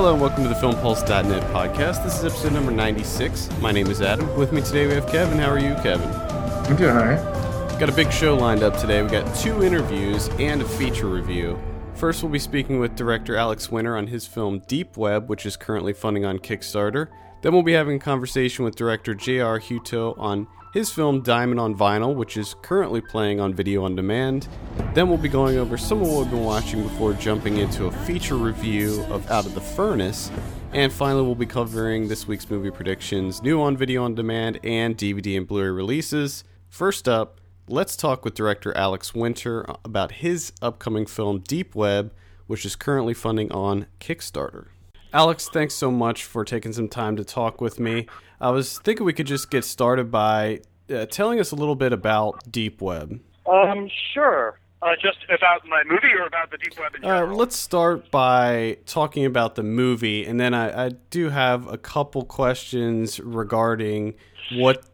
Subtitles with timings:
[0.00, 2.02] Hello and welcome to the FilmPulse.net podcast.
[2.02, 3.50] This is episode number 96.
[3.60, 4.34] My name is Adam.
[4.34, 5.36] With me today we have Kevin.
[5.36, 6.10] How are you, Kevin?
[6.10, 7.78] I'm doing all right.
[7.78, 9.02] Got a big show lined up today.
[9.02, 11.60] We got two interviews and a feature review.
[11.92, 15.58] First, we'll be speaking with director Alex Winter on his film Deep Web, which is
[15.58, 17.08] currently funding on Kickstarter.
[17.42, 19.60] Then we'll be having a conversation with director J.R.
[19.60, 24.48] Hutto on his film Diamond on Vinyl, which is currently playing on video on demand.
[24.94, 27.90] Then we'll be going over some of what we've been watching before jumping into a
[27.90, 30.30] feature review of Out of the Furnace.
[30.72, 34.96] And finally, we'll be covering this week's movie predictions, new on video on demand, and
[34.96, 36.44] DVD and Blu ray releases.
[36.68, 42.14] First up, let's talk with director Alex Winter about his upcoming film Deep Web,
[42.46, 44.68] which is currently funding on Kickstarter.
[45.12, 48.06] Alex, thanks so much for taking some time to talk with me.
[48.40, 50.60] I was thinking we could just get started by
[50.92, 53.20] uh, telling us a little bit about Deep Web.
[53.46, 54.58] Um, sure.
[54.82, 58.78] Uh, just about my movie or about the Deep Web in Uh, let's start by
[58.86, 64.14] talking about the movie, and then I, I do have a couple questions regarding
[64.52, 64.84] what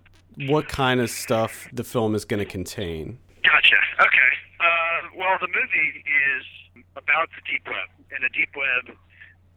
[0.49, 3.19] what kind of stuff the film is going to contain.
[3.45, 3.77] Gotcha.
[4.01, 4.31] Okay.
[4.59, 8.97] Uh, well, the movie is about the Deep Web, and the Deep Web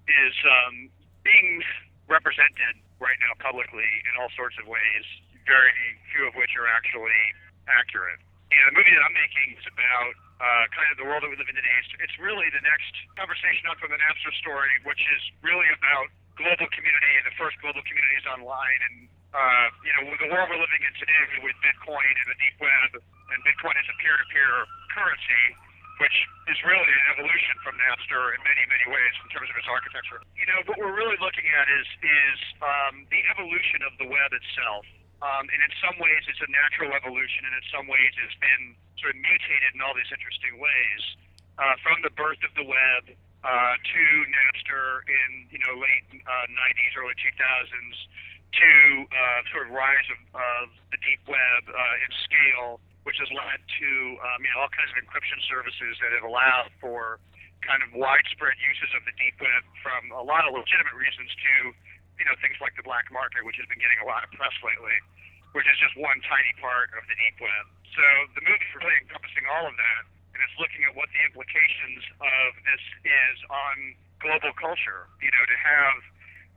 [0.08, 0.90] is um,
[1.24, 1.64] being
[2.08, 5.03] represented right now publicly in all sorts of ways,
[5.47, 5.72] very
[6.14, 7.19] few of which are actually
[7.67, 8.19] accurate.
[8.50, 11.38] And the movie that I'm making is about uh, kind of the world that we
[11.38, 11.75] live in today.
[11.83, 16.09] It's, it's really the next conversation up from the Napster story, which is really about
[16.39, 18.80] global community, and the first global community is online.
[18.89, 18.95] And,
[19.36, 22.89] uh, you know, the world we're living in today with Bitcoin and the deep web,
[23.03, 24.53] and Bitcoin is a peer-to-peer
[24.95, 25.44] currency,
[26.00, 29.67] which is really an evolution from Napster in many, many ways in terms of its
[29.67, 30.23] architecture.
[30.39, 34.31] You know, what we're really looking at is is um, the evolution of the web
[34.31, 34.88] itself.
[35.19, 38.72] Um, and in some ways, it's a natural evolution, and in some ways, it's been
[39.03, 41.02] sort of mutated in all these interesting ways.
[41.59, 43.03] Uh, from the birth of the web
[43.44, 47.95] uh, to Napster in you know late uh, 90s, early 2000s,
[48.56, 48.72] to
[49.12, 52.79] uh, sort of rise of, of the deep web uh, in scale,
[53.09, 53.90] which has led to
[54.22, 57.18] um, you know all kinds of encryption services that have allowed for
[57.66, 61.74] kind of widespread uses of the deep web from a lot of legitimate reasons to
[62.22, 64.53] you know things like the black market, which has been getting a lot of press
[64.62, 64.94] lately,
[65.58, 67.66] which is just one tiny part of the deep web.
[67.98, 68.06] So
[68.38, 70.02] the movie's really encompassing all of that,
[70.38, 75.09] and it's looking at what the implications of this is on global culture.
[75.18, 75.98] You know, to have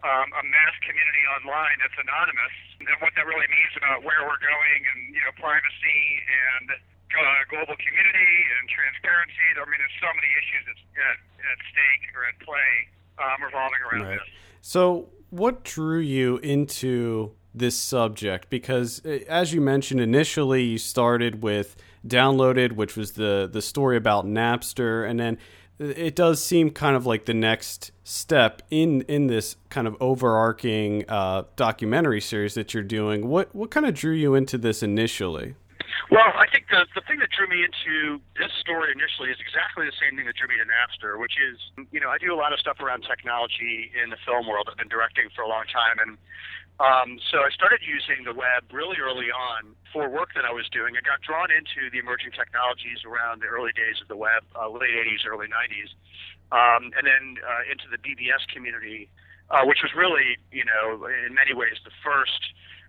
[0.02, 4.42] um, a mass community online that's anonymous, and what that really means about where we're
[4.42, 9.46] going, and you know, privacy and uh, global community and transparency.
[9.54, 12.72] I mean, there's so many issues at, at, at stake or at play
[13.20, 14.18] um, revolving around Right.
[14.18, 14.28] this.
[14.60, 18.48] So, what drew you into this subject?
[18.50, 21.76] Because, uh, as you mentioned initially, you started with
[22.06, 25.38] Downloaded, which was the the story about Napster, and then
[25.82, 31.04] it does seem kind of like the next step in in this kind of overarching
[31.08, 33.28] uh, documentary series that you're doing.
[33.28, 35.54] What what kind of drew you into this initially?
[36.10, 39.86] Well, I think the the thing that drew me into this story initially is exactly
[39.86, 41.56] the same thing that drew me to Napster, which is,
[41.90, 44.68] you know, I do a lot of stuff around technology in the film world.
[44.70, 46.18] I've been directing for a long time, and
[46.82, 50.66] um, so I started using the web really early on for work that I was
[50.74, 50.98] doing.
[50.98, 54.66] I got drawn into the emerging technologies around the early days of the web, uh,
[54.66, 55.94] late 80s, early 90s,
[56.50, 59.06] um, and then uh, into the BBS community,
[59.54, 62.42] uh, which was really, you know, in many ways the first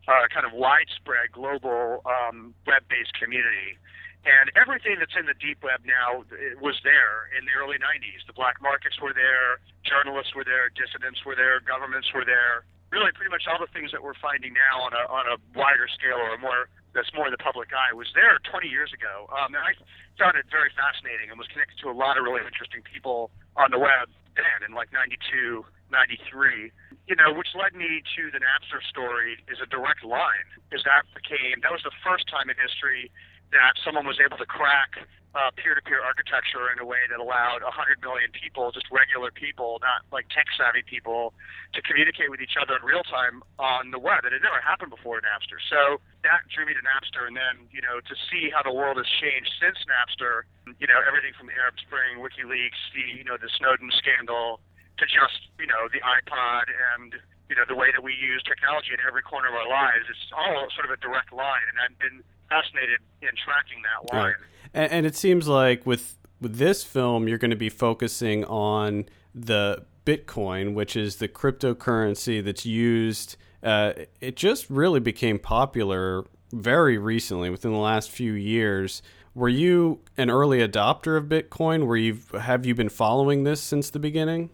[0.09, 3.77] uh, kind of widespread global um, web-based community.
[4.25, 6.23] And everything that's in the deep web now
[6.57, 8.23] was there in the early 90s.
[8.25, 12.63] The black markets were there, journalists were there, dissidents were there, governments were there.
[12.93, 15.89] Really, pretty much all the things that we're finding now on a on a wider
[15.89, 19.25] scale or more that's more in the public eye was there 20 years ago.
[19.33, 19.73] Um, and I
[20.21, 23.73] found it very fascinating and was connected to a lot of really interesting people on
[23.73, 26.69] the web then in like 92, 93
[27.07, 31.03] you know, which led me to the Napster story is a direct line, because that
[31.11, 33.11] became that was the first time in history
[33.51, 35.03] that someone was able to crack
[35.33, 37.73] uh, peer-to-peer architecture in a way that allowed 100
[38.05, 41.33] million people, just regular people, not like tech-savvy people,
[41.73, 44.25] to communicate with each other in real time on the web.
[44.29, 45.57] It had never happened before in Napster.
[45.73, 49.01] So that drew me to Napster, and then you know to see how the world
[49.01, 50.45] has changed since Napster.
[50.77, 54.61] You know, everything from the Arab Spring, WikiLeaks, the you know the Snowden scandal
[55.01, 57.17] to just you know the iPod and
[57.49, 60.05] you know the way that we use technology in every corner of our lives.
[60.05, 62.21] It's all sort of a direct line, and I've been
[62.53, 64.33] fascinated in tracking that line.
[64.73, 69.05] And, and it seems like with with this film, you're going to be focusing on
[69.33, 73.37] the Bitcoin, which is the cryptocurrency that's used.
[73.63, 79.01] Uh, it just really became popular very recently, within the last few years.
[79.33, 81.87] Were you an early adopter of Bitcoin?
[81.87, 84.51] Were you have you been following this since the beginning?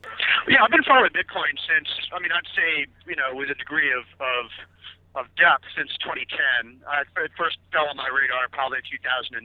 [0.48, 1.90] Yeah, I've been following Bitcoin since.
[2.16, 4.46] I mean, I'd say you know with a degree of of
[5.20, 6.80] of depth since 2010.
[6.88, 9.44] I, it first fell on my radar probably in 2009.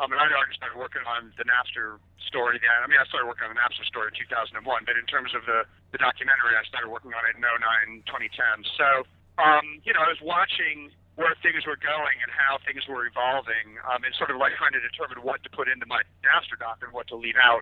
[0.00, 2.78] Um, and I already started working on the Napster story then.
[2.80, 5.44] I mean, I started working on the Napster story in 2001, but in terms of
[5.44, 8.64] the, the documentary, I started working on it in 09, 2010.
[8.78, 9.04] So,
[9.36, 13.76] um, you know, I was watching where things were going and how things were evolving,
[13.84, 16.80] um, and sort of like trying to determine what to put into my Napster doc
[16.80, 17.60] and what to leave out.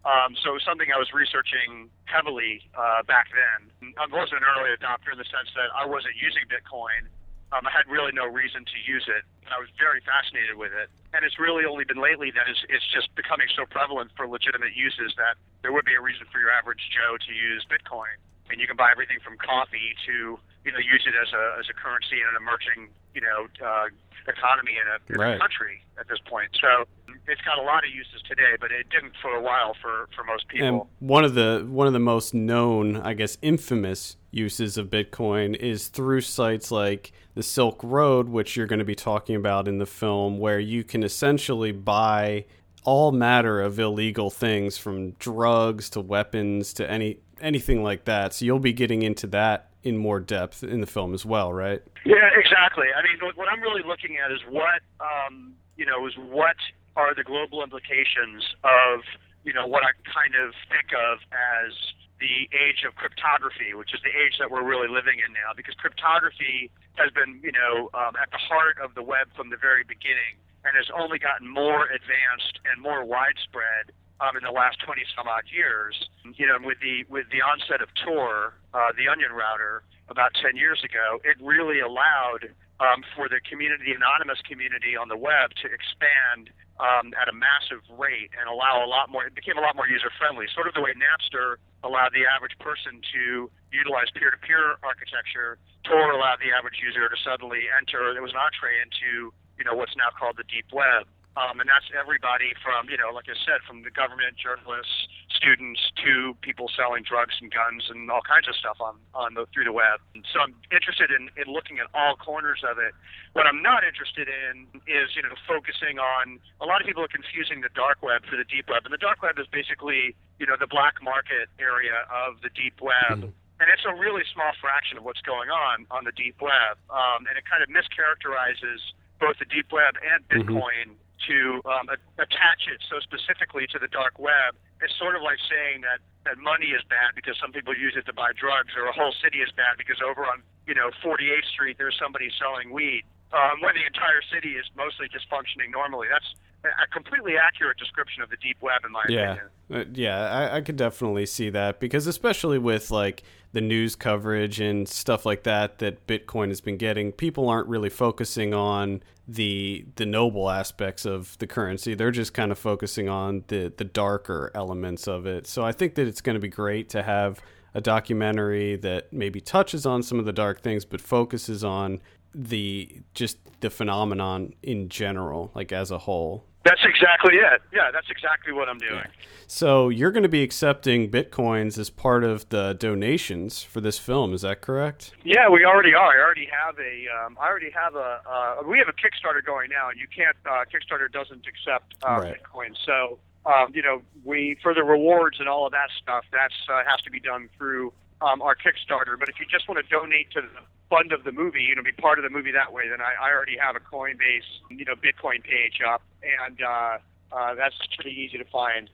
[0.00, 3.92] Um, so it was something I was researching heavily uh, back then.
[4.00, 7.12] I wasn't an early adopter in the sense that I wasn't using Bitcoin
[7.50, 9.26] um, I had really no reason to use it.
[9.50, 10.86] I was very fascinated with it.
[11.10, 14.78] And it's really only been lately that it's, it's just becoming so prevalent for legitimate
[14.78, 15.34] uses that
[15.66, 18.14] there would be a reason for your average Joe to use Bitcoin.
[18.54, 21.66] And you can buy everything from coffee to, you know, use it as a, as
[21.66, 23.86] a currency in an emerging, you know, uh,
[24.28, 25.36] economy in, a, in right.
[25.36, 26.50] a country at this point.
[26.60, 26.84] So
[27.26, 30.24] it's got a lot of uses today, but it didn't for a while for, for
[30.24, 30.66] most people.
[30.66, 35.56] And one of the one of the most known, I guess, infamous uses of Bitcoin
[35.56, 39.78] is through sites like the Silk Road, which you're going to be talking about in
[39.78, 42.44] the film, where you can essentially buy
[42.84, 48.34] all matter of illegal things from drugs to weapons to any anything like that.
[48.34, 51.82] So you'll be getting into that in more depth in the film as well, right?
[52.04, 52.86] Yeah, exactly.
[52.94, 56.56] I mean, what I'm really looking at is what um, you know is what
[56.96, 59.00] are the global implications of
[59.44, 61.72] you know what I kind of think of as
[62.20, 65.72] the age of cryptography, which is the age that we're really living in now, because
[65.80, 69.82] cryptography has been, you know, um, at the heart of the web from the very
[69.82, 70.36] beginning,
[70.68, 75.26] and has only gotten more advanced and more widespread um, in the last 20 some
[75.26, 75.96] odd years.
[76.36, 80.56] You know, with the with the onset of Tor, uh, the Onion router, about 10
[80.56, 82.52] years ago, it really allowed
[82.82, 86.50] um, for the community, the anonymous community on the web, to expand
[86.80, 89.24] um, at a massive rate and allow a lot more.
[89.24, 92.56] It became a lot more user friendly, sort of the way Napster allowed the average
[92.58, 95.60] person to utilize peer-to-peer architecture.
[95.84, 98.12] Tor allowed the average user to suddenly enter.
[98.12, 101.04] There was an entree into you know what's now called the deep web.
[101.38, 105.78] Um, and that's everybody from, you know, like I said, from the government, journalists, students,
[106.02, 109.70] to people selling drugs and guns and all kinds of stuff on, on the, through
[109.70, 110.02] the web.
[110.18, 112.98] And so I'm interested in, in looking at all corners of it.
[113.38, 117.14] What I'm not interested in is, you know, focusing on, a lot of people are
[117.14, 118.82] confusing the dark web for the deep web.
[118.82, 122.82] And the dark web is basically, you know, the black market area of the deep
[122.82, 123.22] web.
[123.22, 126.80] Mm-hmm and it's a really small fraction of what's going on on the deep web,
[126.88, 128.80] um, and it kind of mischaracterizes
[129.20, 130.48] both the deep web and mm-hmm.
[130.48, 131.88] Bitcoin mm-hmm to um,
[132.18, 134.56] attach it so specifically to the dark web.
[134.80, 138.06] It's sort of like saying that, that money is bad because some people use it
[138.06, 141.48] to buy drugs, or a whole city is bad because over on you know 48th
[141.52, 143.04] Street there's somebody selling weed.
[143.30, 146.08] Um, when the entire city is mostly just functioning normally.
[146.10, 146.34] That's
[146.64, 149.20] a completely accurate description of the deep web, in my yeah.
[149.20, 149.46] opinion.
[149.72, 154.60] Uh, yeah, I, I could definitely see that because especially with like the news coverage
[154.60, 159.84] and stuff like that that Bitcoin has been getting, people aren't really focusing on the
[159.96, 161.94] the noble aspects of the currency.
[161.94, 165.46] They're just kind of focusing on the the darker elements of it.
[165.46, 167.40] So I think that it's going to be great to have
[167.74, 172.00] a documentary that maybe touches on some of the dark things but focuses on
[172.34, 177.62] the just the phenomenon in general like as a whole that's exactly it.
[177.72, 179.02] Yeah, that's exactly what I'm doing.
[179.04, 179.26] Yeah.
[179.46, 184.32] So you're going to be accepting bitcoins as part of the donations for this film.
[184.32, 185.12] Is that correct?
[185.24, 186.12] Yeah, we already are.
[186.12, 187.24] I already have a.
[187.24, 188.20] Um, I already have a.
[188.28, 190.36] Uh, we have a Kickstarter going now, and you can't.
[190.46, 192.36] Uh, Kickstarter doesn't accept uh, right.
[192.42, 192.76] Bitcoin.
[192.86, 196.24] So um, you know, we for the rewards and all of that stuff.
[196.32, 199.18] That's uh, has to be done through um, our Kickstarter.
[199.18, 200.48] But if you just want to donate to the
[200.88, 203.28] fund of the movie, you know, be part of the movie that way, then I,
[203.28, 206.98] I already have a Coinbase, you know, Bitcoin page up, and uh,
[207.32, 208.90] uh, that's pretty easy to find.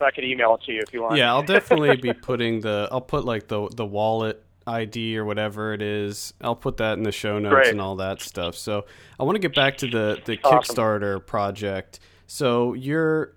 [0.00, 1.16] I can email it to you if you want.
[1.16, 2.88] Yeah, I'll definitely be putting the.
[2.90, 6.34] I'll put like the the wallet ID or whatever it is.
[6.40, 7.68] I'll put that in the show notes Great.
[7.68, 8.54] and all that stuff.
[8.54, 8.86] So
[9.18, 10.76] I want to get back to the the awesome.
[10.76, 12.00] Kickstarter project.
[12.26, 13.34] So you're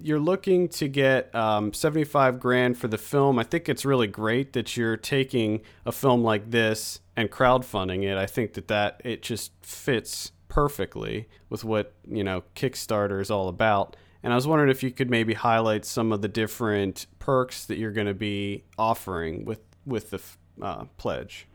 [0.00, 3.38] you're looking to get um, 75 grand for the film.
[3.38, 8.16] I think it's really great that you're taking a film like this and crowdfunding it.
[8.16, 13.48] I think that that it just fits perfectly with what you know Kickstarter is all
[13.48, 13.96] about.
[14.22, 17.78] And I was wondering if you could maybe highlight some of the different perks that
[17.78, 20.20] you're going to be offering with with the
[20.60, 21.46] uh, pledge.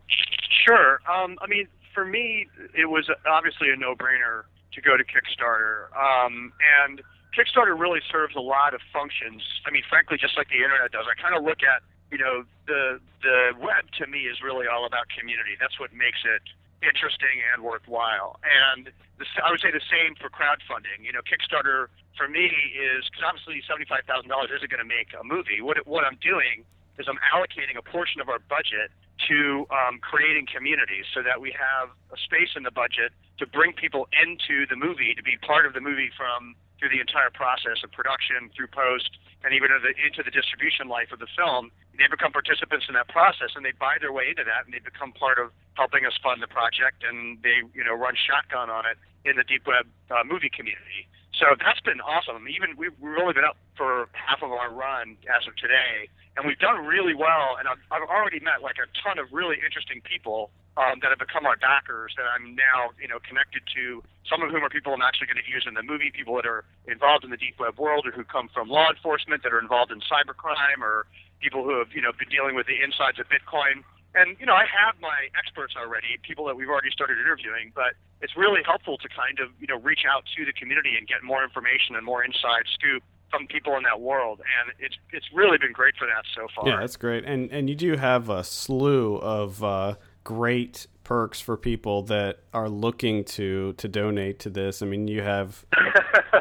[0.66, 1.02] Sure.
[1.12, 6.54] Um, I mean, for me, it was obviously a no-brainer to go to Kickstarter, um,
[6.82, 7.02] and
[7.34, 9.42] Kickstarter really serves a lot of functions.
[9.66, 11.06] I mean, frankly, just like the internet does.
[11.10, 11.82] I kind of look at,
[12.14, 15.58] you know, the the web to me is really all about community.
[15.60, 16.46] That's what makes it
[16.86, 18.38] interesting and worthwhile.
[18.44, 21.02] And the, I would say the same for crowdfunding.
[21.02, 21.88] You know, Kickstarter
[22.18, 25.62] for me is because obviously seventy five thousand dollars isn't going to make a movie.
[25.62, 26.62] What what I'm doing
[27.02, 28.94] is I'm allocating a portion of our budget
[29.30, 33.74] to um, creating communities so that we have a space in the budget to bring
[33.74, 37.80] people into the movie to be part of the movie from through the entire process
[37.80, 39.16] of production, through post,
[39.48, 41.72] and even into the, distribution life of the film.
[41.96, 44.84] They become participants in that process, and they buy their way into that, and they
[44.84, 48.84] become part of helping us fund the project, and they you know run shotgun on
[48.84, 51.08] it in the deep web uh, movie community.
[51.32, 52.52] So that's been awesome.
[52.52, 56.44] Even we've, we've only been up for half of our run as of today, and
[56.44, 57.56] we've done really well.
[57.56, 61.20] And I've, I've already met like a ton of really interesting people um, that have
[61.20, 64.02] become our backers that I'm now, you know, connected to.
[64.26, 66.46] Some of whom are people I'm actually going to use in the movie, people that
[66.46, 69.60] are involved in the deep web world or who come from law enforcement that are
[69.60, 71.06] involved in cybercrime or
[71.42, 73.86] people who have, you know, been dealing with the insides of Bitcoin.
[74.16, 77.94] And, you know, I have my experts already, people that we've already started interviewing, but
[78.22, 81.24] it's really helpful to kind of, you know, reach out to the community and get
[81.24, 83.04] more information and more inside scoop
[83.34, 86.70] from people in that world, and it's it's really been great for that so far.
[86.70, 91.58] Yeah, that's great, and and you do have a slew of uh, great perks for
[91.58, 94.82] people that are looking to to donate to this.
[94.82, 95.66] I mean, you have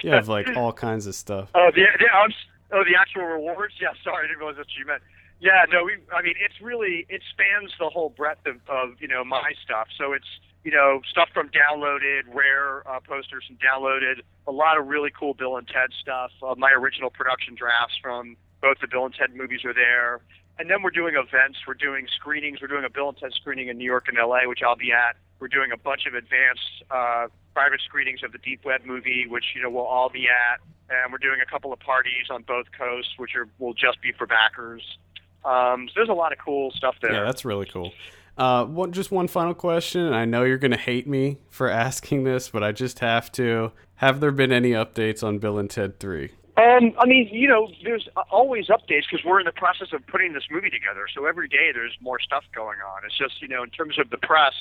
[0.02, 1.50] you have like all kinds of stuff.
[1.54, 1.82] Oh, the,
[2.72, 3.74] oh the actual rewards.
[3.80, 5.02] Yeah, sorry, I didn't realize that's what you meant.
[5.40, 5.96] Yeah, no, we.
[6.14, 9.88] I mean, it's really it spans the whole breadth of, of you know my stuff.
[9.98, 10.28] So it's
[10.64, 15.34] you know stuff from downloaded rare uh, posters and downloaded a lot of really cool
[15.34, 16.30] Bill and Ted stuff.
[16.42, 20.20] Uh, my original production drafts from both the Bill and Ted movies are there
[20.58, 21.58] and then we're doing events.
[21.66, 22.60] We're doing screenings.
[22.60, 24.92] We're doing a Bill and Ted screening in New York and LA, which I'll be
[24.92, 25.16] at.
[25.40, 29.44] We're doing a bunch of advanced uh, private screenings of the Deep Web movie, which
[29.54, 30.60] you know we'll all be at.
[30.88, 34.12] And we're doing a couple of parties on both coasts, which are will just be
[34.12, 34.82] for backers.
[35.44, 37.12] Um, so there's a lot of cool stuff there.
[37.12, 37.92] Yeah, that's really cool.
[38.36, 40.12] Uh, one, just one final question.
[40.12, 43.72] I know you're going to hate me for asking this, but I just have to.
[43.96, 46.30] Have there been any updates on Bill and Ted 3?
[46.56, 50.34] Um, I mean, you know, there's always updates because we're in the process of putting
[50.34, 51.06] this movie together.
[51.14, 53.02] So every day there's more stuff going on.
[53.06, 54.52] It's just, you know, in terms of the press,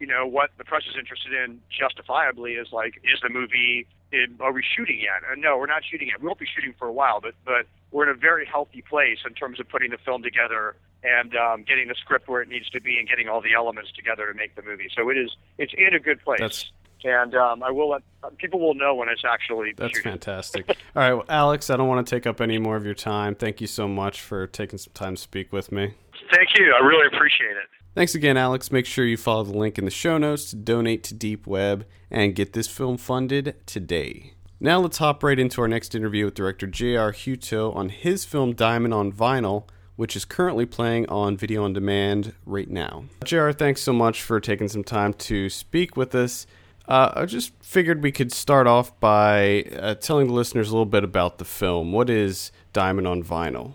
[0.00, 4.36] you know, what the press is interested in justifiably is like, is the movie, in,
[4.40, 5.22] are we shooting yet?
[5.30, 6.20] And no, we're not shooting yet.
[6.20, 9.18] We won't be shooting for a while, but, but we're in a very healthy place
[9.24, 10.74] in terms of putting the film together
[11.04, 13.92] and um, getting the script where it needs to be and getting all the elements
[13.92, 14.88] together to make the movie.
[14.96, 16.40] So it is, it's in a good place.
[16.40, 16.72] That's
[17.06, 18.02] and um, I will let
[18.38, 19.72] people will know when it's actually.
[19.76, 20.12] That's shooting.
[20.12, 20.68] fantastic.
[20.96, 23.34] All right, well, Alex, I don't want to take up any more of your time.
[23.34, 25.94] Thank you so much for taking some time to speak with me.
[26.32, 26.74] Thank you.
[26.78, 27.68] I really appreciate it.
[27.94, 28.70] Thanks again, Alex.
[28.70, 31.86] Make sure you follow the link in the show notes to donate to Deep Web
[32.10, 34.32] and get this film funded today.
[34.60, 37.12] Now let's hop right into our next interview with director J.R.
[37.12, 39.64] Hutto on his film Diamond on Vinyl,
[39.96, 43.04] which is currently playing on video on demand right now.
[43.24, 46.46] JR, thanks so much for taking some time to speak with us.
[46.88, 50.86] Uh, I just figured we could start off by uh, telling the listeners a little
[50.86, 51.92] bit about the film.
[51.92, 53.72] What is Diamond on Vinyl?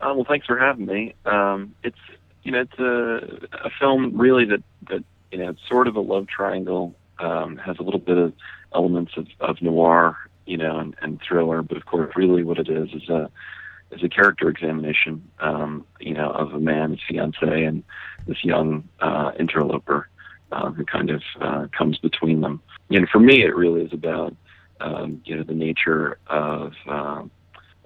[0.00, 1.14] Uh, well, thanks for having me.
[1.26, 1.98] Um, it's
[2.42, 6.00] you know it's a, a film really that that you know it's sort of a
[6.00, 6.94] love triangle.
[7.18, 8.34] Um, has a little bit of
[8.74, 12.68] elements of, of noir, you know, and, and thriller, but of course, really what it
[12.68, 13.30] is is a
[13.90, 17.82] is a character examination, um, you know, of a man, his fiance, and
[18.26, 20.08] this young uh, interloper
[20.52, 22.60] uh, who kind of uh, comes between them.
[22.90, 24.34] And for me, it really is about
[24.80, 27.22] um, you know the nature of uh,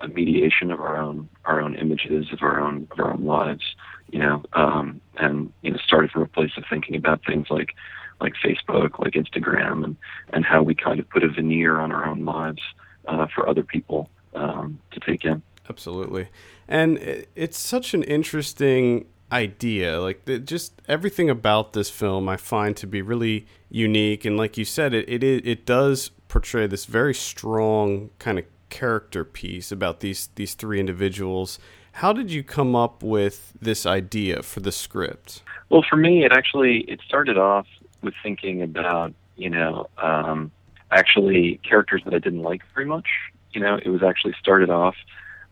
[0.01, 3.63] a mediation of our own our own images of our own of our own lives.
[4.11, 7.75] You know, um, and you know, started from a place of thinking about things like
[8.21, 9.97] like Facebook, like Instagram, and
[10.33, 12.63] and how we kind of put a veneer on our own lives
[13.07, 15.43] uh, for other people um, to take in.
[15.69, 16.29] Absolutely,
[16.67, 16.99] and
[17.37, 20.01] it's such an interesting idea.
[20.01, 24.25] Like the, just everything about this film, I find to be really unique.
[24.25, 29.25] And like you said, it it it does portray this very strong kind of character
[29.25, 31.59] piece about these these three individuals.
[31.93, 35.43] How did you come up with this idea for the script?
[35.69, 37.67] Well, for me, it actually it started off
[38.03, 40.51] with thinking about you know um,
[40.91, 43.09] actually characters that I didn't like very much.
[43.53, 44.95] You know, it was actually started off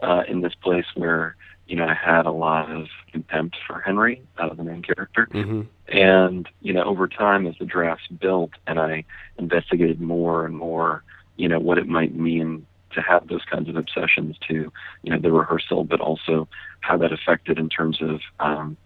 [0.00, 1.36] uh, in this place where
[1.68, 5.28] you know, I had a lot of contempt for Henry, uh, the main character.
[5.30, 5.62] Mm-hmm.
[5.88, 9.04] And, you know, over time as the drafts built and I
[9.36, 11.04] investigated more and more,
[11.36, 14.72] you know, what it might mean to have those kinds of obsessions to,
[15.02, 16.48] you know, the rehearsal, but also
[16.80, 18.76] how that affected in terms of, um,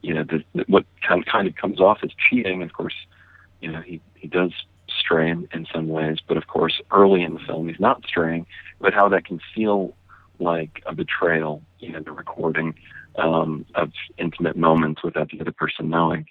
[0.00, 2.62] you know, the, the, what kind, of, kind of comes off as cheating.
[2.62, 2.94] Of course,
[3.60, 4.52] you know, he, he does
[4.96, 8.46] stray in, in some ways, but of course, early in the film, he's not straying,
[8.80, 9.92] but how that can feel
[10.40, 12.74] like a betrayal, you know, the recording
[13.18, 16.26] um, of intimate moments without the other person knowing.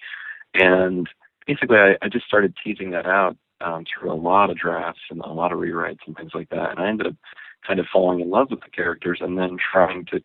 [0.54, 1.08] And
[1.46, 5.20] basically, I, I just started teasing that out um, through a lot of drafts and
[5.20, 6.70] a lot of rewrites and things like that.
[6.70, 7.14] And I ended up
[7.66, 10.20] kind of falling in love with the characters and then trying to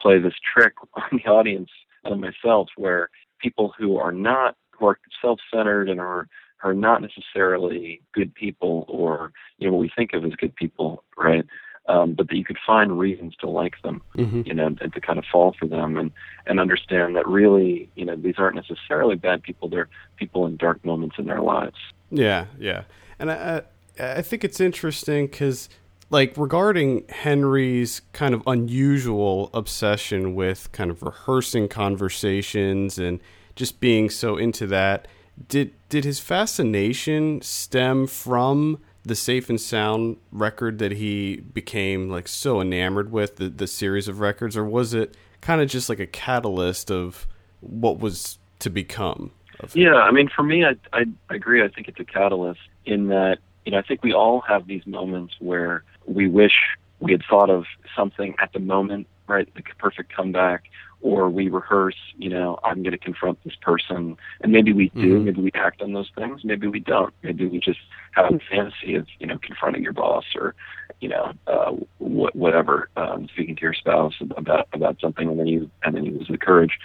[0.00, 1.70] play this trick on the audience
[2.04, 3.10] and myself, where
[3.40, 6.26] people who are not who are self-centered and are
[6.62, 11.04] are not necessarily good people or you know what we think of as good people,
[11.16, 11.44] right?
[11.90, 14.42] Um, but that you could find reasons to like them, mm-hmm.
[14.46, 16.12] you know, and to kind of fall for them and
[16.46, 20.84] and understand that really, you know, these aren't necessarily bad people; they're people in dark
[20.84, 21.78] moments in their lives.
[22.12, 22.84] Yeah, yeah,
[23.18, 23.64] and I
[23.98, 25.68] I, I think it's interesting because
[26.10, 33.18] like regarding Henry's kind of unusual obsession with kind of rehearsing conversations and
[33.56, 35.08] just being so into that.
[35.48, 42.28] Did did his fascination stem from the Safe and Sound record that he became like
[42.28, 46.00] so enamored with the the series of records, or was it kind of just like
[46.00, 47.26] a catalyst of
[47.60, 49.32] what was to become?
[49.74, 51.62] Yeah, I mean, for me, I, I I agree.
[51.62, 54.86] I think it's a catalyst in that you know I think we all have these
[54.86, 56.52] moments where we wish
[56.98, 57.64] we had thought of
[57.96, 59.48] something at the moment, right?
[59.54, 60.64] The perfect comeback,
[61.02, 61.96] or we rehearse.
[62.16, 65.18] You know, I'm going to confront this person, and maybe we do.
[65.20, 65.24] Mhm.
[65.24, 66.44] Maybe we act on those things.
[66.44, 67.12] Maybe we don't.
[67.22, 67.80] Maybe we just
[68.12, 70.54] have a fantasy of you know confronting your boss or
[71.00, 75.46] you know uh, wh- whatever, um, speaking to your spouse about about something, and then
[75.46, 76.78] you and then you lose the courage.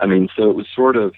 [0.00, 1.14] I mean, so it was sort of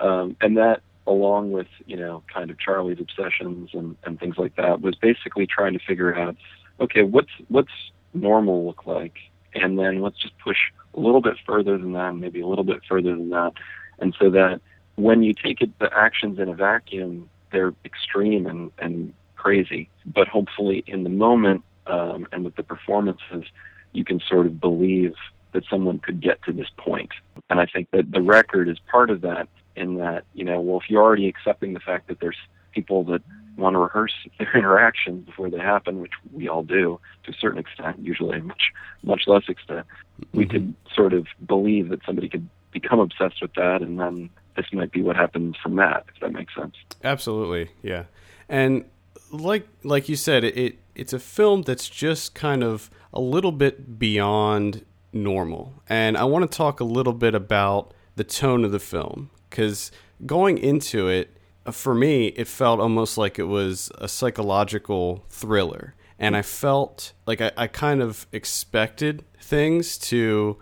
[0.00, 4.54] um, and that along with you know kind of Charlie's obsessions and, and things like
[4.56, 6.36] that was basically trying to figure out
[6.80, 7.72] okay what's what's
[8.12, 9.14] normal look like
[9.54, 10.58] and then let's just push
[10.94, 13.52] a little bit further than that maybe a little bit further than that
[13.98, 14.60] and so that
[14.96, 20.28] when you take it the actions in a vacuum they're extreme and, and crazy but
[20.28, 23.44] hopefully in the moment um, and with the performances
[23.92, 25.14] you can sort of believe
[25.52, 27.10] that someone could get to this point.
[27.10, 30.60] point and I think that the record is part of that in that, you know,
[30.60, 32.36] well, if you're already accepting the fact that there's
[32.72, 33.22] people that
[33.60, 37.58] want to rehearse their interactions before they happen, which we all do to a certain
[37.58, 39.86] extent, usually much, much less extent,
[40.32, 40.52] we mm-hmm.
[40.52, 44.92] could sort of believe that somebody could become obsessed with that and then this might
[44.92, 46.74] be what happens from that, if that makes sense.
[47.02, 48.04] Absolutely, yeah.
[48.48, 48.84] And
[49.30, 53.52] like like you said, it, it it's a film that's just kind of a little
[53.52, 55.82] bit beyond normal.
[55.88, 59.90] And I want to talk a little bit about the tone of the film cuz
[60.26, 61.36] going into it
[61.70, 65.94] for me it felt almost like it was a psychological thriller.
[66.18, 70.58] And I felt like I, I kind of expected things to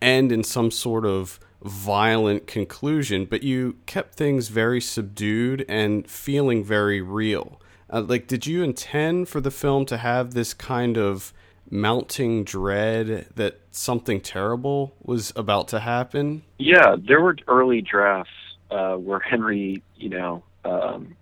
[0.00, 6.64] end in some sort of violent conclusion, but you kept things very subdued and feeling
[6.64, 7.60] very real.
[7.90, 11.32] Uh, like, did you intend for the film to have this kind of
[11.70, 16.42] mounting dread that something terrible was about to happen?
[16.58, 18.30] Yeah, there were early drafts
[18.70, 21.16] uh, where Henry, you know, um,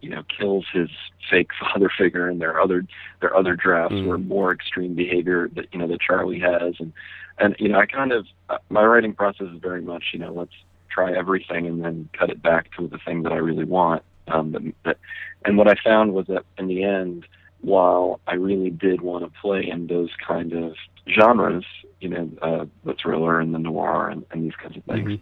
[0.00, 0.90] you know, kills his
[1.30, 2.84] fake father figure, and there are other
[3.20, 4.06] there are other drafts Mm.
[4.06, 6.92] where more extreme behavior that you know that Charlie has, and
[7.38, 10.32] and you know, I kind of uh, my writing process is very much, you know,
[10.32, 10.52] let's
[10.90, 14.02] try everything and then cut it back to the thing that I really want.
[14.28, 14.98] Um, that, that,
[15.44, 17.26] and what I found was that in the end,
[17.62, 20.74] while I really did want to play in those kind of
[21.10, 21.64] genres,
[22.00, 25.20] you know, uh, the thriller and the noir and, and these kinds of things, Mhm.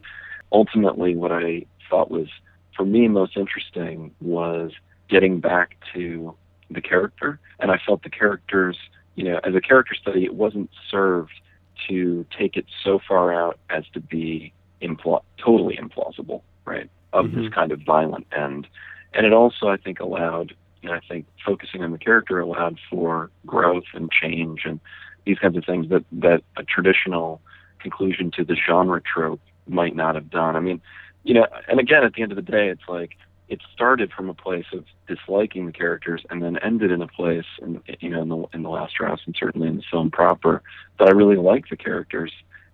[0.52, 2.28] ultimately what I thought was
[2.76, 4.72] for me most interesting was
[5.08, 6.34] getting back to
[6.70, 7.38] the character.
[7.60, 8.78] And I felt the characters,
[9.14, 11.32] you know, as a character study, it wasn't served
[11.88, 16.88] to take it so far out as to be impl- totally implausible, right?
[17.12, 17.34] Of Mhm.
[17.34, 18.66] this kind of violent end.
[19.14, 22.78] And it also, I think, allowed, you know, I think focusing on the character allowed
[22.88, 24.80] for growth and change and
[25.24, 27.40] these kinds of things that, that a traditional
[27.78, 30.56] conclusion to the genre trope might not have done.
[30.56, 30.80] I mean,
[31.24, 33.16] you know, and again, at the end of the day, it's like
[33.48, 37.44] it started from a place of disliking the characters and then ended in a place,
[37.60, 40.62] in, you know, in the in the last drafts and certainly in the film proper,
[40.98, 42.32] that I really like the characters,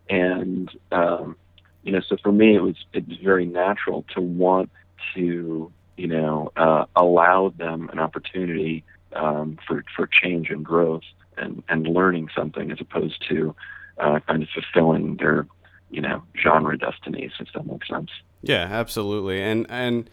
[0.09, 1.37] and um,
[1.83, 4.71] you know, so for me, it was it was very natural to want
[5.15, 8.85] to, you know, uh, allow them an opportunity
[9.15, 11.05] um, for for change and growth
[11.37, 13.55] and and learning something as opposed to
[13.99, 15.47] uh, kind of fulfilling their
[15.91, 18.11] you know genre destinies if that makes sense
[18.43, 19.43] Yeah, absolutely.
[19.43, 20.09] And and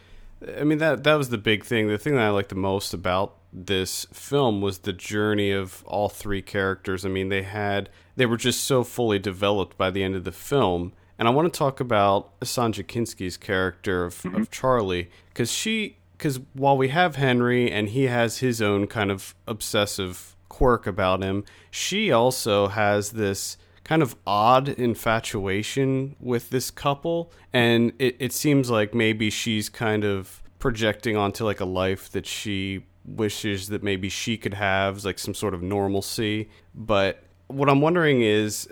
[0.58, 1.88] I mean that that was the big thing.
[1.88, 6.10] The thing that I liked the most about this film was the journey of all
[6.10, 7.06] three characters.
[7.06, 10.32] I mean, they had they were just so fully developed by the end of the
[10.32, 10.94] film.
[11.18, 14.36] And I want to talk about Sandra Kinski's character of, mm-hmm.
[14.36, 19.12] of Charlie because she because while we have Henry and he has his own kind
[19.12, 26.69] of obsessive quirk about him, she also has this kind of odd infatuation with this
[26.69, 32.12] couple and it, it seems like maybe she's kind of projecting onto like a life
[32.12, 36.50] that she wishes that maybe she could have like some sort of normalcy.
[36.74, 38.67] But what i'm wondering is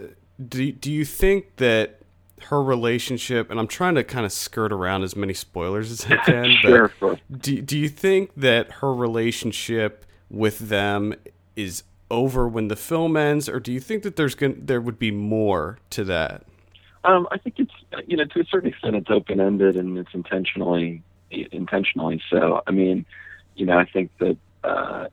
[0.48, 2.00] do do you think that
[2.46, 6.18] her relationship and I'm trying to kind of skirt around as many spoilers as I
[6.18, 11.14] can, sure, but do do you think that her relationship with them
[11.56, 15.00] is over when the film ends or do you think that there's going there would
[15.00, 16.44] be more to that?
[17.04, 20.14] Um, I think it's you know to a certain extent it's open ended and it's
[20.14, 22.62] intentionally intentionally so.
[22.68, 23.06] I mean,
[23.56, 25.08] you know, I think that uh,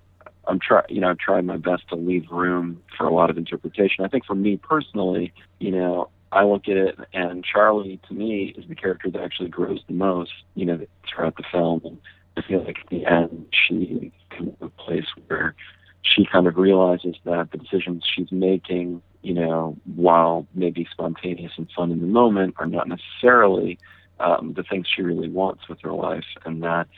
[0.47, 3.39] I'm try you know I've tried my best to leave room for a lot of
[3.39, 4.05] interpretation.
[4.05, 8.55] I think for me personally, you know, I look at it and Charlie to me
[8.57, 11.81] is the character that actually grows the most, you know, throughout the film.
[11.85, 11.99] And
[12.37, 15.55] I feel like at the end she comes to a place where
[16.03, 21.69] she kind of realizes that the decisions she's making, you know, while maybe spontaneous and
[21.77, 23.79] fun in the moment, are not necessarily
[24.19, 26.89] um, the things she really wants with her life, and that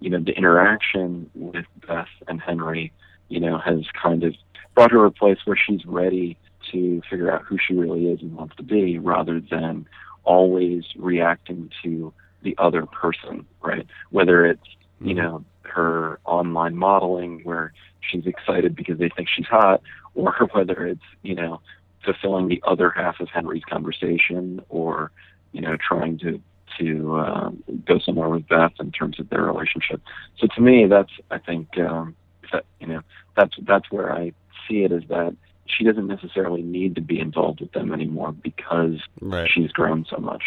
[0.00, 2.92] you know the interaction with Beth and Henry,
[3.28, 4.34] you know, has kind of
[4.74, 6.38] brought her to a place where she's ready
[6.72, 9.86] to figure out who she really is and wants to be, rather than
[10.24, 13.86] always reacting to the other person, right?
[14.10, 14.60] Whether it's
[15.00, 15.22] you mm-hmm.
[15.22, 19.82] know her online modeling where she's excited because they think she's hot,
[20.14, 21.60] or whether it's you know
[22.04, 25.10] fulfilling the other half of Henry's conversation, or
[25.52, 26.40] you know trying to
[26.78, 30.00] to um, go somewhere with Beth in terms of their relationship.
[30.38, 32.14] So to me, that's I think um,
[32.52, 33.00] that you know
[33.36, 34.32] that's that's where I
[34.68, 35.36] see it is that
[35.66, 39.48] she doesn't necessarily need to be involved with them anymore because right.
[39.48, 40.42] she's grown so much.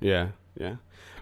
[0.00, 0.76] Yeah, yeah.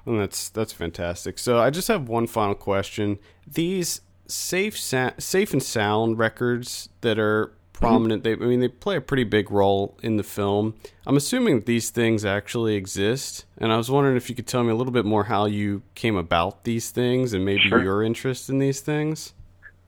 [0.05, 1.39] Well, that's that's fantastic.
[1.39, 3.19] So I just have one final question.
[3.47, 8.25] These safe sa- safe and sound records that are prominent.
[8.25, 10.75] They, I mean, they play a pretty big role in the film.
[11.07, 14.71] I'm assuming these things actually exist, and I was wondering if you could tell me
[14.71, 17.83] a little bit more how you came about these things and maybe sure.
[17.83, 19.35] your interest in these things.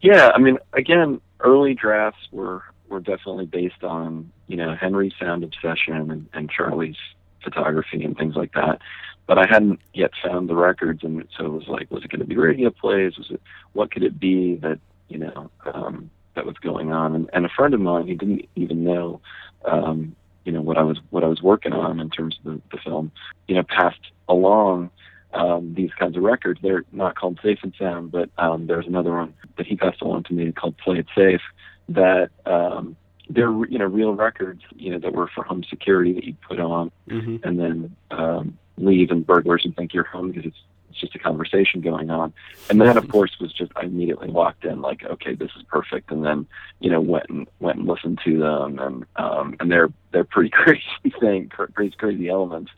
[0.01, 5.43] Yeah, I mean, again, early drafts were were definitely based on you know Henry's sound
[5.43, 6.97] obsession and, and Charlie's
[7.43, 8.81] photography and things like that.
[9.27, 12.21] But I hadn't yet found the records, and so it was like, was it going
[12.21, 13.19] to be radio plays?
[13.19, 13.41] Was it
[13.73, 17.15] what could it be that you know um, that was going on.
[17.17, 19.21] And, and a friend of mine, he didn't even know,
[19.65, 22.63] um, you know, what I was what I was working on in terms of the,
[22.71, 23.11] the film,
[23.49, 24.91] you know, passed along
[25.35, 26.61] um, these kinds of records.
[26.63, 30.25] They're not called Safe and Sound, but um, there's another one that he passed along
[30.25, 31.41] to me called Play It Safe.
[31.89, 32.97] That um,
[33.29, 36.61] they're you know real records, you know, that were for home security that you put
[36.61, 37.37] on, mm-hmm.
[37.43, 40.59] and then um, leave and burglars and think you're home because it's
[40.97, 42.33] it's just a conversation going on.
[42.71, 46.11] And that, of course, was just I immediately walked in like, okay, this is perfect.
[46.11, 46.47] And then,
[46.81, 50.51] you know, went and went and listened to them, and um, and they're they're pretty
[50.53, 50.83] crazy
[51.21, 52.71] thing, crazy crazy elements.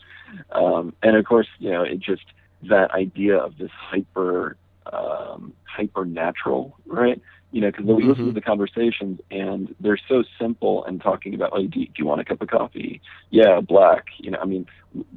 [0.53, 2.25] Um, and of course, you know, it just
[2.63, 4.57] that idea of this hyper
[4.93, 7.21] um, hyper natural, right?
[7.51, 8.11] You know, because we mm-hmm.
[8.11, 12.05] listen to the conversations and they're so simple and talking about, like, do, do you
[12.05, 13.01] want a cup of coffee?
[13.31, 14.07] Yeah, black.
[14.19, 14.67] You know, I mean,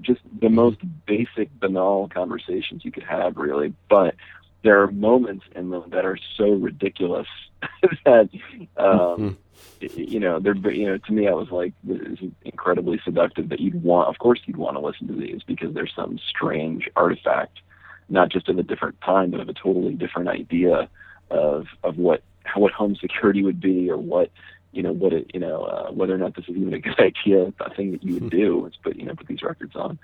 [0.01, 0.55] just the mm-hmm.
[0.55, 3.73] most basic, banal conversations you could have, really.
[3.89, 4.15] But
[4.63, 7.27] there are moments in them that are so ridiculous
[8.05, 8.29] that,
[8.77, 9.37] um,
[9.81, 9.87] mm-hmm.
[9.99, 13.59] you know, they're, you know, to me, I was like, this is incredibly seductive that
[13.59, 17.59] you'd want, of course, you'd want to listen to these because there's some strange artifact,
[18.07, 20.87] not just of a different time, but of a totally different idea
[21.31, 24.29] of of what how, what home security would be or what
[24.71, 26.99] you know what it you know uh, whether or not this is even a good
[26.99, 29.97] idea a thing that you would do is put you know put these records on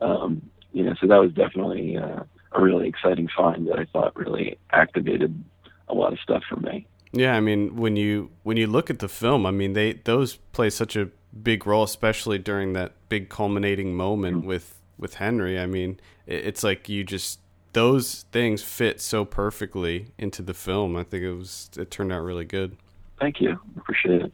[0.00, 0.42] um,
[0.72, 4.58] you know so that was definitely uh, a really exciting find that I thought really
[4.70, 5.42] activated
[5.88, 6.86] a lot of stuff for me.
[7.12, 10.36] Yeah, I mean when you when you look at the film, I mean they those
[10.52, 11.08] play such a
[11.42, 14.48] big role, especially during that big culminating moment mm-hmm.
[14.48, 15.58] with with Henry.
[15.58, 17.40] I mean, it's like you just
[17.72, 20.96] those things fit so perfectly into the film.
[20.96, 22.76] I think it was it turned out really good.
[23.18, 24.32] Thank you, appreciate it.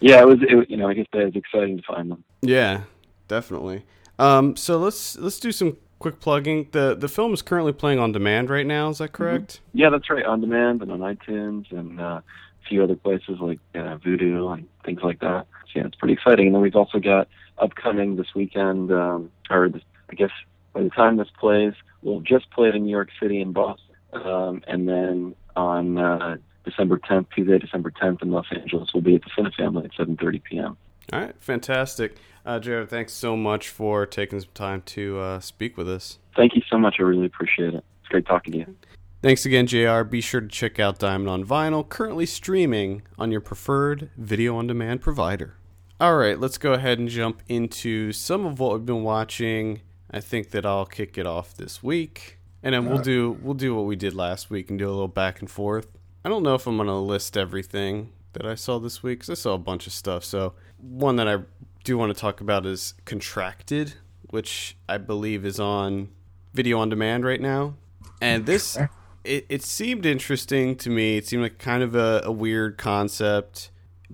[0.00, 0.38] Yeah, it was.
[0.42, 2.24] It, you know, I guess that was exciting to find them.
[2.42, 2.82] Yeah,
[3.28, 3.84] definitely.
[4.18, 6.68] Um, so let's let's do some quick plugging.
[6.72, 8.88] the The film is currently playing on demand right now.
[8.88, 9.22] Is that mm-hmm.
[9.22, 9.60] correct?
[9.68, 9.78] Mm-hmm.
[9.78, 10.24] Yeah, that's right.
[10.24, 14.66] On demand and on iTunes and uh, a few other places like uh, Vudu and
[14.84, 15.46] things like that.
[15.66, 16.46] So yeah, it's pretty exciting.
[16.46, 20.30] And then we've also got upcoming this weekend, um, or this, I guess
[20.72, 23.94] by the time this plays, we'll just play it in New York City and Boston,
[24.12, 29.14] um, and then on uh, December 10th, Tuesday, December 10th in Los Angeles, we'll be
[29.16, 30.76] at the Cinefamily at 7:30 p.m.
[31.12, 32.88] All right, fantastic, uh, Jared.
[32.88, 36.18] Thanks so much for taking some time to uh, speak with us.
[36.36, 36.96] Thank you so much.
[36.98, 37.84] I really appreciate it.
[38.00, 38.76] It's great talking to you.
[39.22, 40.02] Thanks again, JR.
[40.02, 44.66] Be sure to check out Diamond on Vinyl, currently streaming on your preferred video on
[44.66, 45.56] demand provider.
[46.00, 50.20] All right, let's go ahead and jump into some of what we've been watching I
[50.20, 53.84] think that I'll kick it off this week, and then we'll do we'll do what
[53.86, 55.86] we did last week and do a little back and forth.
[56.24, 59.34] I don't know if I'm gonna list everything that I saw this week because I
[59.34, 60.24] saw a bunch of stuff.
[60.24, 61.38] So one that I
[61.84, 63.94] do want to talk about is Contracted,
[64.30, 66.08] which I believe is on
[66.52, 67.76] video on demand right now.
[68.20, 68.76] And this,
[69.24, 71.16] it, it seemed interesting to me.
[71.16, 73.70] It seemed like kind of a, a weird concept.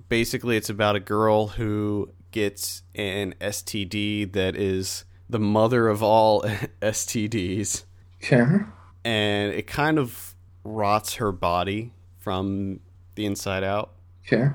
[0.09, 6.41] Basically, it's about a girl who gets an STD that is the mother of all
[6.81, 7.83] STDs.
[8.23, 8.43] Okay.
[9.03, 12.79] And it kind of rots her body from
[13.15, 13.93] the inside out.
[14.25, 14.49] Okay.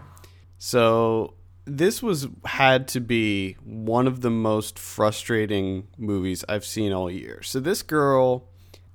[0.59, 7.11] So this was had to be one of the most frustrating movies I've seen all
[7.11, 7.43] year.
[7.43, 8.49] So this girl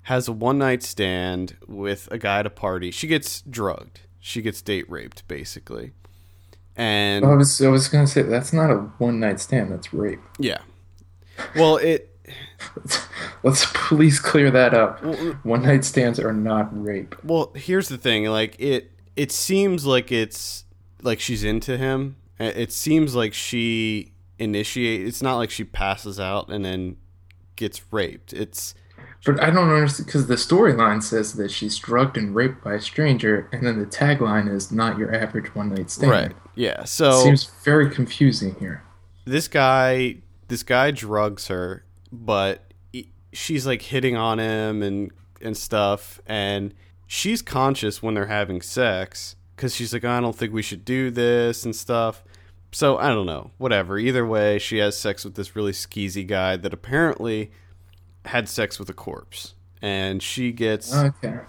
[0.04, 2.92] has a one night stand with a guy at a party.
[2.92, 4.02] She gets drugged.
[4.20, 5.94] She gets date raped, basically.
[6.76, 9.72] And I was I was gonna say that's not a one night stand.
[9.72, 10.20] That's rape.
[10.40, 10.60] yeah.
[11.56, 12.14] Well, it
[13.44, 15.02] Let's please clear that up.
[15.04, 17.16] well, uh, One night stands are not rape.
[17.24, 18.26] well, here's the thing.
[18.26, 20.66] Like it it seems like it's
[21.02, 22.18] like she's into him.
[22.40, 25.08] It seems like she initiate.
[25.08, 26.98] It's not like she passes out and then
[27.56, 28.34] gets raped.
[28.34, 28.76] It's
[29.26, 32.82] But I don't understand because the storyline says that she's drugged and raped by a
[32.82, 36.36] stranger, and then the tagline is "not your average one night stand." right.
[36.56, 36.84] Yeah.
[36.84, 38.84] So it Seems very confusing here.
[39.26, 40.18] this guy
[40.48, 46.74] this guy drugs her but he- she's like hitting on him and and stuff and
[47.06, 51.10] she's conscious when they're having sex because she's like i don't think we should do
[51.12, 52.24] this and stuff.
[52.74, 53.52] So i don't know.
[53.58, 53.98] Whatever.
[53.98, 57.52] Either way she has sex with this really skeezy guy that apparently
[58.26, 61.40] had sex with a corpse and she gets Okay.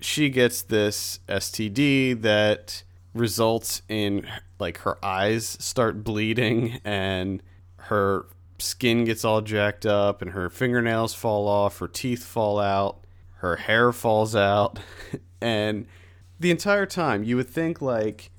[0.00, 2.84] she gets this STD that
[3.14, 4.26] results in
[4.60, 7.42] like her eyes start bleeding and
[7.76, 8.26] her
[8.60, 13.04] skin gets all jacked up and her fingernails fall off, her teeth fall out,
[13.36, 14.78] her hair falls out
[15.40, 15.86] and
[16.38, 18.30] the entire time you would think like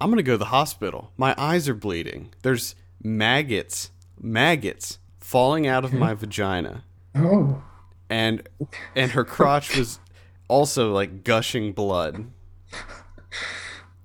[0.00, 1.12] I'm going to go to the hospital.
[1.16, 2.32] My eyes are bleeding.
[2.42, 6.84] There's maggots, maggots falling out of my vagina
[7.16, 7.62] Oh.
[8.10, 8.46] and
[8.94, 9.98] and her crotch was
[10.48, 12.26] also like gushing blood.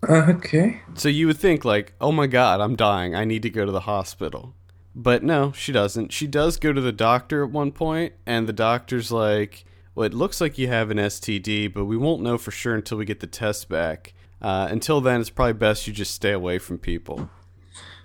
[0.08, 0.82] Okay.
[0.94, 3.16] So you would think like, "Oh my god, I'm dying.
[3.16, 4.56] I need to go to the hospital."
[5.02, 6.12] But no, she doesn't.
[6.12, 9.64] She does go to the doctor at one point and the doctor's like,
[9.96, 12.98] "Well, it looks like you have an STD, but we won't know for sure until
[12.98, 14.14] we get the test back.
[14.42, 17.30] Uh, until then, it's probably best you just stay away from people."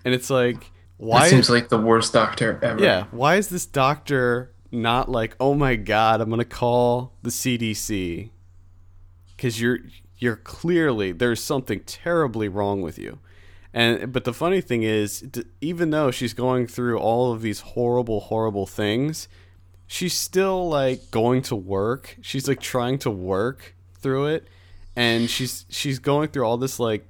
[0.04, 2.80] And it's like, why That seems like the worst doctor ever.
[2.80, 7.30] Yeah, why is this doctor not like, "Oh my god, I'm going to call the
[7.30, 8.30] CDC."
[9.36, 9.80] Cuz you're
[10.18, 13.18] you're clearly there's something terribly wrong with you.
[13.74, 15.28] And but the funny thing is
[15.60, 19.28] even though she's going through all of these horrible horrible things,
[19.86, 22.16] she's still like going to work.
[22.22, 24.46] She's like trying to work through it
[24.96, 27.06] and she's she's going through all this like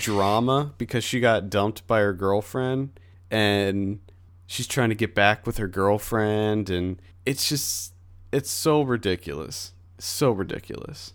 [0.00, 2.90] drama because she got dumped by her girlfriend
[3.30, 4.00] and
[4.46, 7.94] she's trying to get back with her girlfriend and it's just
[8.32, 11.14] it's so ridiculous so ridiculous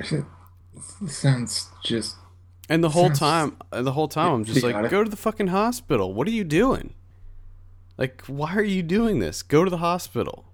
[1.06, 2.16] Sounds just.
[2.70, 5.48] And the whole time uh, the whole time i'm just like go to the fucking
[5.48, 6.14] hospital.
[6.14, 6.94] What are you doing?
[7.98, 9.42] Like why are you doing this?
[9.42, 10.46] Go to the hospital.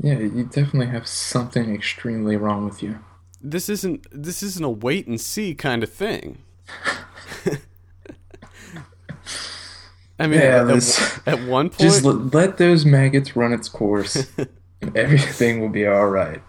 [0.00, 2.98] Yeah, you definitely have something extremely wrong with you.
[3.40, 6.38] this isn't this isn't a wait and see kind of thing.
[10.18, 14.26] I mean Yeah, at, at one point Just let, let those maggots run its course,
[14.80, 16.42] and everything will be all right.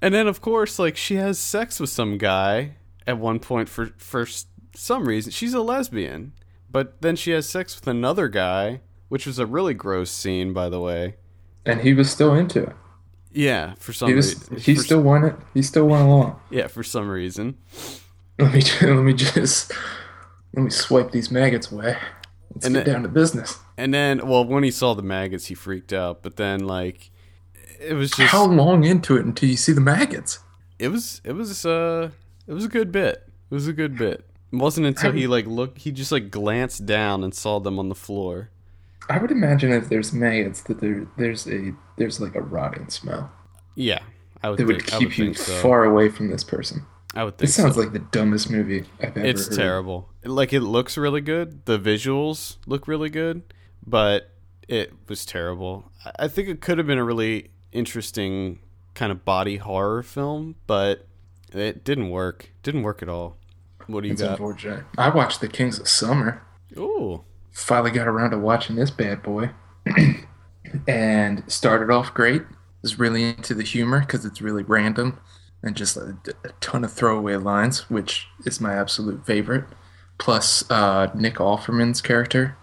[0.00, 2.72] And then, of course, like she has sex with some guy
[3.06, 4.26] at one point for for
[4.74, 5.32] some reason.
[5.32, 6.32] She's a lesbian,
[6.70, 10.68] but then she has sex with another guy, which was a really gross scene, by
[10.68, 11.16] the way.
[11.66, 12.76] And he was still into it.
[13.32, 14.34] Yeah, for some He was.
[14.50, 14.56] reason.
[14.58, 15.36] He still won it.
[15.54, 16.40] He still went along.
[16.50, 17.56] yeah, for some reason.
[18.38, 18.60] Let me.
[18.60, 19.72] ju- Let me just.
[20.54, 21.96] Let me swipe these maggots away.
[22.54, 23.58] Let's And get then- down to business.
[23.78, 26.22] And then, well, when he saw the maggots, he freaked out.
[26.22, 27.10] But then, like,
[27.80, 30.40] it was just How long into it until you see the maggots?
[30.78, 32.10] it was it was uh
[32.46, 33.24] it was a good bit.
[33.50, 34.24] It was a good bit.
[34.52, 37.88] It wasn't until he like looked, he just like glanced down and saw them on
[37.88, 38.50] the floor.
[39.08, 43.30] I would imagine if there's maggots that there there's a there's like a rotting smell
[43.74, 44.00] Yeah,
[44.42, 44.58] I would.
[44.58, 45.52] that would think, I keep would you so.
[45.60, 46.86] far away from this person.
[47.14, 47.80] I would think This sounds so.
[47.82, 49.56] like the dumbest movie I've ever It's heard.
[49.56, 50.08] terrible.
[50.24, 51.64] Like it looks really good.
[51.66, 53.42] The visuals look really good,
[53.86, 54.30] but
[54.68, 55.90] it was terrible.
[56.18, 58.60] I think it could have been a really interesting
[58.94, 61.06] kind of body horror film, but
[61.54, 62.50] it didn't work.
[62.62, 63.36] Didn't work at all.
[63.86, 64.32] What do you It's got?
[64.32, 64.84] unfortunate.
[64.96, 66.42] I watched The Kings of Summer.
[66.78, 69.50] Ooh, Finally got around to watching this bad boy,
[70.88, 72.42] and started off great.
[72.82, 75.20] Was really into the humor because it's really random
[75.62, 79.64] and just a, a ton of throwaway lines, which is my absolute favorite.
[80.18, 82.56] Plus, uh, Nick Offerman's character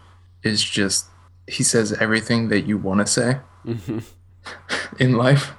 [0.44, 1.06] is just
[1.48, 3.40] he says everything that you want to say
[5.00, 5.54] in life.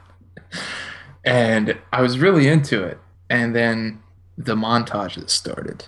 [1.25, 2.99] And I was really into it.
[3.31, 4.03] And then
[4.37, 5.87] the montages started.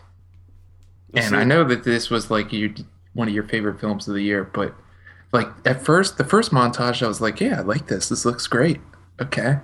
[1.14, 2.74] And I know that this was like you
[3.12, 4.74] one of your favorite films of the year, but
[5.32, 8.08] like at first, the first montage, I was like, yeah, I like this.
[8.08, 8.80] This looks great.
[9.20, 9.58] Okay.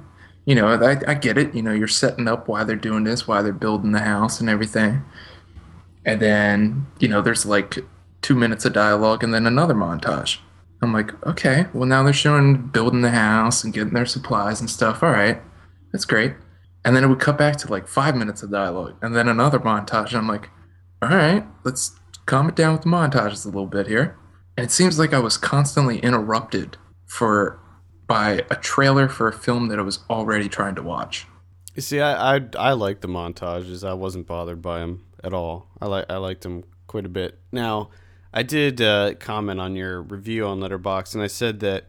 [0.45, 1.55] You know, I, I get it.
[1.55, 4.49] You know, you're setting up why they're doing this, why they're building the house and
[4.49, 5.05] everything.
[6.05, 7.79] And then, you know, there's like
[8.23, 10.38] two minutes of dialogue and then another montage.
[10.81, 14.71] I'm like, okay, well, now they're showing building the house and getting their supplies and
[14.71, 15.03] stuff.
[15.03, 15.41] All right,
[15.93, 16.35] that's great.
[16.88, 19.59] And then it would cut back to like five minutes of dialogue and then another
[19.59, 20.14] montage.
[20.14, 20.48] I'm like,
[21.03, 24.16] all right, let's calm it down with the montages a little bit here.
[24.57, 27.61] And it seems like I was constantly interrupted for
[28.07, 31.27] by a trailer for a film that I was already trying to watch.
[31.74, 33.87] You see, I, I I like the montages.
[33.87, 35.66] I wasn't bothered by them at all.
[35.83, 37.38] I like I liked them quite a bit.
[37.53, 37.90] Now,
[38.33, 41.85] I did uh, comment on your review on Letterboxd, and I said that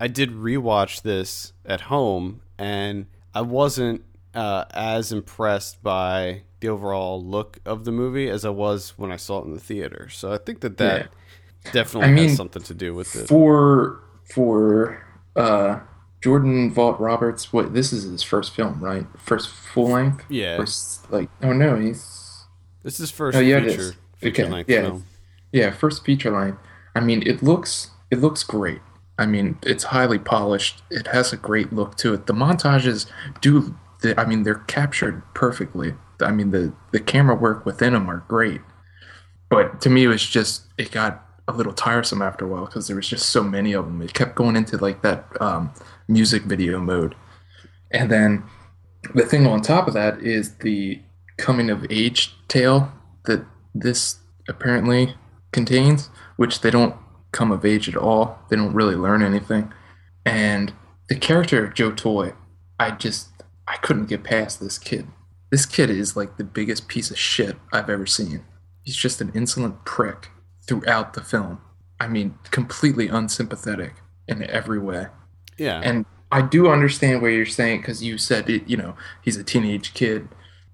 [0.00, 4.02] I did rewatch this at home, and I wasn't
[4.34, 9.16] uh, as impressed by the overall look of the movie as I was when I
[9.16, 10.08] saw it in the theater.
[10.08, 11.10] So I think that that
[11.72, 13.28] definitely I mean, has something to do with it.
[13.28, 14.00] For
[14.32, 15.04] for
[15.36, 15.80] uh,
[16.22, 19.06] Jordan Vogt-Roberts, what this is his first film, right?
[19.18, 20.24] First full length.
[20.28, 20.56] Yeah.
[20.56, 22.44] First, like oh no, he's
[22.82, 23.96] This is first Oh, yeah, it feature is.
[24.16, 24.80] feature Okay, length yeah.
[24.82, 25.04] film.
[25.50, 26.58] Yeah, first feature length.
[26.94, 28.80] I mean, it looks it looks great.
[29.18, 30.82] I mean, it's highly polished.
[30.90, 32.26] It has a great look to it.
[32.26, 33.06] The montages
[33.40, 33.74] do.
[34.16, 35.94] I mean, they're captured perfectly.
[36.20, 38.60] I mean, the the camera work within them are great.
[39.50, 42.86] But to me, it was just it got a little tiresome after a while because
[42.86, 44.00] there was just so many of them.
[44.02, 45.72] It kept going into like that um,
[46.08, 47.14] music video mode,
[47.90, 48.44] and then
[49.14, 51.00] the thing on top of that is the
[51.36, 52.92] coming of age tale
[53.24, 55.16] that this apparently
[55.52, 56.96] contains, which they don't
[57.32, 58.38] come of age at all.
[58.48, 59.72] They don't really learn anything.
[60.24, 60.72] And
[61.08, 62.32] the character of Joe Toy,
[62.78, 63.28] I just
[63.66, 65.06] I couldn't get past this kid.
[65.50, 68.44] This kid is like the biggest piece of shit I've ever seen.
[68.82, 70.30] He's just an insolent prick
[70.66, 71.60] throughout the film.
[72.00, 73.94] I mean, completely unsympathetic
[74.26, 75.06] in every way.
[75.58, 75.80] Yeah.
[75.84, 79.44] And I do understand what you're saying because you said it, you know, he's a
[79.44, 80.28] teenage kid,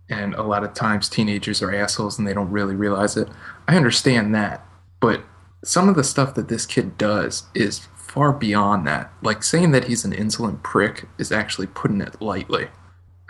[0.08, 3.28] and a lot of times teenagers are assholes and they don't really realize it.
[3.66, 4.64] I understand that,
[5.00, 5.22] but
[5.64, 9.12] some of the stuff that this kid does is far beyond that.
[9.22, 12.66] Like saying that he's an insolent prick is actually putting it lightly.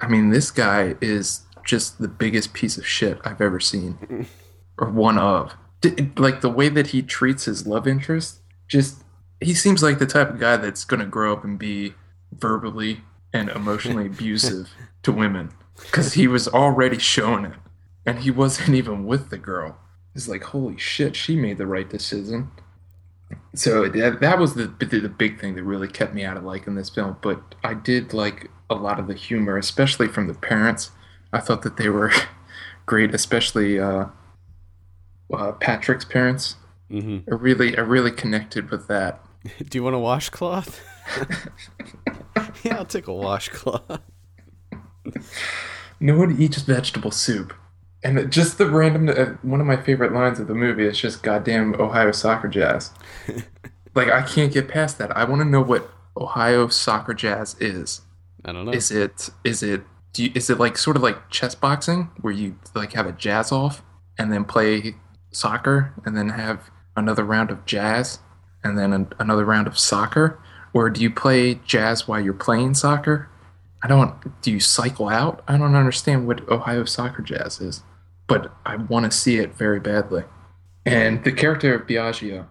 [0.01, 4.27] I mean, this guy is just the biggest piece of shit I've ever seen,
[4.79, 5.55] or one of.
[6.16, 9.05] Like the way that he treats his love interest, just
[9.42, 11.92] he seems like the type of guy that's going to grow up and be
[12.33, 13.03] verbally
[13.35, 14.70] and emotionally abusive
[15.03, 15.51] to women
[15.83, 17.59] because he was already showing it
[18.07, 19.79] and he wasn't even with the girl
[20.14, 22.51] it's like holy shit she made the right decision
[23.55, 26.45] so that, that was the, the the big thing that really kept me out of
[26.45, 30.35] liking this film but i did like a lot of the humor especially from the
[30.35, 30.91] parents
[31.33, 32.12] i thought that they were
[32.87, 34.07] great especially uh,
[35.35, 36.57] uh, patrick's parents
[36.91, 39.23] hmm i really i really connected with that
[39.69, 40.81] Do you want a washcloth?
[42.64, 44.01] yeah, I'll take a washcloth.
[46.01, 47.55] No one eats vegetable soup.
[48.03, 51.23] And just the random, uh, one of my favorite lines of the movie is just
[51.23, 52.93] goddamn Ohio soccer jazz.
[53.95, 55.17] like, I can't get past that.
[55.17, 58.03] I want to know what Ohio soccer jazz is.
[58.45, 58.73] I don't know.
[58.73, 59.83] Is it, is it,
[60.13, 63.13] do you, is it like sort of like chess boxing where you like have a
[63.13, 63.83] jazz off
[64.17, 64.95] and then play
[65.33, 68.21] soccer and then have another round of jazz
[68.63, 70.41] and then an, another round of soccer?
[70.73, 73.29] Or do you play jazz while you're playing soccer?
[73.83, 74.43] I don't.
[74.43, 75.43] Do you cycle out?
[75.47, 77.83] I don't understand what Ohio soccer jazz is,
[78.27, 80.25] but I want to see it very badly.
[80.85, 82.47] And the character of Biagio,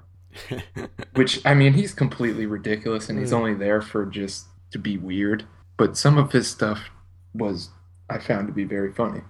[1.16, 3.38] which I mean, he's completely ridiculous, and he's mm.
[3.38, 5.46] only there for just to be weird.
[5.76, 6.90] But some of his stuff
[7.34, 7.70] was
[8.10, 9.22] I found to be very funny.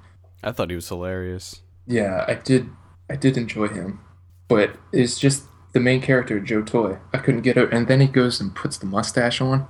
[0.43, 1.61] I thought he was hilarious.
[1.85, 2.69] Yeah, I did.
[3.09, 4.01] I did enjoy him,
[4.47, 6.97] but it's just the main character, Joe Toy.
[7.13, 9.67] I couldn't get it, and then he goes and puts the mustache on,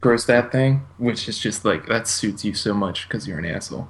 [0.00, 3.46] grows that thing, which is just like that suits you so much because you're an
[3.46, 3.88] asshole.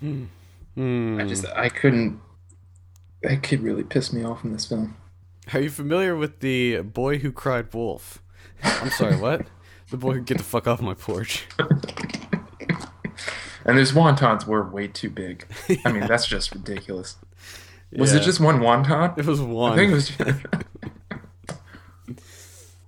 [0.00, 1.20] Hmm.
[1.20, 2.20] I just I couldn't.
[3.22, 4.96] That kid really pissed me off in this film.
[5.52, 8.22] Are you familiar with the boy who cried wolf?
[8.62, 9.46] I'm sorry, what?
[9.90, 11.46] The boy who get the fuck off my porch.
[13.64, 15.46] And his wontons were way too big.
[15.84, 17.16] I mean, that's just ridiculous.
[17.92, 19.16] Was it just one wonton?
[19.16, 19.72] It was one.
[19.72, 20.12] I think it was.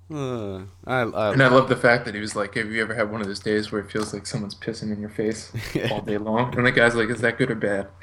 [0.08, 2.94] Uh, I, I, And I love the fact that he was like, "Have you ever
[2.94, 5.52] had one of those days where it feels like someone's pissing in your face
[5.90, 7.88] all day long?" And the guy's like, "Is that good or bad?"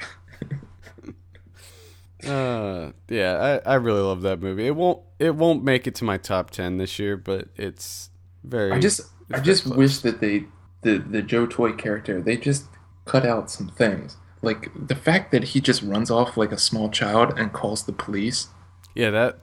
[2.24, 4.66] Uh, yeah, I, I really love that movie.
[4.66, 8.10] It won't it won't make it to my top ten this year, but it's
[8.42, 8.72] very.
[8.72, 9.02] I just
[9.32, 9.76] I just close.
[9.76, 10.44] wish that they
[10.82, 12.66] the the Joe Toy character they just
[13.04, 14.16] cut out some things.
[14.42, 17.92] Like the fact that he just runs off like a small child and calls the
[17.92, 18.48] police.
[18.94, 19.38] yeah that.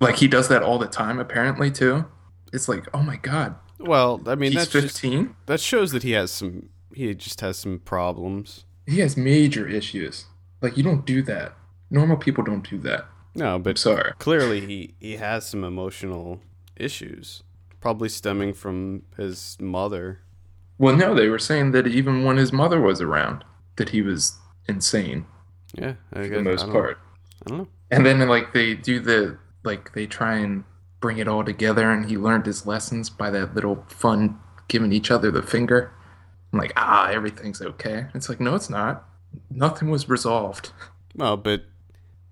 [0.00, 2.04] Like he does that all the time apparently too.
[2.52, 3.56] It's like, "Oh my god.
[3.78, 5.34] Well, I mean He's 15?
[5.46, 8.64] that shows that he has some he just has some problems.
[8.86, 10.26] He has major issues.
[10.62, 11.54] Like you don't do that.
[11.90, 13.06] Normal people don't do that.
[13.34, 14.12] No, I'm but sorry.
[14.18, 16.40] clearly he he has some emotional
[16.76, 17.42] issues,
[17.80, 20.20] probably stemming from his mother.
[20.78, 23.44] Well, no, they were saying that even when his mother was around,
[23.76, 24.36] that he was
[24.68, 25.24] insane
[25.74, 26.98] Yeah, I for the most I part.
[27.46, 27.68] I don't know.
[27.90, 30.64] And then like they do the like they try and
[31.00, 34.38] bring it all together, and he learned his lessons by that little fun
[34.68, 35.92] giving each other the finger.
[36.52, 38.06] I'm like, ah, everything's okay.
[38.14, 39.04] It's like, no, it's not.
[39.50, 40.72] Nothing was resolved.
[41.18, 41.62] Well, but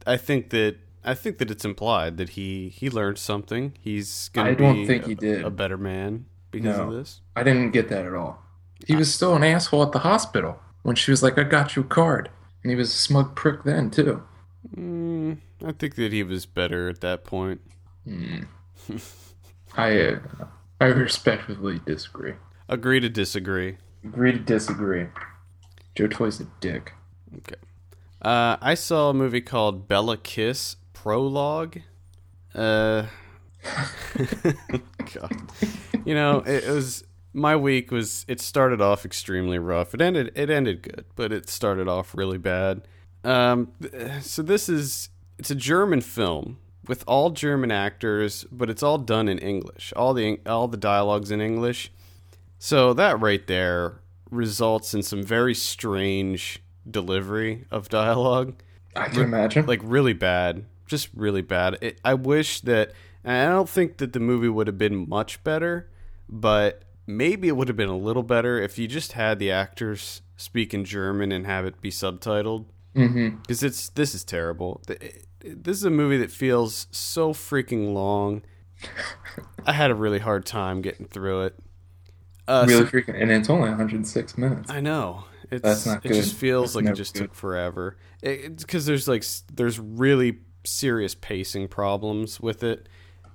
[0.07, 3.73] I think that I think that it's implied that he he learned something.
[3.81, 5.43] He's gonna I don't be think a, he did.
[5.43, 7.23] a better man because of this.
[7.35, 8.43] I didn't get that at all.
[8.87, 11.83] He was still an asshole at the hospital when she was like, I got you
[11.83, 12.31] a card.
[12.63, 14.23] And he was a smug prick then, too.
[14.77, 17.61] Mm, I think that he was better at that point.
[19.77, 20.19] I, uh,
[20.81, 22.35] I respectfully disagree.
[22.69, 23.79] Agree to disagree.
[24.05, 25.07] Agree to disagree.
[25.95, 26.93] Joe Toy's a dick.
[27.39, 27.57] Okay.
[28.21, 31.79] Uh, I saw a movie called Béla Kiss Prologue.
[32.55, 33.07] Uh,
[35.15, 35.33] God.
[36.05, 39.95] You know, it, it was my week was it started off extremely rough.
[39.95, 42.83] It ended it ended good, but it started off really bad.
[43.25, 43.73] Um,
[44.21, 45.09] so this is
[45.39, 49.93] it's a German film with all German actors, but it's all done in English.
[49.97, 51.93] All the all the dialogues in English.
[52.59, 58.55] So that right there results in some very strange delivery of dialogue
[58.97, 59.67] I can imagine.
[59.67, 61.79] like really bad, just really bad.
[61.81, 65.43] It, I wish that, and I don't think that the movie would have been much
[65.45, 65.91] better,
[66.29, 70.23] but maybe it would have been a little better if you just had the actors
[70.37, 72.67] speak in German and have it be subtitled.
[72.95, 73.37] Mm-hmm.
[73.39, 74.83] Because it's this is terrible.
[75.41, 78.43] This is a movie that feels so freaking long.
[79.67, 81.59] I had a really hard time getting through it.
[82.47, 84.71] Uh, so- Really freaking, and it's only 106 minutes.
[84.71, 85.25] I know.
[85.51, 86.15] It's, That's not It good.
[86.15, 87.21] just feels That's like it just good.
[87.25, 87.97] took forever.
[88.23, 92.89] It's because there's like there's really serious pacing problems with it,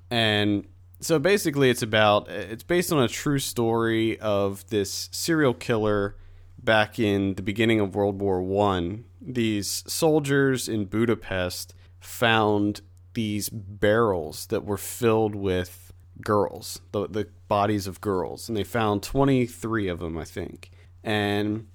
[0.09, 0.65] and
[0.99, 6.17] so basically it's about it's based on a true story of this serial killer
[6.61, 9.05] back in the beginning of World War One.
[9.21, 12.81] These soldiers in Budapest found
[13.13, 15.91] these barrels that were filled with
[16.21, 20.71] girls, the the bodies of girls, and they found 23 of them, I think.
[21.03, 21.67] And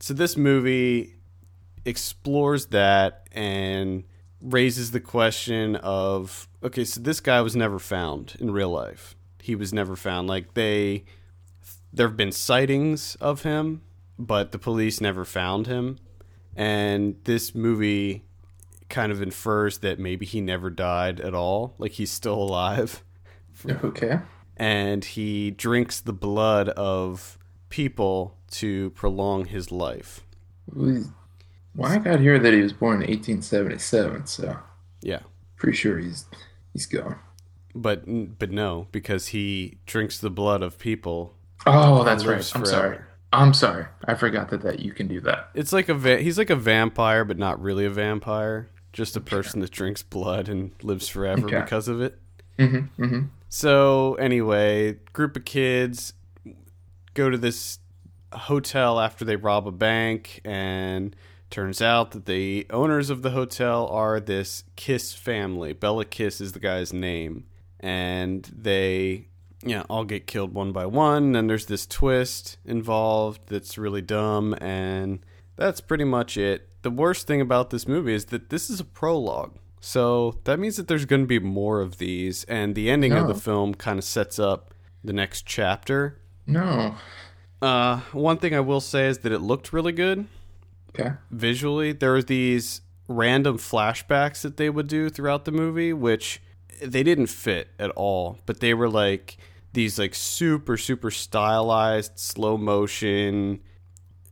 [0.00, 1.16] so this movie
[1.84, 4.04] explores that and
[4.40, 9.14] raises the question of okay, so this guy was never found in real life.
[9.40, 10.28] He was never found.
[10.28, 11.04] Like they
[11.92, 13.82] there have been sightings of him,
[14.18, 15.98] but the police never found him.
[16.56, 18.24] And this movie
[18.88, 23.02] kind of infers that maybe he never died at all, like he's still alive
[23.84, 24.18] Okay.
[24.56, 27.38] and he drinks the blood of
[27.70, 30.20] people to prolong his life.
[30.66, 31.04] Well,
[31.90, 34.58] I got here that he was born in 1877, so
[35.00, 35.20] Yeah.
[35.56, 36.26] pretty sure he's
[36.74, 37.16] he's gone.
[37.74, 38.04] But
[38.38, 41.34] but no, because he drinks the blood of people.
[41.64, 42.36] Oh, that's right.
[42.54, 42.66] I'm forever.
[42.66, 42.98] sorry.
[43.32, 43.86] I'm sorry.
[44.04, 45.50] I forgot that, that you can do that.
[45.54, 48.68] It's like a va- he's like a vampire, but not really a vampire.
[48.92, 51.60] Just a person that drinks blood and lives forever Okay.
[51.60, 52.18] because of it.
[52.58, 53.02] Mm-hmm.
[53.02, 53.20] Mm-hmm.
[53.48, 56.12] So anyway, group of kids
[57.14, 57.78] go to this
[58.32, 61.16] hotel after they rob a bank, and
[61.50, 65.74] turns out that the owners of the hotel are this Kiss family.
[65.74, 67.44] Béla Kiss is the guy's name,
[67.80, 69.28] and they
[69.70, 71.34] know all get killed one by one.
[71.36, 75.24] And there's this twist involved that's really dumb, and
[75.56, 76.68] that's pretty much it.
[76.82, 79.56] The worst thing about this movie is that this is a prologue.
[79.80, 83.26] So that means that there's going to be more of these, and the ending of
[83.26, 86.20] the film kind of sets up the next chapter.
[86.46, 86.96] No.
[87.60, 90.26] Uh, one thing I will say is that it looked really good
[90.90, 91.12] Okay.
[91.30, 91.92] visually.
[91.92, 96.40] There were these random flashbacks that they would do throughout the movie, which
[96.80, 99.36] they didn't fit at all, but they were like
[99.72, 103.60] these like super super stylized slow motion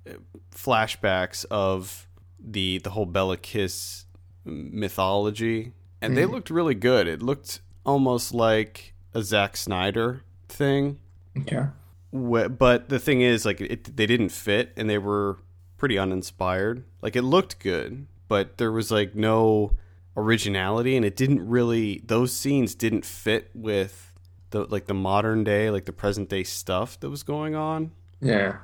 [0.09, 0.15] uh,
[0.55, 4.07] flashbacks of the the whole Béla Kiss
[4.45, 7.07] mythology, and they looked really good.
[7.07, 10.99] It looked almost like a Zack Snyder thing.
[11.39, 11.67] Okay.
[12.13, 15.39] But the thing is like it, they didn't fit and they were
[15.81, 19.75] pretty uninspired like it looked good but there was like no
[20.15, 24.10] originality and it didn't really those scenes didn't fit with
[24.51, 28.59] the like the modern day like the present day stuff that was going on Yeah.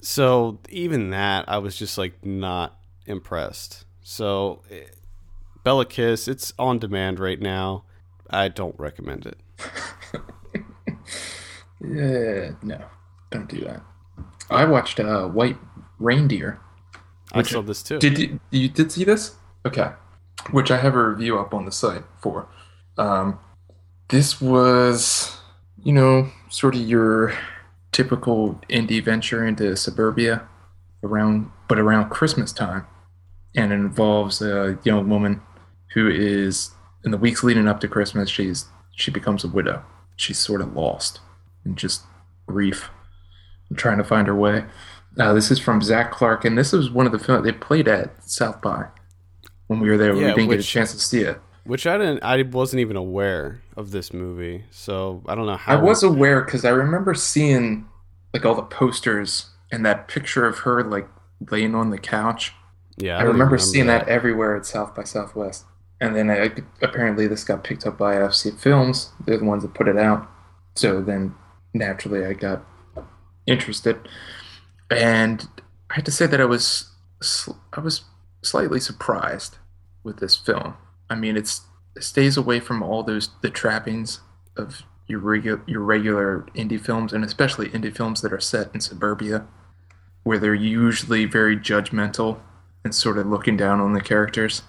[0.00, 4.84] so even that i was just like not impressed so eh,
[5.64, 7.84] béla kiss it's on demand right now
[8.30, 9.38] i don't recommend it
[11.82, 12.50] Yeah.
[12.62, 12.84] No.
[13.30, 13.82] Don't do that.
[14.50, 15.56] I watched uh, White
[15.98, 16.60] Reindeer.
[17.32, 19.36] i saw this too Did you, you did see this?
[19.64, 19.90] Okay.
[20.50, 22.48] Which I have a review up on the site for.
[22.98, 23.38] Um,
[24.10, 25.38] this was,
[25.82, 27.32] you know, sort of your
[27.92, 30.42] typical indie venture into suburbia
[31.02, 32.86] around, but around Christmas time,
[33.54, 35.40] and it involves a young woman
[35.94, 36.70] who is
[37.04, 38.28] in the weeks leading up to Christmas.
[38.28, 39.82] She's she becomes a widow.
[40.16, 41.20] She's sort of lost
[41.64, 42.02] and just
[42.46, 42.90] grief,
[43.68, 44.64] and trying to find her way.
[45.18, 47.88] Uh, this is from Zach Clark, and this is one of the films they played
[47.88, 48.86] at South by
[49.68, 50.14] when we were there.
[50.14, 51.40] Yeah, we didn't get a chance to see it.
[51.64, 55.74] Which i didn't i wasn't even aware of this movie so i don't know how
[55.74, 57.86] I was aware because I remember seeing
[58.32, 61.08] like all the posters and that picture of her like
[61.50, 62.52] laying on the couch.
[62.96, 64.08] yeah I, don't remember seeing that.
[64.08, 65.64] everywhere at South by Southwest.
[66.00, 66.50] And then I,
[66.82, 69.12] apparently this got picked up by FC Films.
[69.24, 70.28] They're the ones that put it out.
[70.74, 71.34] So then
[71.74, 72.64] naturally I got
[73.46, 74.08] interested.
[74.90, 75.46] And
[75.90, 76.90] I had to say that I was
[77.72, 78.02] I was
[78.42, 79.58] slightly surprised
[80.02, 80.74] with this film.
[81.10, 81.62] I mean, it's
[81.96, 84.20] it stays away from all those the trappings
[84.56, 88.80] of your regular your regular indie films, and especially indie films that are set in
[88.80, 89.46] suburbia,
[90.22, 92.38] where they're usually very judgmental
[92.84, 94.62] and sort of looking down on the characters.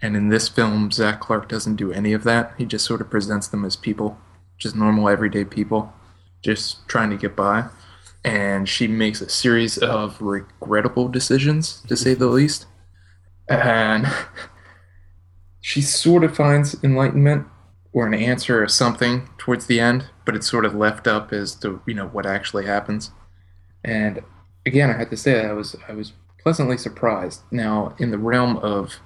[0.00, 2.54] And in this film, Zach Clark doesn't do any of that.
[2.56, 4.16] He just sort of presents them as people,
[4.56, 5.92] just normal everyday people,
[6.42, 7.66] just trying to get by.
[8.24, 12.66] And she makes a series of regrettable decisions, to say the least.
[13.48, 14.06] And
[15.60, 17.46] she sort of finds enlightenment
[17.92, 21.54] or an answer or something towards the end, but it's sort of left up as
[21.56, 23.10] to you know what actually happens.
[23.84, 24.22] And
[24.66, 27.42] again, I had to say I was I was pleasantly surprised.
[27.50, 28.96] Now, in the realm of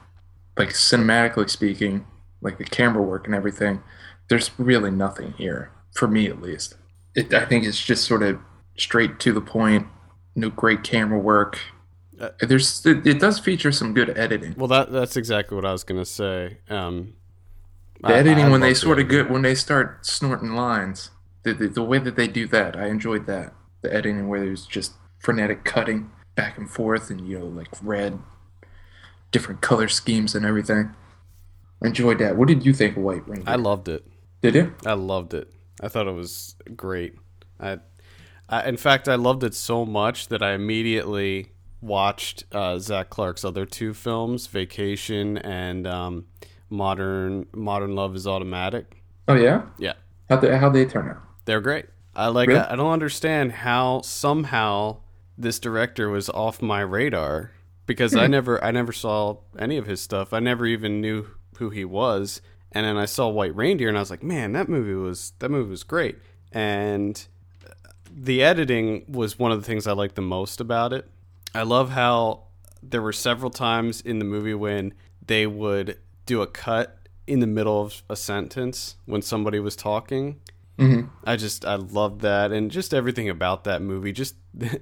[0.56, 2.06] like cinematically speaking,
[2.40, 3.82] like the camera work and everything,
[4.28, 6.76] there's really nothing here for me at least.
[7.14, 8.38] It, I think it's just sort of
[8.76, 9.86] straight to the point.
[10.36, 11.58] No great camera work.
[12.20, 14.54] Uh, There's it, it does feature some good editing.
[14.56, 17.14] well that that's exactly what i was gonna say um
[18.02, 21.10] The I- editing I when they sort of get when they start snorting lines,
[21.42, 23.52] the, the the way that they do that, I enjoyed that.
[23.82, 28.18] The editing where there's just frenetic cutting back and forth, and you know like red,
[29.30, 30.94] different color schemes and everything.
[31.82, 32.36] I enjoyed that.
[32.36, 33.52] What did you think of White Reindeer?
[33.52, 34.06] i loved it
[34.42, 34.74] did you?
[34.84, 35.50] I loved it.
[35.80, 37.14] I thought it was great.
[37.58, 37.78] I,
[38.48, 41.52] I in fact, I loved it so much that I immediately
[41.84, 46.26] watched uh, Zach Clark's other two films, Vacation and um,
[46.70, 49.02] Modern Modern Love is Automatic.
[49.28, 49.62] Oh yeah.
[49.78, 49.94] Yeah,
[50.28, 51.22] How they how they turn out?
[51.44, 51.86] they're great.
[52.16, 52.48] I like.
[52.48, 52.60] Really?
[52.60, 54.98] I, I don't understand how somehow
[55.36, 57.50] this director was off my radar
[57.86, 60.32] because I never I never saw any of his stuff.
[60.32, 61.26] I never even knew
[61.58, 62.40] who he was.
[62.72, 65.48] And then I saw White Reindeer and I was like, "Man, that movie was that
[65.50, 66.18] movie was great."
[66.52, 67.26] And
[68.10, 71.08] the editing was one of the things I liked the most about it.
[71.54, 72.44] I love how
[72.82, 74.94] there were several times in the movie when
[75.26, 80.40] they would do a cut in the middle of a sentence when somebody was talking.
[80.78, 81.08] Mm-hmm.
[81.24, 84.12] I just I love that and just everything about that movie.
[84.12, 84.34] Just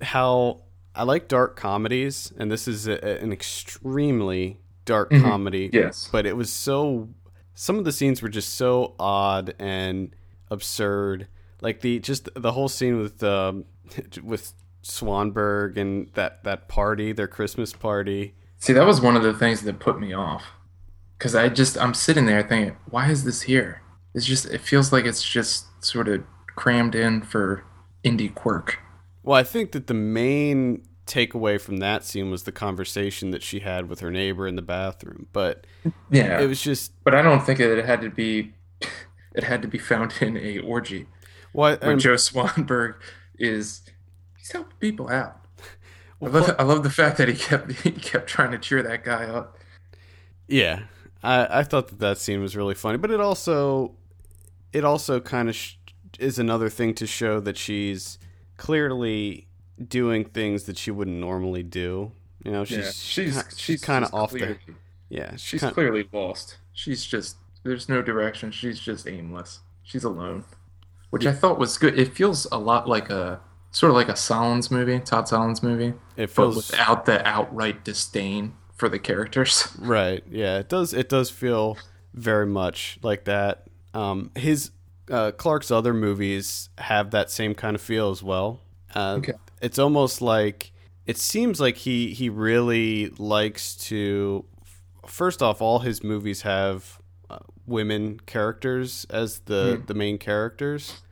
[0.00, 0.62] how
[0.94, 5.22] I like dark comedies, and this is a, an extremely dark Mhm.
[5.22, 5.70] comedy.
[5.72, 6.08] Yes.
[6.12, 7.08] but it was so.
[7.54, 10.14] Some of the scenes were just so odd and
[10.50, 11.28] absurd.
[11.60, 13.64] Like the just the whole scene with um,
[14.22, 14.52] with
[14.82, 18.34] Swanberg and that that party, their Christmas party.
[18.58, 20.44] See, that was one of the things that put me off.
[21.18, 23.82] Cause I just I'm sitting there thinking, why is this here?
[24.14, 26.24] It's just it feels like it's just sort of
[26.56, 27.64] crammed in for
[28.04, 28.78] indie quirk.
[29.22, 33.60] Well, I think that the main takeaway from that scene was the conversation that she
[33.60, 35.26] had with her neighbor in the bathroom.
[35.32, 35.66] But
[36.10, 36.40] Yeah.
[36.40, 38.52] it was just But I don't think that it had to be
[39.34, 41.06] it had to be found in a orgy
[41.52, 42.94] what where um, Joe Swanberg
[43.38, 43.82] is
[44.42, 45.36] he's helping people out.
[46.22, 49.04] I love, I love the fact that he kept he kept trying to cheer that
[49.04, 49.58] guy up.
[50.48, 50.84] yeah.
[51.22, 53.94] I I thought that that scene was really funny, but it also
[54.72, 55.76] it also kind of sh-
[56.18, 58.18] is another thing to show that she's
[58.56, 59.46] clearly
[59.88, 62.10] doing things that she wouldn't normally do.
[62.44, 64.56] You know, she's she's ki- she's kind of off the
[65.08, 65.36] yeah.
[65.36, 66.58] She's kind- clearly lost.
[66.72, 68.50] She's just there's no direction.
[68.50, 69.60] She's just aimless.
[69.84, 70.44] She's alone,
[71.10, 71.96] which I thought was good.
[71.98, 73.40] It feels a lot like a
[73.72, 77.84] sort of like a Solondz movie, Todd Solondz movie, it but feels without the outright
[77.84, 79.68] disdain for the characters.
[79.80, 80.22] Right.
[80.30, 80.58] Yeah.
[80.58, 80.94] It does.
[80.94, 81.76] It does feel
[82.14, 83.66] very much like that.
[83.94, 84.70] Um, his
[85.10, 88.60] uh, Clark's other movies have that same kind of feel as well.
[88.94, 89.32] Uh, Okay.
[89.60, 90.72] It's almost like
[91.06, 94.44] it seems like he he really likes to.
[95.06, 96.98] First off, all his movies have
[97.30, 101.02] uh, women characters as the the main characters,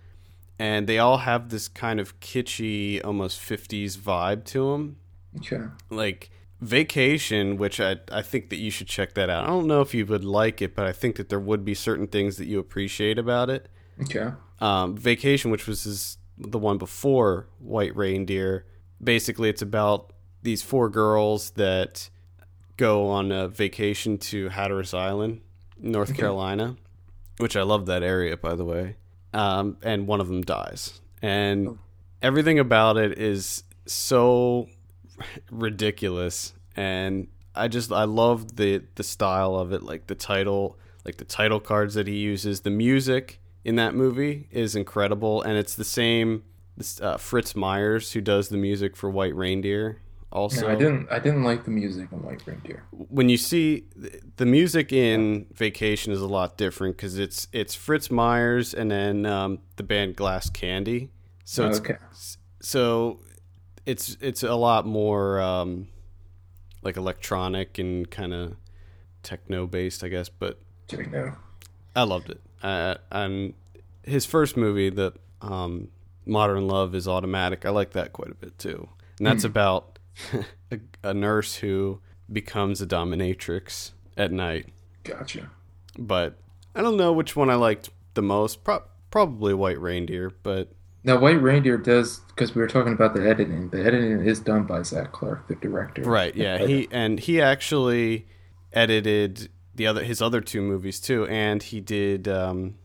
[0.60, 4.96] and they all have this kind of kitschy, almost '50s vibe to them
[5.38, 5.62] Okay.
[5.88, 6.30] like
[6.60, 9.44] vacation which I, I think that you should check that out.
[9.44, 11.74] I don't know if you would like it but i think that there would be
[11.74, 13.68] certain things that you appreciate about it.
[14.02, 14.28] Okay.
[14.60, 18.66] um, vacation which was his, the one before white reindeer
[19.02, 22.10] basically it's about these four girls that
[22.76, 25.40] go on a vacation to hatteras island
[25.78, 26.76] north carolina
[27.38, 28.96] which i love that area by the way
[29.32, 31.00] um, and one of them dies.
[31.22, 31.78] And
[32.22, 34.68] everything about it is so
[35.50, 36.54] ridiculous.
[36.76, 39.82] And i just i love the the style of it.
[39.82, 42.60] Like the title like the title cards that he uses.
[42.60, 45.42] The music in that movie is incredible.
[45.42, 46.44] And it's the same
[47.00, 50.00] uh, fritz myers who does the music for white reindeer
[50.32, 51.08] also No, I didn't.
[51.10, 52.84] I didn't like the music on White Reindeer.
[52.92, 53.84] when you see
[54.36, 59.26] the music in Vacation is a lot different because it's it's Fritz Myers and then
[59.26, 61.10] um, the band Glass Candy.
[61.44, 61.96] So it's Okay.
[62.60, 63.20] so
[63.86, 65.88] it's it's a lot more um,
[66.82, 68.56] like electronic and kind of
[69.22, 70.28] techno based, I guess.
[70.28, 70.60] But
[71.10, 71.34] know?
[71.96, 72.40] I loved it.
[72.62, 73.54] Uh, and
[74.04, 75.88] his first movie, the um,
[76.26, 77.64] Modern Love is Automatic.
[77.66, 78.88] I like that quite a bit too.
[79.18, 79.98] And that's about
[80.70, 82.00] a, a nurse who
[82.32, 84.68] becomes a dominatrix at night.
[85.04, 85.50] Gotcha.
[85.98, 86.38] But
[86.74, 88.64] I don't know which one I liked the most.
[88.64, 90.68] Pro- probably White Reindeer, but
[91.02, 93.70] Now, White Reindeer does because we were talking about the editing.
[93.70, 96.02] The editing is done by Zach Clark, the director.
[96.02, 96.64] right, yeah.
[96.64, 98.26] He and he actually
[98.72, 102.76] edited the other his other two movies too, and he did um,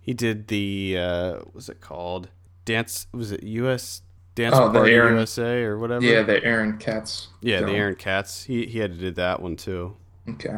[0.00, 2.28] he did the uh, what was it called
[2.64, 3.06] Dance?
[3.12, 4.02] Was it U.S.
[4.34, 6.04] Dance Oh, the Party Aaron- USA or whatever?
[6.04, 7.28] Yeah, the Aaron Katz.
[7.40, 7.72] yeah, the.
[7.72, 8.44] Aaron Katz.
[8.44, 9.96] He he edited that one too.
[10.28, 10.56] Okay,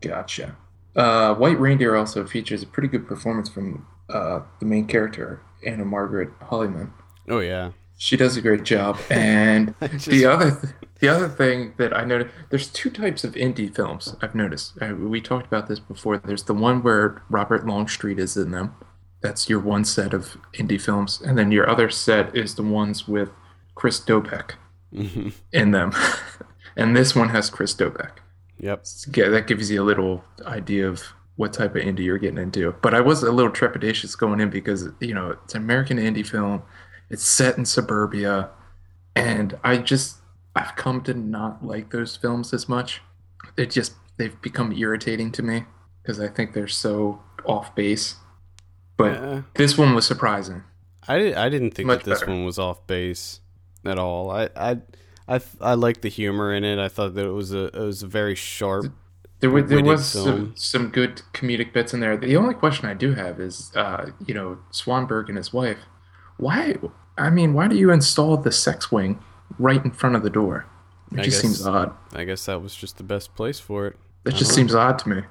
[0.00, 0.56] gotcha.
[0.94, 5.84] Uh, White Reindeer also features a pretty good performance from uh, the main character, Anna
[5.84, 6.92] Margaret Hollyman.
[7.28, 8.96] Oh yeah, She does a great job.
[9.10, 13.34] And just- the other th- the other thing that I noticed, there's two types of
[13.34, 14.78] indie films I've noticed.
[14.80, 16.16] Uh, we talked about this before.
[16.16, 18.74] There's the one where Robert Longstreet is in them.
[19.26, 23.08] That's your one set of indie films, and then your other set is the ones
[23.08, 23.30] with
[23.74, 24.52] Chris Doubek
[24.94, 25.32] Mhm.
[25.52, 25.92] in them.
[26.76, 28.12] and this one has Chris Doubek.
[28.58, 28.84] yep.
[29.14, 31.02] Yeah, that gives you a little idea of
[31.34, 32.72] what type of indie you're getting into.
[32.80, 36.26] But I was a little trepidatious going in because you know it's an American indie
[36.26, 36.62] film.
[37.10, 38.50] It's set in suburbia,
[39.16, 40.18] and I just
[40.54, 43.02] I've come to not like those films as much.
[43.56, 45.64] It just they've become irritating to me
[46.02, 48.16] because I think they're so off base.
[48.96, 50.62] But this one was surprising.
[51.08, 52.32] I, di- I didn't think Much that this better.
[52.32, 53.40] one was off base
[53.84, 54.30] at all.
[54.30, 54.78] I I
[55.28, 56.78] I, I liked the humor in it.
[56.78, 58.92] I thought that it was a it was a very sharp.
[59.40, 62.16] There, was there was some, some good comedic bits in there.
[62.16, 65.76] The only question I do have is, uh, you know, Swanberg and his wife.
[66.38, 66.76] Why?
[67.18, 69.22] I mean, why do you install the sex wing
[69.58, 70.64] right in front of the door?
[71.12, 71.92] It I just guess- seems odd.
[72.14, 73.96] I guess that was just the best place for it.
[74.24, 74.56] That just Uh-huh.
[74.56, 75.22] seems odd to me.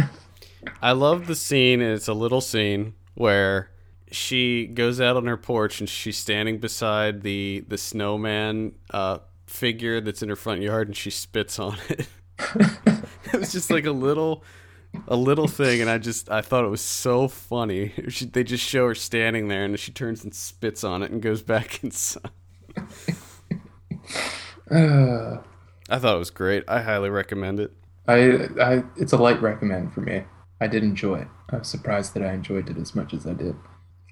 [0.82, 3.70] I love the scene, it's a little scene where
[4.10, 10.00] she goes out on her porch and she's standing beside the the snowman uh, figure
[10.00, 12.06] that's in her front yard, and she spits on it.
[12.54, 14.44] it was just like a little
[15.08, 17.92] a little thing, and I just I thought it was so funny.
[18.08, 21.22] She, they just show her standing there, and she turns and spits on it and
[21.22, 22.30] goes back inside.
[24.70, 25.38] Uh,
[25.90, 26.64] I thought it was great.
[26.68, 27.72] I highly recommend it.
[28.08, 30.24] I, I, it's a light recommend for me.
[30.62, 31.28] I did enjoy it.
[31.50, 33.56] I was surprised that I enjoyed it as much as I did.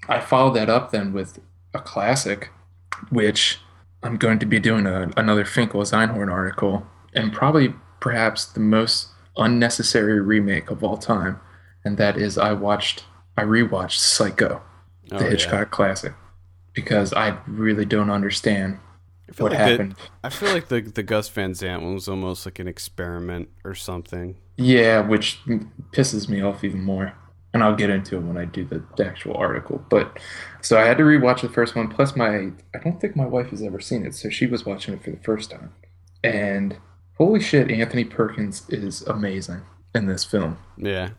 [0.09, 1.39] I followed that up then with
[1.73, 2.49] a classic,
[3.09, 3.59] which
[4.03, 9.07] I'm going to be doing a, another Finkel Einhorn article, and probably perhaps the most
[9.37, 11.39] unnecessary remake of all time,
[11.85, 13.05] and that is I watched,
[13.37, 14.61] I rewatched Psycho,
[15.07, 15.29] the Oh, yeah.
[15.29, 16.13] Hitchcock classic,
[16.73, 18.79] because I really don't understand
[19.37, 19.95] what like happened.
[20.23, 23.75] I feel like the the Gus Van Sant one was almost like an experiment or
[23.75, 24.35] something.
[24.61, 25.39] Yeah, which
[25.91, 27.13] pisses me off even more.
[27.53, 29.83] And I'll get into it when I do the, the actual article.
[29.89, 30.19] But
[30.61, 31.89] so I had to rewatch the first one.
[31.89, 34.93] Plus, my I don't think my wife has ever seen it, so she was watching
[34.93, 35.73] it for the first time.
[36.23, 36.77] And
[37.17, 40.59] holy shit, Anthony Perkins is amazing in this film.
[40.77, 41.09] Yeah,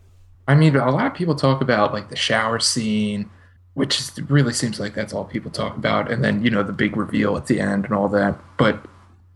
[0.47, 3.29] I mean, a lot of people talk about like the shower scene,
[3.75, 6.97] which really seems like that's all people talk about, and then you know the big
[6.97, 8.39] reveal at the end and all that.
[8.57, 8.83] But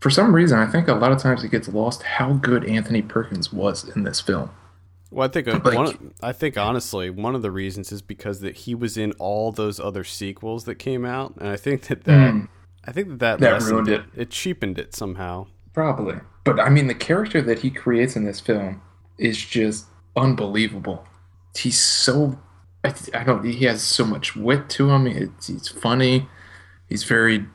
[0.00, 3.02] for some reason, I think a lot of times it gets lost how good Anthony
[3.02, 4.50] Perkins was in this film.
[5.10, 8.40] Well, I think uh, Like- one, I think honestly one of the reasons is because
[8.40, 12.04] that he was in all those other sequels that came out, and I think that
[12.04, 12.48] that Mm.
[12.86, 14.00] I think that that, That lessened ruined it.
[14.14, 14.22] it.
[14.22, 15.46] It cheapened it somehow.
[15.74, 16.16] Probably.
[16.44, 18.80] But I mean, the character that he creates in this film
[19.18, 19.86] is just
[20.16, 21.04] unbelievable.
[21.56, 22.38] He's so.
[22.84, 23.44] I, I don't.
[23.44, 25.06] He has so much wit to him.
[25.06, 26.28] It's, he's funny.
[26.88, 27.46] He's very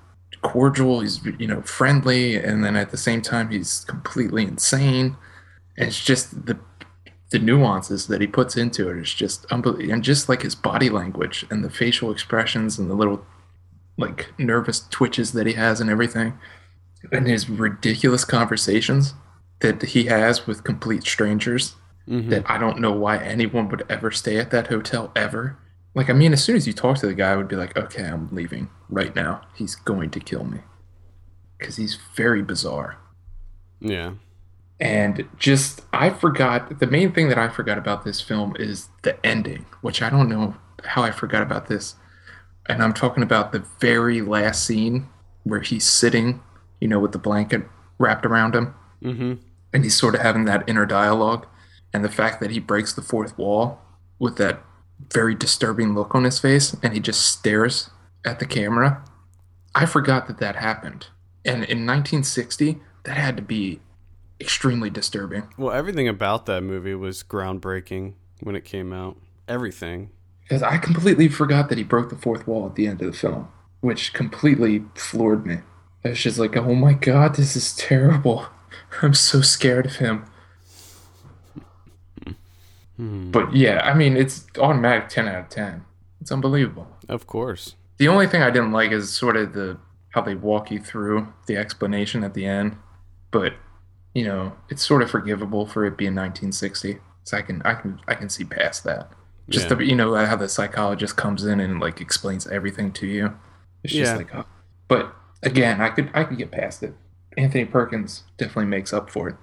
[0.44, 1.00] cordial.
[1.02, 5.18] He's you know friendly, and then at the same time, he's completely insane.
[5.78, 6.60] And it's just the
[7.32, 10.90] the nuances that he puts into it is just unbelievable, and just like his body
[10.92, 13.26] language and the facial expressions and the little
[13.98, 16.34] like nervous twitches that he has and everything
[17.12, 19.14] and his ridiculous conversations
[19.60, 21.76] that he has with complete strangers
[22.08, 22.30] Mhm.
[22.30, 25.58] that I don't know why anyone would ever stay at that hotel ever.
[25.96, 27.78] Like, I mean, as soon as you talk to the guy, I would be like,
[27.78, 29.42] okay, I'm leaving right now.
[29.56, 30.60] He's going to kill me.
[31.58, 32.98] Because he's very bizarre.
[33.80, 34.14] Yeah.
[34.80, 39.24] And just, I forgot, the main thing that I forgot about this film is the
[39.26, 41.96] ending, which I don't know how I forgot about this.
[42.68, 45.08] And I'm talking about the very last scene
[45.44, 46.42] where he's sitting,
[46.82, 47.64] you know, with the blanket
[48.00, 48.74] wrapped around him
[49.04, 49.34] Mm-hmm.
[49.74, 51.46] and he's sort of having that inner dialogue
[51.94, 53.82] and the fact that he breaks the fourth wall
[54.18, 54.64] with that
[55.12, 57.90] very disturbing look on his face and he just stares
[58.26, 59.04] at the camera.
[59.76, 61.08] I forgot that that happened.
[61.46, 63.82] And in 1960 that had to be
[64.40, 65.50] extremely disturbing.
[65.58, 69.18] Well, everything about that movie was groundbreaking when it came out.
[69.48, 70.12] Everything.
[70.44, 73.18] because i completely forgot that he broke the fourth wall at the end of the
[73.18, 73.50] film
[73.82, 75.58] which completely floored me.
[76.06, 78.48] I was just like oh my god this is terrible.
[79.02, 80.26] I'm so scared of him
[82.98, 83.32] Hmm.
[83.32, 85.84] But yeah, I mean, it's automatic 10 out of 10.
[86.22, 86.88] It's unbelievable.
[87.10, 87.76] Of course.
[87.98, 89.78] The only thing I didn't like is sort of the
[90.10, 92.78] how they walk you through the explanation at the end.
[93.32, 93.54] But,
[94.14, 97.00] you know, it's sort of forgivable for it being 1960.
[97.24, 99.10] So I can I can I can see past that.
[99.50, 99.76] Just Yeah.
[99.76, 103.34] the, you know how the psychologist comes in and like explains everything to you.
[103.84, 104.18] It's just Yeah.
[104.18, 104.46] like oh.
[104.88, 106.94] but again, I could I could get past it.
[107.38, 109.36] Anthony Perkins definitely makes up for it.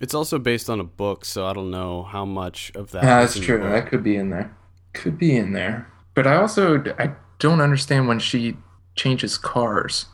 [0.00, 3.04] It's also based on a book, so I don't know how much of that.
[3.04, 3.62] Ah, that's true.
[3.62, 4.56] That could be in there.
[4.94, 5.86] Could be in there.
[6.14, 8.56] But I also I don't understand when she
[8.96, 10.06] changes cars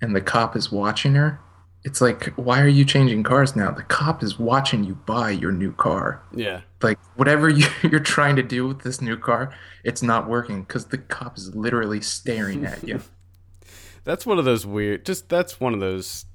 [0.00, 1.40] and the cop is watching her.
[1.84, 3.70] It's like, why are you changing cars now?
[3.70, 6.22] The cop is watching you buy your new car.
[6.34, 6.62] Yeah.
[6.82, 10.86] Like whatever you, you're trying to do with this new car, it's not working because
[10.86, 13.00] the cop is literally staring at you.
[14.04, 15.06] That's one of those weird.
[15.06, 16.26] Just that's one of those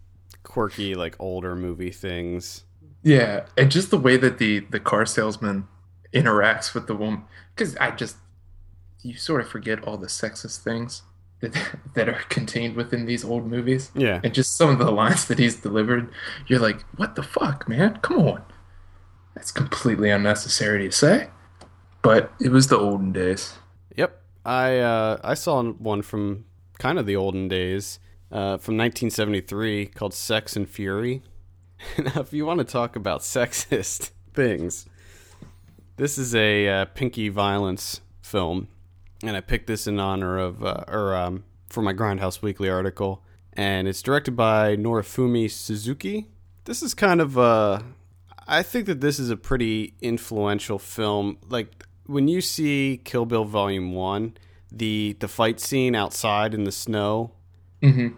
[0.42, 2.64] quirky, like older movie things.
[3.04, 5.68] Yeah, and just the way that the the car salesman
[6.14, 7.24] interacts with the woman,
[7.56, 8.18] because I just
[9.02, 11.04] you sort of forget all the sexist things
[11.40, 11.54] that
[11.96, 14.20] that are contained within these old movies, Yeah.
[14.24, 16.10] and just some of the lines that he's delivered,
[16.48, 18.00] you're like, what the fuck, man?
[18.02, 18.44] Come on,
[19.36, 21.30] that's completely unnecessary to say,
[22.02, 23.54] but it was the olden days.
[23.96, 24.22] Yep.
[24.46, 26.44] I uh, I saw one from
[26.80, 28.00] kind of the olden days,
[28.32, 31.22] uh, from 1973, called Sex and Fury.
[31.98, 34.86] now, if you want to talk about sexist things,
[35.98, 38.68] this is a uh, pinky violence film,
[39.24, 43.24] and I picked this in honor of uh, or um, for my Grindhouse Weekly article,
[43.54, 46.28] and it's directed by Norifumi Suzuki.
[46.66, 47.82] This is kind of uh,
[48.48, 51.38] I think that this is a pretty influential film.
[51.50, 54.38] Like when you see Kill Bill Volume One,
[54.72, 57.32] the the fight scene outside in the snow,
[57.82, 58.10] hmm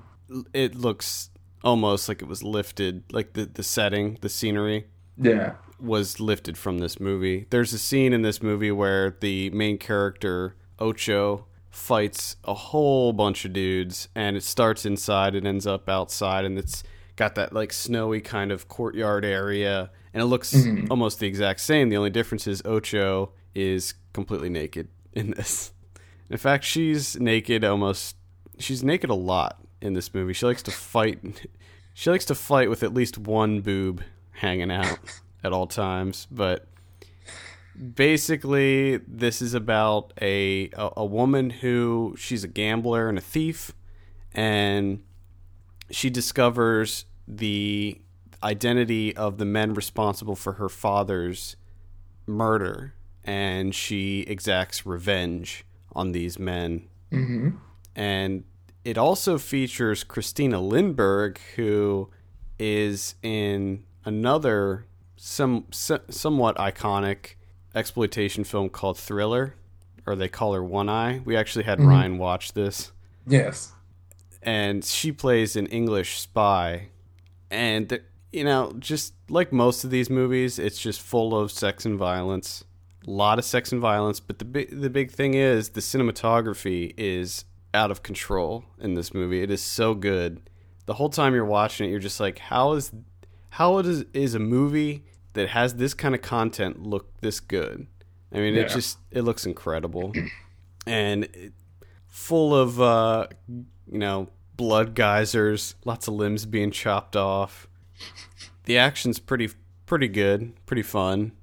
[0.53, 1.29] it looks
[1.63, 3.03] almost like it was lifted.
[3.11, 4.87] Like the the setting, the scenery
[5.17, 7.47] Yeah, was lifted from this movie.
[7.49, 13.45] There's a scene in this movie where the main character Ocho fights a whole bunch
[13.45, 16.83] of dudes, and it starts inside and ends up outside, and it's
[17.15, 20.87] got that like snowy kind of courtyard area, and it looks Mhm.
[20.89, 21.89] almost the exact same.
[21.89, 25.71] The only difference is Ocho is completely naked in this.
[26.29, 28.15] In fact, she's naked almost.
[28.59, 30.33] She's naked a lot in this movie.
[30.33, 31.47] She likes to fight.
[31.93, 34.01] She likes to fight with at least one boob
[34.31, 34.99] hanging out
[35.43, 36.27] at all times.
[36.31, 36.67] But
[37.95, 43.73] basically, this is about a, a a woman who she's a gambler and a thief,
[44.33, 45.03] and
[45.89, 47.99] she discovers the
[48.43, 51.55] identity of the men responsible for her father's
[52.25, 57.49] murder, and she exacts revenge on these men hmm
[57.95, 58.45] and
[58.83, 62.09] it also features Christina Lindberg, who
[62.59, 67.35] is in another some so- somewhat iconic
[67.75, 69.55] exploitation film called Thriller,
[70.05, 71.21] or they call her One Eye.
[71.25, 71.87] We actually had Mhm.
[71.87, 72.91] Ryan watch this,
[73.27, 73.71] yes,
[74.41, 76.89] and she plays an English spy
[77.49, 77.99] and
[78.33, 82.63] you know, just like most of these movies, it's just full of sex and violence.
[83.05, 86.93] A lot of sex and violence, but the big the big thing is the cinematography
[86.97, 87.43] is
[87.73, 89.41] out of control in this movie.
[89.41, 90.41] It is so good.
[90.85, 92.91] The whole time you're watching it, you're just like, how is
[93.51, 97.87] how is is a movie that has this kind of content look this good?
[98.33, 100.13] I mean, it just it looks incredible,
[100.87, 101.53] and it,
[102.07, 103.65] full of uh, you
[103.99, 107.67] know blood geysers, lots of limbs being chopped off.
[108.65, 109.49] The action's pretty
[109.85, 111.33] pretty good, pretty fun,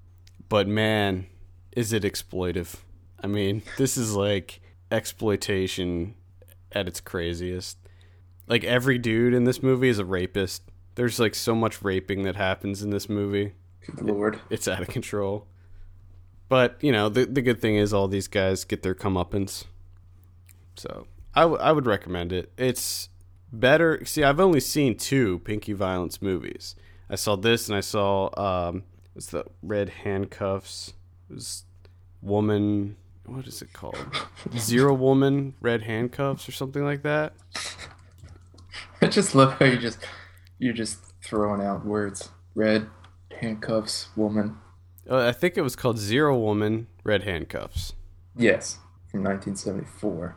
[0.49, 1.27] but man,
[1.73, 2.77] is it exploitive?
[3.23, 4.61] I mean, this is like
[4.91, 6.15] exploitation
[6.73, 7.79] at its craziest.
[8.47, 10.63] Like every dude in this movie is a rapist.
[10.95, 13.53] There's like so much raping that happens in this movie.
[13.87, 14.41] Good lord.
[14.51, 15.47] It's out of control.
[16.49, 19.65] But, you know, the the good thing is all these guys get their comeuppance.
[20.77, 22.53] So, I, w- I would recommend it.
[22.57, 23.11] It's
[23.53, 24.05] better.
[24.05, 26.75] See, I've only seen two Pinky Violence movies.
[27.11, 30.95] I saw this and I saw um it's the Red Handcuffs.
[31.29, 31.65] It was
[32.23, 32.97] Woman
[33.29, 33.99] what is it called?
[34.57, 37.35] Zero Woman Red Handcuffs or something like that.
[39.03, 39.99] I just love how you just
[40.59, 42.31] you're just throwing out words.
[42.55, 42.89] Red
[43.41, 44.57] handcuffs, woman.
[45.09, 47.93] Uh, I think it was called Zero Woman Red Handcuffs.
[48.37, 48.79] Yes,
[49.11, 50.37] from 1974.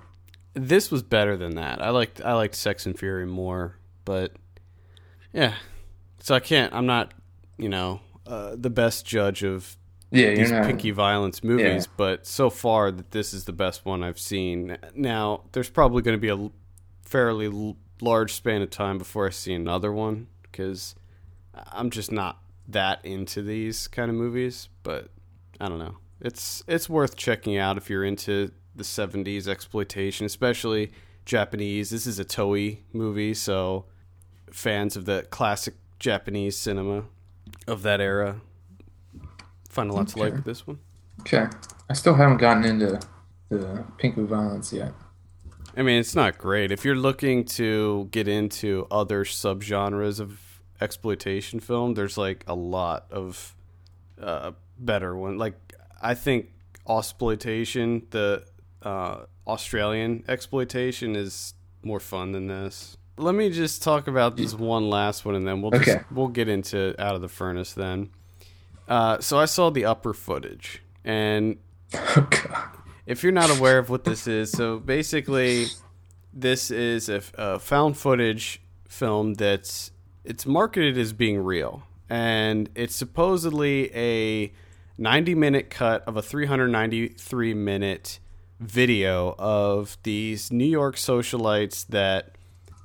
[0.53, 1.81] This was better than that.
[1.81, 4.33] I liked I liked Sex and Fury more, but
[5.33, 5.55] yeah.
[6.19, 6.73] So I can't.
[6.73, 7.13] I'm not,
[7.57, 9.77] you know, uh, the best judge of
[10.11, 10.65] Yeah, these not.
[10.65, 11.93] pinky violence movies, Yeah.
[11.97, 14.77] but so far that this is the best one I've seen.
[14.93, 16.51] Now, there's probably going to be a
[17.03, 20.95] fairly large span of time before I see another one because
[21.71, 24.67] I'm just not that into these kind of movies.
[24.83, 25.09] But
[25.59, 25.97] I don't know.
[26.19, 30.91] It's it's worth checking out if you're into the 70s exploitation, especially
[31.25, 31.89] Japanese.
[31.89, 33.85] This is a Toei movie, so
[34.51, 37.05] fans of the classic Japanese cinema
[37.67, 38.41] of that era
[39.71, 40.79] find a lot to like with this one.
[41.21, 41.47] Okay,
[41.89, 42.99] I still haven't gotten into
[43.49, 44.93] the pinky violence yet.
[45.75, 46.71] I mean, it's not great.
[46.71, 50.39] If you're looking to get into other subgenres of
[50.81, 53.55] exploitation film, there's like a lot of
[54.21, 55.37] uh, better one.
[55.37, 55.55] Like
[56.01, 56.51] I think
[56.89, 58.43] exploitation, the
[58.81, 61.53] uh, Australian exploitation, is
[61.83, 62.97] more fun than this.
[63.17, 66.49] Let me just talk about this one last one, and then we'll just, we'll get
[66.49, 68.09] into out of the furnace then.
[68.91, 71.59] Uh, so I saw the upper footage, and
[71.93, 72.71] Oh
[73.05, 75.67] if you're not aware of what this is, so basically,
[76.33, 79.91] this is a, a found footage film that's
[80.25, 84.51] it's marketed as being real, and it's supposedly a
[84.97, 88.19] 90 minute cut of a 393 minute
[88.59, 92.35] video of these New York socialites that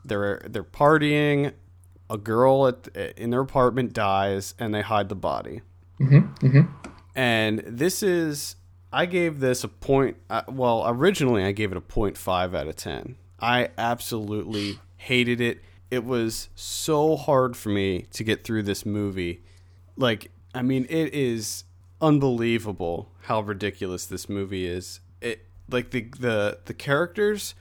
[0.05, 1.53] they're they're partying.
[2.09, 2.87] A girl at,
[3.17, 5.63] in their apartment dies, and they hide the body
[6.01, 6.47] Mm-hmm.
[6.47, 6.88] Mm-hmm.
[7.14, 8.57] and this is
[8.92, 12.76] i gave this a point uh, well originally i gave it a 0.5 out of
[12.76, 18.84] 10 i absolutely hated it it was so hard for me to get through this
[18.84, 19.42] movie
[19.97, 21.64] like i mean it is
[22.03, 27.55] unbelievable how ridiculous this movie is it like the the the characters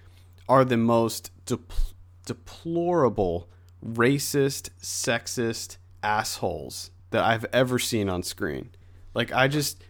[0.49, 1.93] are the most depl-
[2.25, 3.47] deplorable
[3.83, 8.69] racist sexist assholes that i've ever seen on screen.
[9.13, 9.83] Like i just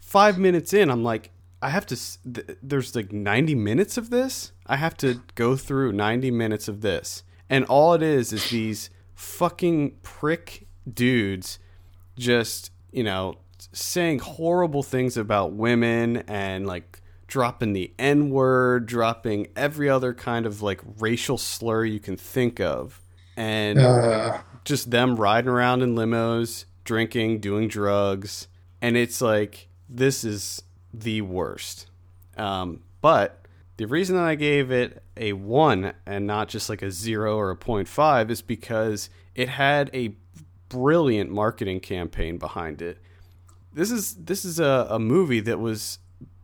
[0.00, 1.30] five minutes in i'm like
[1.62, 1.96] i have to
[2.32, 4.52] th- there's like 90 minutes of this?
[4.66, 7.22] I have to go through 90 minutes of this.
[7.48, 11.58] And all it is is these fucking prick dudes
[12.16, 13.36] just you know
[13.72, 20.46] saying horrible things about women and like dropping the n word dropping every other kind
[20.46, 23.02] of like racial slur you can think of.
[23.36, 28.48] And Uh, just them riding around in limos, drinking, doing drugs,
[28.80, 31.86] and it's like this is the worst.
[32.36, 33.46] Um, but
[33.76, 37.50] the reason that I gave it a one and not just like a zero or
[37.50, 40.14] a 0.5 is because it had a
[40.68, 42.98] brilliant marketing campaign behind it.
[43.72, 45.98] This is this is a, a movie that was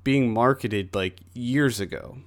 [0.05, 2.19] being marketed like years ago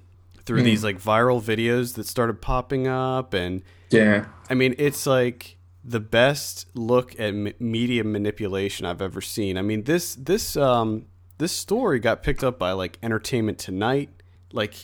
[0.44, 4.26] through these like viral videos that started popping up and yeah.
[4.48, 9.56] I mean, it's like the best look at m- media manipulation I've ever seen.
[9.56, 11.06] I mean, this this um
[11.38, 14.10] this story got picked up by like Entertainment Tonight,
[14.52, 14.74] like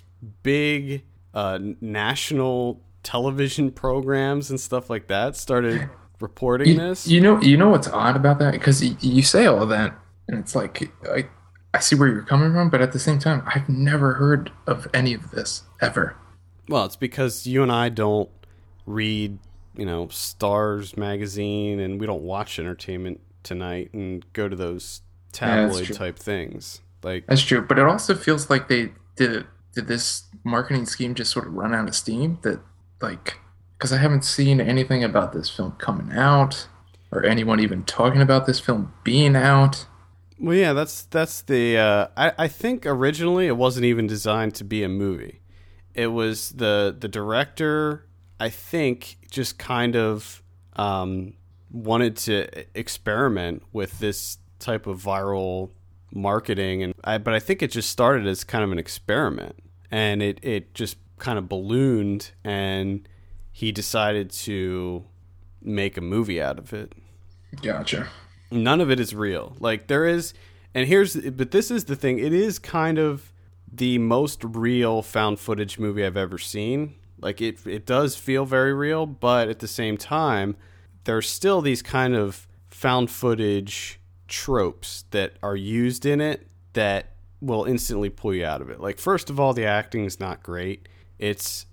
[0.42, 5.88] big uh, national television programs and stuff like that started
[6.18, 7.06] reporting You, this.
[7.06, 8.52] you know, you know what's odd about that?
[8.52, 9.94] Because you, you say all that,
[10.28, 11.26] and it's like, I,
[11.74, 14.88] I see where you're coming from, but at the same time, I've never heard of
[14.94, 16.16] any of this ever.
[16.68, 18.30] Well, it's because you and I don't
[18.86, 19.38] read
[19.76, 25.02] you know, Stars magazine and we don't watch entertainment tonight and go to those
[25.32, 25.94] tabloid true.
[25.94, 26.80] type things.
[27.02, 31.30] Like That's true, but it also feels like they did did this marketing scheme just
[31.30, 32.60] sort of run out of steam that
[33.00, 33.38] like
[33.76, 36.66] because I haven't seen anything about this film coming out
[37.12, 39.86] or anyone even talking about this film being out.
[40.38, 41.78] Well, yeah, that's that's the.
[41.78, 45.40] Uh, I I think originally it wasn't even designed to be a movie.
[45.94, 48.05] It was the the director.
[48.38, 50.42] I think just kind of
[50.74, 51.34] um,
[51.70, 55.70] wanted to experiment with this type of viral
[56.12, 59.56] marketing, and I, but I think it just started as kind of an experiment,
[59.90, 63.08] and it it just kind of ballooned, and
[63.52, 65.04] he decided to
[65.62, 66.92] make a movie out of it
[67.62, 68.06] Gotcha.
[68.50, 69.56] none of it is real.
[69.58, 70.34] Like there is,
[70.74, 72.18] and here's, but this is the thing.
[72.18, 73.32] It is kind of
[73.72, 76.94] the most real found footage movie I've ever seen.
[77.20, 80.56] Like it, it does feel very real, but at the same time,
[81.04, 87.64] there's still these kind of found footage tropes that are used in it that will
[87.64, 88.80] instantly pull you out of it.
[88.80, 90.88] Like first of all, the acting is not great.
[91.18, 91.66] It's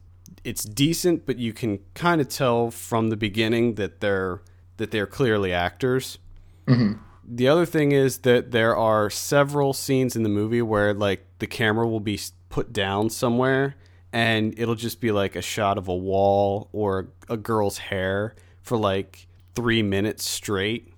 [0.44, 4.42] it's decent, but you can kind of tell from the beginning that they're
[4.78, 6.20] that they're clearly actors.
[6.68, 7.00] Mm-hmm.
[7.26, 11.48] The other thing is that there are several scenes in the movie where like the
[11.48, 12.20] camera will be
[12.50, 13.76] put down somewhere
[14.14, 18.78] and it'll just be like a shot of a wall or a girl's hair for
[18.78, 20.94] like 3 minutes straight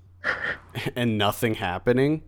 [0.96, 2.22] and nothing happening.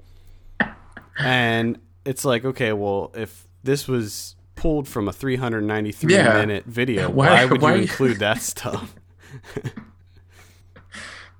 [1.19, 6.33] And it's like, okay, well, if this was pulled from a 393 Yeah.
[6.33, 8.95] minute video, Why- why, would why- you include that stuff?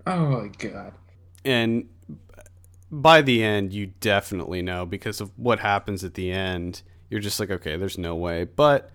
[0.06, 0.94] Oh my god.
[1.44, 1.90] and
[2.90, 7.40] by the end you definitely know because of what happens at the end you're just
[7.42, 8.90] like okay there's no way but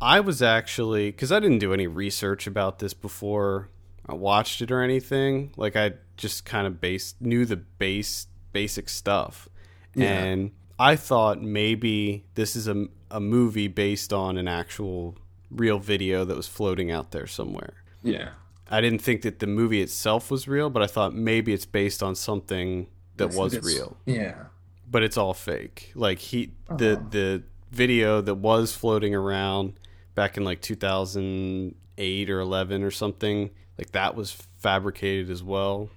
[0.00, 3.68] i was actually because i didn't do any research about this before
[4.06, 8.88] i watched it or anything like i just kind of base knew the base basic
[8.88, 9.48] stuff
[9.94, 15.16] and i thought maybe this is a, a movie based on an actual
[15.50, 18.30] real video that was floating out there somewhere Yeah.
[18.68, 22.02] I didn't think that the movie itself was real, but I thought maybe it's based
[22.02, 24.46] on something that was It's- real, Yeah.
[24.90, 25.92] but it's all fake.
[25.94, 27.06] Like he the oh.
[27.10, 29.74] the video that was floating around
[30.16, 35.90] back in like 2008 or 11 or something, like that was fabricated as well.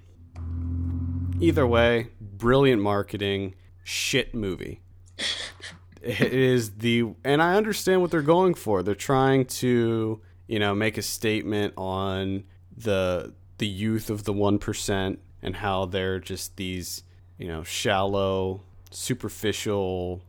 [1.39, 4.82] Either way, brilliant marketing, shit movie.
[6.03, 8.84] it is the and I understand what they're going for.
[8.84, 12.43] They're trying to, you know, make a statement on
[12.76, 17.03] the the youth of the 1% and how they're just these,
[17.38, 20.22] you know, shallow, superficial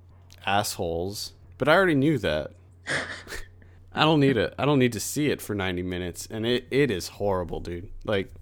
[0.44, 1.32] assholes.
[1.58, 2.52] But I already knew that.
[3.92, 4.54] I don't need it.
[4.58, 7.90] I don't need to see it for 90 minutes and it, it is horrible, dude.
[8.04, 8.32] Like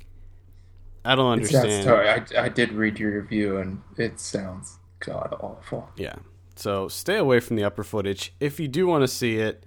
[1.05, 1.85] I don't sounds understand.
[1.85, 2.09] sorry.
[2.09, 5.89] I, I did read your review and it sounds god awful.
[5.97, 6.17] Yeah.
[6.57, 8.35] So stay away from the upper footage.
[8.41, 9.65] If you do want to see it,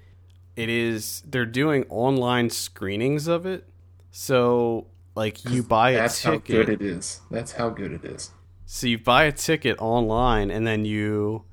[0.56, 3.68] it is they're doing online screenings of it.
[4.12, 6.04] So like you buy a ticket.
[6.04, 7.22] That's how good it is.
[7.32, 8.32] That's how good it is.
[8.66, 11.46] So you buy a ticket online and then you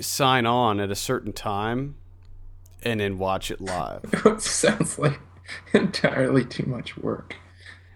[0.00, 1.96] sign on at a certain time
[2.82, 4.02] and then watch it live.
[4.24, 5.20] It sounds like
[5.72, 7.36] entirely too much work.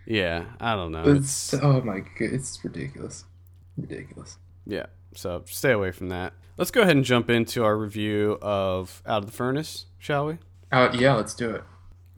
[0.07, 1.05] yeah, I don't know.
[1.05, 3.25] It's, It's oh my god, it's ridiculous.
[3.77, 4.39] Ridiculous.
[4.67, 4.87] yeah.
[5.15, 6.33] So stay away from that.
[6.57, 10.39] Let's go ahead and jump into our review of Out of the Furnace, shall we?
[10.71, 11.65] Uh, yeah, let's do it.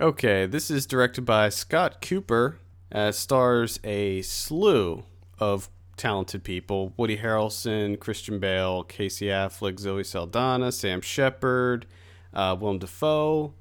[0.01, 2.59] Okay, this is directed by Scott Cooper.
[2.93, 5.05] Uh, stars a slew
[5.41, 11.87] of talented people: Woody Harrelson, Christian Bale, Casey Affleck, Zoe Saldana, Sam Shepard,
[12.35, 13.55] uh, Willem Dafoe.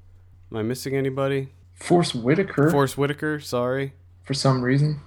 [0.50, 1.48] Am I missing anybody?
[1.74, 3.40] Forest Whitaker, Forest Whitaker.
[3.40, 3.92] Sorry.
[4.22, 5.00] for some reason.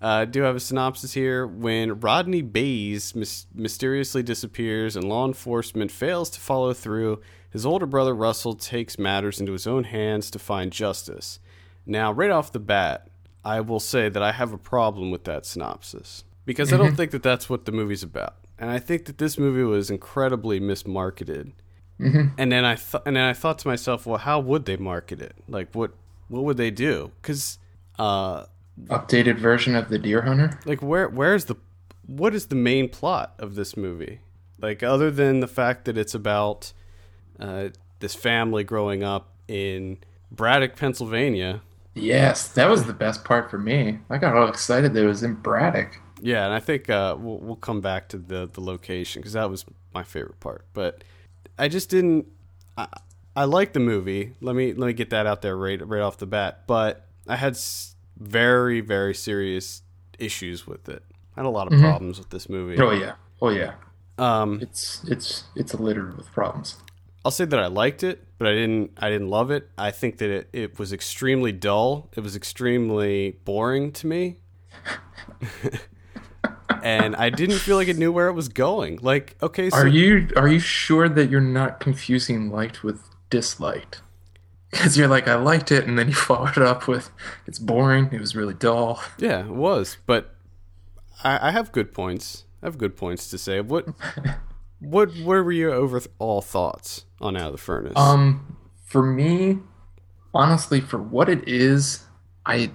[0.00, 1.46] Uh, I do have a synopsis here.
[1.46, 7.86] When Rodney Baze mys- mysteriously disappears and law enforcement fails to follow through, his older
[7.86, 11.40] brother Russell takes matters into his own hands to find justice.
[11.84, 13.08] Now, right off the bat,
[13.44, 17.10] I will say that I have a problem with that synopsis because I don't think
[17.12, 21.52] that that's what the movie's about, and I think that this movie was incredibly mismarketed.
[22.00, 25.20] And then I thought, and then I thought to myself, well, how would they market
[25.20, 25.34] it?
[25.48, 25.92] Like, what
[26.28, 27.10] what would they do?
[27.20, 27.58] Because
[27.98, 28.44] uh,
[28.86, 30.58] Updated version of the Deer Hunter.
[30.64, 31.56] like where where's the
[32.06, 34.20] what is the main plot of this movie
[34.60, 36.72] like other than the fact that it's about
[37.40, 37.68] uh,
[37.98, 39.98] this family growing up in
[40.30, 41.60] braddock pennsylvania
[41.94, 43.98] Yes, that was the best part for me.
[44.08, 45.98] I got all excited that it was in Braddock.
[46.22, 49.50] yeah and i think uh, we'll, we'll come back to the, the location because that
[49.50, 51.02] was my favorite part but
[51.58, 52.26] i just didn't
[52.76, 52.86] i,
[53.36, 56.16] I like the movie let me let me get that out there right right off
[56.18, 59.82] the bat but I had s- very very serious
[60.18, 61.02] issues with it.
[61.36, 61.80] I had a lot of Mhm.
[61.82, 62.80] problems with this movie.
[62.82, 63.16] Oh yeah.
[63.42, 63.74] Oh yeah.
[64.16, 66.76] Um, It's it's it's littered with problems.
[67.24, 68.92] I'll say that I liked it, but I didn't.
[68.96, 69.68] I didn't love it.
[69.76, 72.08] I think that it, it was extremely dull.
[72.16, 74.38] It was extremely boring to me,
[76.82, 78.98] and I didn't feel like it knew where it was going.
[79.02, 84.02] Like, okay, so Are you are you sure that you're not confusing liked with disliked?
[84.70, 87.10] Because you're like I liked it, and then you followed it up with
[87.46, 88.10] it's boring.
[88.12, 89.02] It was really dull.
[89.18, 89.96] yeah, it was.
[90.04, 90.34] But
[91.24, 92.44] I, I have good points.
[92.62, 93.62] I have good points to say.
[93.62, 93.86] What,
[94.78, 97.94] what, where were your overall thoughts on Out of the Furnace?
[97.96, 99.58] Um, for me,
[100.34, 102.04] honestly, for what it is,
[102.44, 102.70] I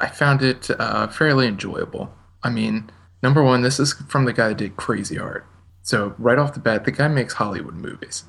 [0.00, 2.12] I found it uh, fairly enjoyable.
[2.42, 2.90] I mean,
[3.22, 5.46] number one, this is from the guy that did Crazy Heart,
[5.82, 8.24] so right off the bat, the guy makes Hollywood movies.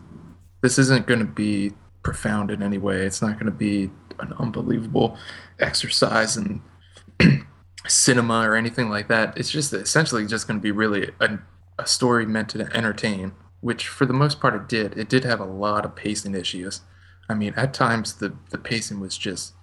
[0.62, 3.06] This isn't going to be profound in any way.
[3.06, 5.18] It's not going to be an unbelievable
[5.60, 6.62] exercise in
[7.88, 9.38] cinema or anything like that.
[9.38, 11.40] It's just essentially just going to be really a,
[11.78, 14.98] a story meant to entertain, which for the most part it did.
[14.98, 16.82] It did have a lot of pacing issues.
[17.30, 19.54] I mean, at times the, the pacing was just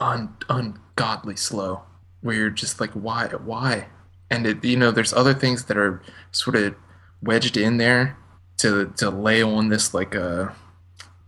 [0.00, 1.82] un, ungodly slow,
[2.20, 3.86] where you're just like, why, why?
[4.30, 6.02] And it, you know, there's other things that are
[6.32, 6.74] sort of
[7.22, 8.16] wedged in there
[8.58, 10.54] to to lay on this like a,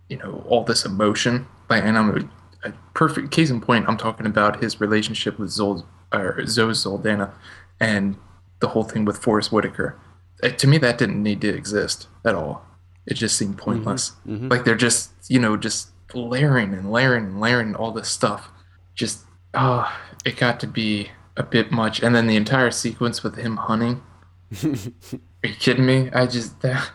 [0.09, 1.47] you know, all this emotion.
[1.69, 2.29] Like, and I'm
[2.63, 3.87] a, a perfect case in point.
[3.87, 7.33] I'm talking about his relationship with Zol or Zoe Saldana
[7.79, 8.17] and
[8.59, 9.97] the whole thing with Forest Whitaker.
[10.43, 12.65] Uh, to me, that didn't need to exist at all.
[13.05, 14.13] It just seemed pointless.
[14.27, 14.49] mhm.
[14.51, 18.49] Like they're just, you know, just layering and layering and layering all this stuff.
[18.95, 19.21] Just,
[19.53, 22.03] ah, it got to be a bit much.
[22.03, 24.03] And then the entire sequence with him hunting.
[24.63, 26.11] Are you kidding me?
[26.13, 26.91] I just that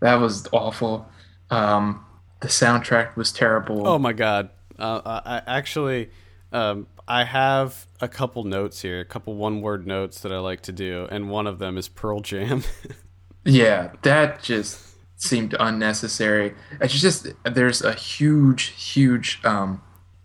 [0.00, 1.08] that was awful.
[1.50, 2.04] Um,
[2.40, 3.86] the soundtrack was terrible.
[3.86, 4.50] Oh my god!
[4.78, 6.10] Uh, I I actually,
[6.52, 10.72] um, I have a couple notes here, a couple one-word notes that I like to
[10.72, 12.62] do, and one of them is Pearl Jam.
[13.44, 14.78] Yeah, that just
[15.16, 16.54] seemed unnecessary.
[16.82, 19.80] It's just there's a huge, huge, um,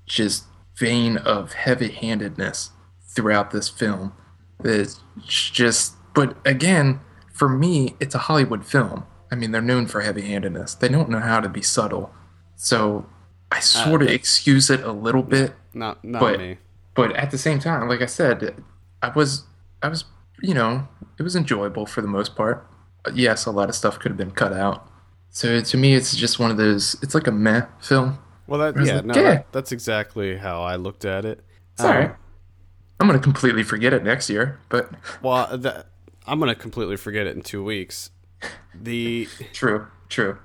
[0.06, 0.44] just
[0.76, 2.72] vein of heavy-handedness
[3.16, 4.14] throughout this film.
[4.64, 7.00] It's just, but again,
[7.34, 9.06] for me, it's a Hollywood film.
[9.32, 10.76] I mean, they're known for heavy-handedness.
[10.76, 12.14] They don't know how to be subtle,
[12.56, 13.06] so
[13.52, 15.54] I sort of excuse it a little bit.
[15.74, 16.58] not not But- me.
[16.96, 18.54] But at the same time, like I said,
[19.02, 19.46] I was,
[19.82, 20.06] I was,
[20.44, 20.88] you know,
[21.18, 22.68] it was enjoyable for the most part.
[23.16, 24.88] Yes, a lot of stuff could have been cut out.
[25.32, 26.96] So to me, it's just one of those.
[27.02, 28.20] It's like a meh film.
[28.46, 29.22] Well, that yeah, the- no, yeah.
[29.24, 31.40] that, that's exactly how I looked at it.
[31.80, 32.12] Um.
[33.04, 34.90] I'm gonna completely forget it next year, but
[35.22, 35.88] Well, that,
[36.26, 38.12] I'm gonna completely forget it in two weeks.
[38.74, 40.38] The true, true.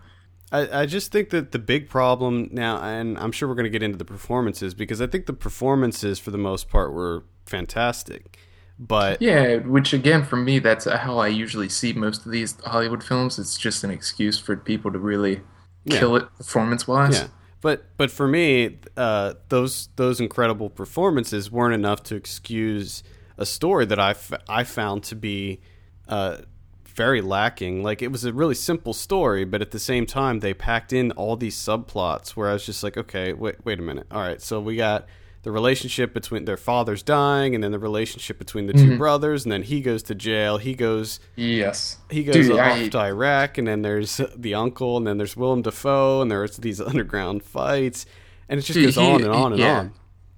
[0.51, 3.71] I, I just think that the big problem now, and I'm sure we're going to
[3.71, 8.39] get into the performances because I think the performances for the most part were fantastic.
[8.79, 13.05] But Yeah, which again, for me, that's how I usually see most of these Hollywood
[13.05, 13.39] films.
[13.39, 15.43] It's just an excuse for people to really
[15.85, 15.99] Yeah.
[15.99, 17.15] kill it performance-wise.
[17.21, 17.27] yeah,
[17.61, 23.03] but but for me, uh, those those incredible performances weren't enough to excuse
[23.37, 25.61] a story that I, f- I found to be
[26.09, 26.39] uh,
[26.85, 27.83] very lacking.
[27.83, 31.13] Like it was a really simple story, but at the same time, they packed in
[31.13, 34.07] all these subplots where I was just like, okay, wait wait a minute.
[34.11, 35.07] All right, so we got
[35.43, 38.99] the relationship between their father's dying, and then the relationship between the 2 mm-hmm.
[38.99, 40.59] brothers, and then he goes to jail.
[40.59, 41.99] He goes Yes.
[42.11, 45.37] he goes Dude, off I- to Iraq, and then there's the uncle, and then there's
[45.37, 48.05] Willem Dafoe, and there's these underground fights,
[48.49, 49.79] and it just Dude, goes he- on and on and yeah.
[49.79, 49.93] on.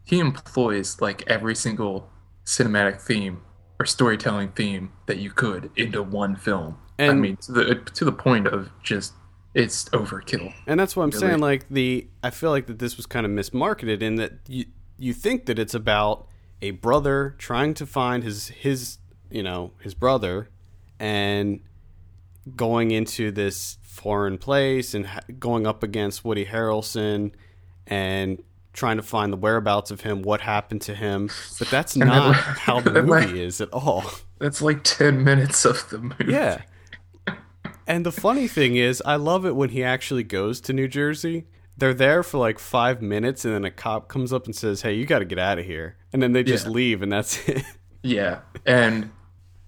[0.05, 2.11] he employs like every single
[2.45, 3.41] cinematic theme
[3.79, 6.77] or storytelling theme that you could into one film.
[6.99, 9.15] I mean, to the to the point of just
[9.55, 10.53] it's overkill.
[10.67, 11.21] And that's what I'm Really?
[11.29, 11.39] saying.
[11.41, 14.67] Like the, I feel like that this was kind of mismarketed in that you
[15.01, 16.29] you think that it's about
[16.63, 18.99] a brother trying to find his his
[19.31, 20.49] you know his brother,
[20.99, 21.61] and
[22.57, 27.33] going into this foreign place and ha- going up against Woody Harrelson
[27.87, 31.29] and trying to find the whereabouts of him, what happened to him.
[31.59, 34.05] But that's And not then- how the then, like- movie is at all.
[34.39, 36.33] That's like ten minutes of the movie.
[36.33, 36.63] Yeah.
[37.87, 41.47] And the funny thing is, I love it when he actually goes to New Jersey.
[41.81, 44.95] They're there for like five minutes, and then a cop comes up and says, "Hey,
[44.95, 46.73] you got to get out of here," and then they just Yeah.
[46.73, 47.65] leave, and that's it.
[48.03, 49.11] Yeah, and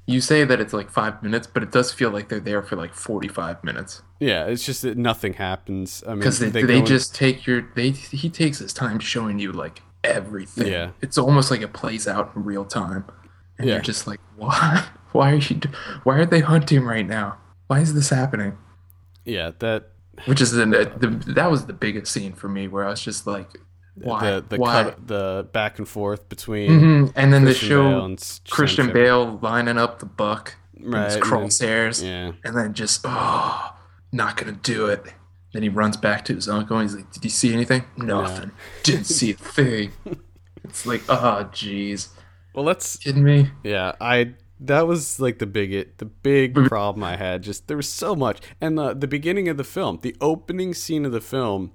[0.06, 2.76] you say that it's like five minutes, but it does feel like they're there for
[2.76, 6.04] like forty-five minutes yeah, it's just that nothing happens.
[6.06, 9.40] I mean, because they, they, in- just take your they he takes his time showing
[9.40, 10.68] you like everything.
[10.68, 10.90] Yeah.
[11.00, 13.04] it's almost like it plays out in real time,
[13.58, 13.74] and Yeah.
[13.74, 14.84] you're just like, why?
[15.12, 15.60] Why are you?
[16.04, 17.38] Why are they hunting right now?
[17.68, 18.58] Why is this happening?
[19.24, 19.91] yeah, that
[20.26, 23.26] Which is the, the that was the biggest scene for me where I was just
[23.26, 23.50] like,
[23.94, 24.20] Why?
[24.32, 24.84] The the Why?
[24.84, 28.76] cut the back and forth between hmm And then Christian they show Bale and Christian
[28.76, 28.94] Sam Shepard.
[28.94, 32.32] Bale lining up the buck, Right, his crosshairs, Yeah.
[32.44, 33.74] and then just oh,
[34.12, 35.02] not gonna do it.
[35.52, 37.84] Then he runs back to his uncle and he's like, "Did you see anything?
[37.96, 38.52] Nothing.
[38.82, 39.92] Didn't see a thing."
[40.64, 42.08] It's like, oh, jeez,
[42.54, 43.50] Well, let's kidding me?
[43.64, 44.34] Yeah, I
[44.66, 47.42] that was like the big the big problem I had.
[47.42, 51.04] Just there was so much, and the the beginning of the film, the opening scene
[51.04, 51.72] of the film,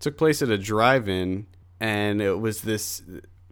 [0.00, 1.46] took place at a drive-in,
[1.80, 3.02] and it was this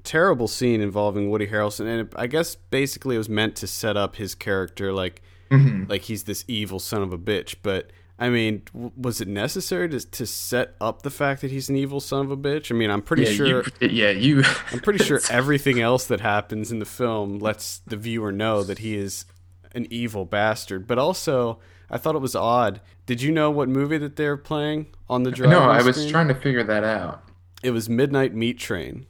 [0.05, 3.97] terrible scene involving Woody Harrelson, and it, I guess basically it was meant to set
[3.97, 5.91] up his character like mm-hmm.
[5.91, 7.91] like he's this evil son of a bitch, but.
[8.18, 11.76] I mean, w- was it necessary to to set up the fact that he's an
[11.76, 12.70] evil son of a bitch?
[12.70, 14.43] I mean, I'm pretty yeah, sure you, yeah, you.
[14.72, 18.78] I'm pretty sure everything else that happens in the film lets the viewer know that
[18.78, 19.26] he is
[19.74, 20.86] an evil bastard.
[20.86, 21.59] But also,
[21.90, 22.80] I thought it was odd.
[23.05, 25.51] Did you know what movie that they were playing on the drive?
[25.51, 27.22] no, I was trying to figure that out.
[27.62, 29.06] It was Midnight Meat Train,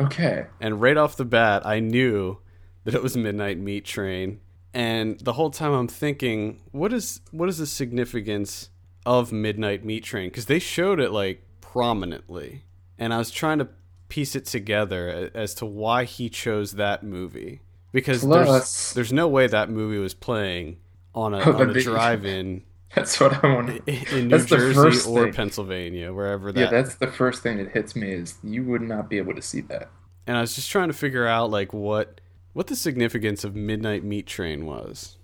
[0.00, 2.38] Okay, and right off the bat, I knew
[2.84, 4.40] that it was Midnight Meat Train.
[4.78, 8.70] And the whole time, I'm thinking, what is what is the significance
[9.04, 10.28] of Midnight Meat Train?
[10.28, 12.62] Because they showed it like prominently,
[12.96, 13.68] and I was trying to
[14.08, 17.60] piece it together as to why he chose that movie.
[17.90, 20.76] Because there's Plus- there's no way that movie was playing
[21.14, 22.62] on a, on a the- drive-in
[22.94, 23.88] that's what I want.
[23.88, 25.32] in New Jersey or thing.
[25.34, 26.60] Pennsylvania, wherever that.
[26.60, 29.42] Yeah, that's the first thing that hits me is you would not be able to
[29.42, 29.90] see that.
[30.26, 32.20] and I was just trying to figure out like what
[32.58, 35.16] what the significance of Midnight Meat Train was,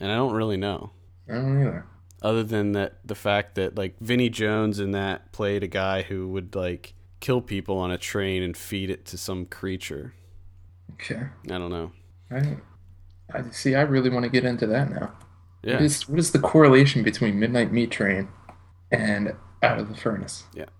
[0.00, 0.92] and I don't really know.
[1.28, 1.84] I don't either.
[2.22, 6.28] Other than that, the fact that like Vinnie Jones in that played a guy who
[6.28, 10.14] would like kill people on a train and feed it to some creature.
[10.94, 11.20] Okay,
[11.50, 11.92] I don't know.
[12.30, 12.56] I,
[13.34, 13.74] I see.
[13.74, 15.12] I really want to get into that now.
[15.62, 18.28] Yeah, What is what is the correlation between Midnight Meat Train
[18.90, 20.44] and Out of the Furnace?
[20.54, 20.70] Yeah.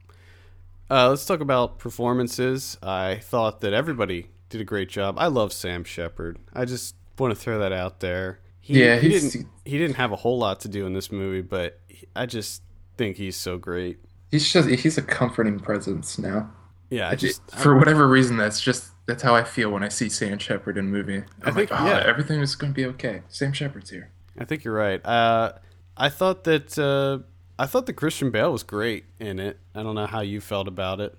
[0.90, 2.78] Uh, let's talk about performances.
[2.82, 5.16] I thought that everybody did a great job.
[5.18, 6.38] I love Sam Shepard.
[6.52, 8.40] I just want to throw that out there.
[8.60, 9.46] He, Yeah, he didn't.
[9.64, 11.80] He didn't have a whole lot to do in this movie, but
[12.14, 12.62] I just
[12.96, 13.98] think he's so great.
[14.30, 16.50] He's just he's a comforting presence now.
[16.90, 20.10] Yeah, I just For whatever reason, that's just that's how I feel when I see
[20.10, 21.22] Sam Shepard in a movie.
[21.42, 22.04] I'm think- like, oh, yeah.
[22.06, 23.22] everything is going to be okay.
[23.28, 24.10] Sam Shepard's here.
[24.38, 25.04] I think you're right.
[25.04, 25.54] Uh,
[25.96, 27.26] I thought that uh,
[27.58, 29.58] I thought that Christian Bale was great in it.
[29.74, 31.16] I don't know how you felt about it.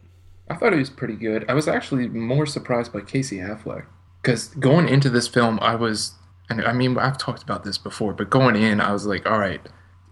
[0.49, 1.45] I thought he was pretty good.
[1.49, 3.85] I was actually more surprised by Casey Affleck
[4.21, 6.13] because going into this film, I was,
[6.49, 9.39] and I mean, I've talked about this before, but going in, I was like, all
[9.39, 9.61] right,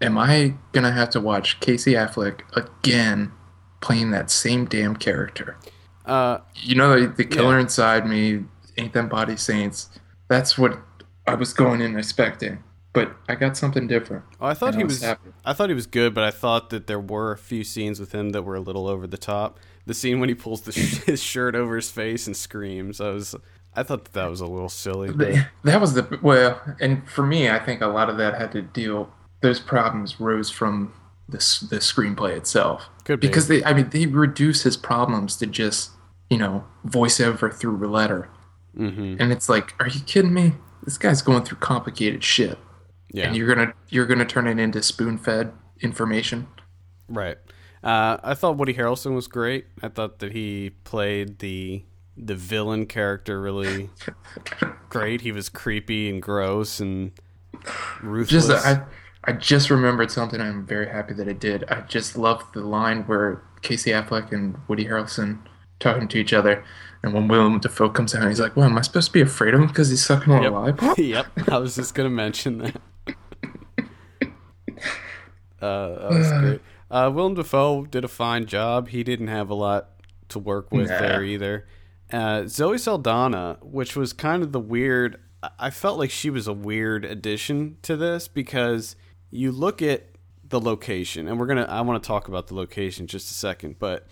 [0.00, 3.32] am I gonna have to watch Casey Affleck again
[3.80, 5.56] playing that same damn character?
[6.06, 7.62] Uh, You know, the, the killer Yeah.
[7.62, 8.44] inside me,
[8.76, 9.90] ain't them Bodies Saints.
[10.28, 10.78] That's what
[11.26, 12.64] I was going in expecting,
[12.94, 14.24] but I got something different.
[14.40, 15.02] oh, I thought he I was.
[15.02, 15.30] happy.
[15.44, 18.12] I thought he was good, but I thought that there were a few scenes with
[18.12, 19.60] him that were a little over the top.
[19.86, 23.00] The scene when he pulls the sh- his shirt over his face and screams.
[23.00, 23.34] I was.
[23.74, 25.10] I thought that, that was a little silly.
[25.12, 25.34] but-
[25.64, 28.62] That was the well, and for me, I think a lot of that had to
[28.62, 29.10] deal.
[29.40, 30.92] Those problems rose from
[31.28, 33.26] the s- the screenplay itself, Could be.
[33.26, 35.90] because they, I mean, they reduce his problems to just
[36.30, 38.28] you know voiceover through a letter,
[38.78, 39.16] Mhm.
[39.18, 40.54] and it's like, are you kidding me?
[40.84, 42.58] This guy's going through complicated shit,
[43.10, 43.26] Yeah.
[43.28, 46.46] and you're gonna you're gonna turn it into spoon fed information.
[47.08, 47.38] Right.
[47.82, 49.66] Uh, I thought Woody Harrelson was great.
[49.82, 51.82] I thought that he played the
[52.16, 53.88] the villain character really
[54.90, 55.22] great.
[55.22, 57.12] He was creepy and gross and
[58.02, 58.46] ruthless.
[58.48, 58.82] Just I
[59.24, 60.40] I just remembered something.
[60.40, 61.64] I'm very happy that it did.
[61.70, 65.38] I just loved the line where Casey Affleck and Woody Harrelson
[65.80, 66.62] talking to each other,
[67.02, 69.54] and when Willem Dafoe comes out, he's like, "Well, am I supposed to be afraid
[69.54, 70.52] of him because he's sucking on Yep.
[70.52, 71.26] a lollipop?" yep.
[71.48, 72.76] I was just gonna mention that.
[75.60, 76.60] Uh, that was great.
[76.92, 78.88] Uh, Willem Dafoe did a fine job.
[78.88, 79.88] He didn't have a lot
[80.28, 80.98] to work with Nah.
[80.98, 81.66] there either.
[82.12, 85.18] Uh, Zoe Saldana, which was kind of the weird.
[85.58, 88.94] I- felt like she was a weird addition to this because
[89.30, 90.10] you look at
[90.46, 91.62] the location, and we're gonna.
[91.68, 94.06] I want to talk about the location in just a second, but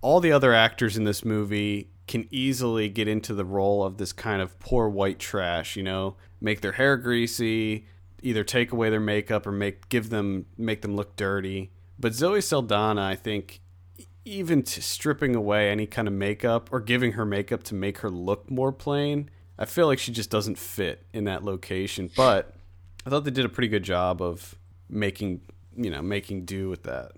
[0.00, 4.12] all the other actors in this movie can easily get into the role of this
[4.12, 7.86] kind of poor white trash, you know, make their hair greasy,
[8.22, 11.70] either take away their makeup or make give them make them look dirty.
[11.98, 13.60] But Zoe Saldana, I think
[14.24, 18.10] even to stripping away any kind of makeup or giving her makeup to make her
[18.10, 19.28] look more plain,
[19.58, 22.10] I feel like she just doesn't fit in that location.
[22.16, 22.54] But
[23.06, 24.54] I thought they did a pretty good job of
[24.88, 25.40] making,
[25.76, 27.12] you know, making do with that.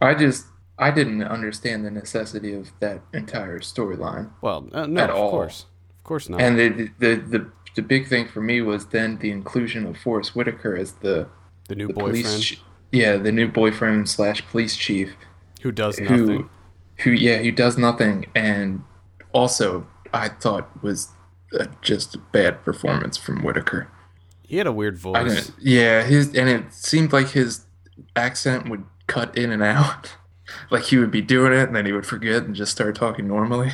[0.00, 0.46] I just
[0.78, 5.30] I didn't understand the necessity of that entire storyline, Well, uh, no, At of all.
[5.30, 5.66] course,
[5.98, 6.40] of course not.
[6.40, 6.68] and the,
[6.98, 10.92] the the the big thing for me was then the inclusion of Forest Whitaker as
[10.94, 11.28] the
[11.68, 12.42] the new the boyfriend.
[12.42, 12.60] Ch-
[12.92, 15.14] yeah, the new boyfriend slash police chief.
[15.62, 16.50] who does who nothing.
[16.98, 18.82] who yeah who does nothing and
[19.32, 21.08] also I thought was
[21.58, 23.88] uh, just a bad performance from Whitaker.
[24.42, 25.52] He had a weird voice.
[25.60, 27.66] yeah, his and it seemed like his
[28.14, 30.16] accent would cut in and out.
[30.70, 33.26] like he would be doing it and then he would forget and just start talking
[33.26, 33.72] normally.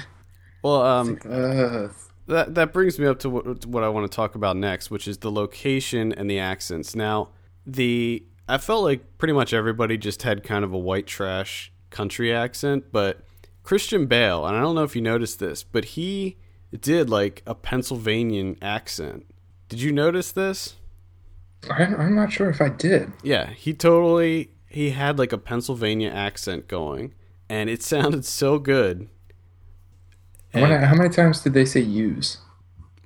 [0.63, 1.89] Well, um, Uh,
[2.27, 4.91] that that brings me up to what, to what I want to talk about next,
[4.91, 6.95] which is the location and the accents.
[6.95, 7.31] Now,
[7.67, 12.33] the I felt like pretty much everybody just had kind of a white trash country
[12.33, 13.21] accent, but
[13.63, 16.37] Christian Bale, and I don't know if you noticed this, but he
[16.79, 19.27] did like a Pennsylvanian accent.
[19.69, 20.75] Did you notice this?
[21.71, 23.13] I, I'm not sure if I did.
[23.23, 27.15] Yeah, he totally he had like a Pennsylvania accent going,
[27.49, 29.09] and it sounded so good.
[30.55, 32.39] Wonder, how many times did they say use?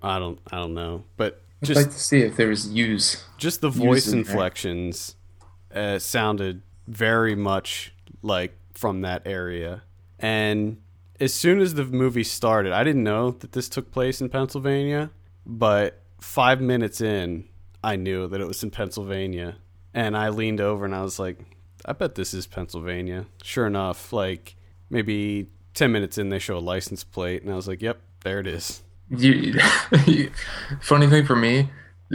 [0.03, 3.25] I don't I don't know, but I'd just like to see if there was use.
[3.39, 5.17] just the voice in inflections
[5.75, 9.83] uh, sounded very much like from that area.
[10.19, 10.79] And
[11.21, 15.11] as soon as the movie started, I didn't know that this took place in Pennsylvania,
[15.45, 17.49] but five minutes in,
[17.83, 19.57] I knew that it was in Pennsylvania.
[19.95, 21.39] And I leaned over and I was like,
[21.85, 23.27] I bet this is Pennsylvania.
[23.43, 24.57] Sure enough, like
[24.91, 28.41] maybe 10 minutes in, they show a license plate, and I was like, yep, there
[28.41, 28.83] it is.
[29.09, 29.61] You,
[30.81, 31.71] funny thing for me,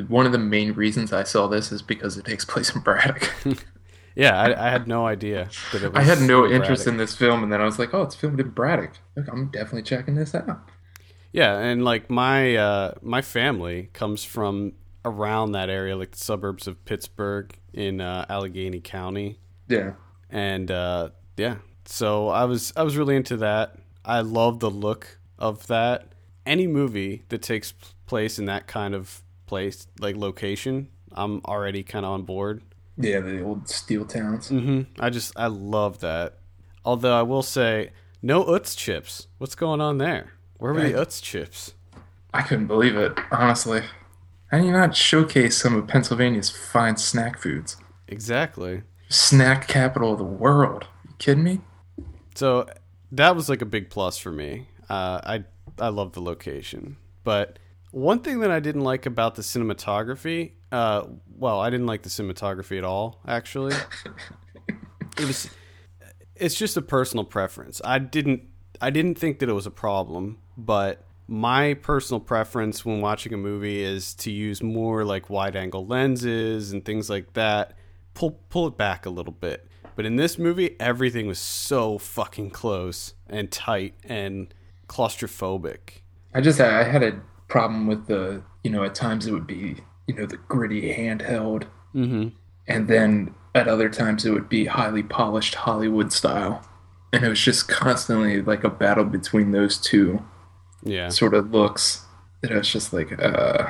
[0.10, 3.32] one of the main reasons I saw this is because it takes place in Braddock.
[4.14, 5.98] Yeah, I, I had no idea that it was.
[5.98, 6.88] I had no in interest Braddock.
[6.92, 8.92] in this film, and then I was like, "Oh, it's filmed in Braddock.
[9.16, 10.70] Look, I'm definitely checking this out."
[11.32, 14.74] Yeah, and like my uh, my family comes from
[15.06, 19.40] around that area, like the suburbs of Pittsburgh in uh, Allegheny County,
[19.70, 19.94] Yeah,
[20.30, 23.76] and uh, yeah, so I was I was really into that.
[24.04, 26.14] I love the look of that.
[26.46, 27.74] Any movie that takes
[28.08, 32.62] place in that kind of place, like location, I'm already kind of on board.
[32.98, 34.50] yeah, the old steel towns.
[34.50, 35.02] Mm-hmm.
[35.02, 36.38] I just I love that.
[36.84, 37.92] Although I will say,
[38.22, 39.28] no Utz chips.
[39.38, 40.34] What's going on there?
[40.58, 41.08] Where were the Right.
[41.08, 41.74] Utz chips?
[42.34, 43.84] I couldn't believe it, honestly.
[44.52, 47.78] How do you not showcase some of Pennsylvania's fine snack foods?
[48.08, 48.82] Exactly.
[49.10, 50.88] Snack capital of the world.
[51.08, 51.62] You kidding me?
[52.36, 52.68] So
[53.12, 54.68] that was like a big plus for me.
[54.90, 55.44] Uh, I
[55.80, 57.60] I love the location, but
[57.92, 61.04] one thing that I didn't like about the cinematography, uh,
[61.38, 63.20] well, I didn't like the cinematography at all.
[63.28, 63.76] Actually,
[65.18, 65.50] it was.
[66.36, 67.82] It's just a personal preference.
[67.84, 68.44] I didn't.
[68.80, 73.38] I didn't think that it was a problem, but my personal preference when watching a
[73.38, 77.74] movie is to use more like wide angle lenses and things like that.
[78.14, 79.68] Pull pull it back a little bit.
[80.02, 84.52] But in this movie, everything was so fucking close and tight and
[84.88, 86.02] claustrophobic.
[86.34, 89.76] I just I had a problem with the you know at times it would be
[90.08, 92.30] you know the gritty handheld, Mm-hmm.
[92.68, 96.68] and then at other times it would be highly polished Hollywood style,
[97.14, 100.24] and it was just constantly like a battle between those two
[100.84, 101.10] Yeah.
[101.10, 102.06] sort of looks.
[102.42, 103.70] That I was just like, uh,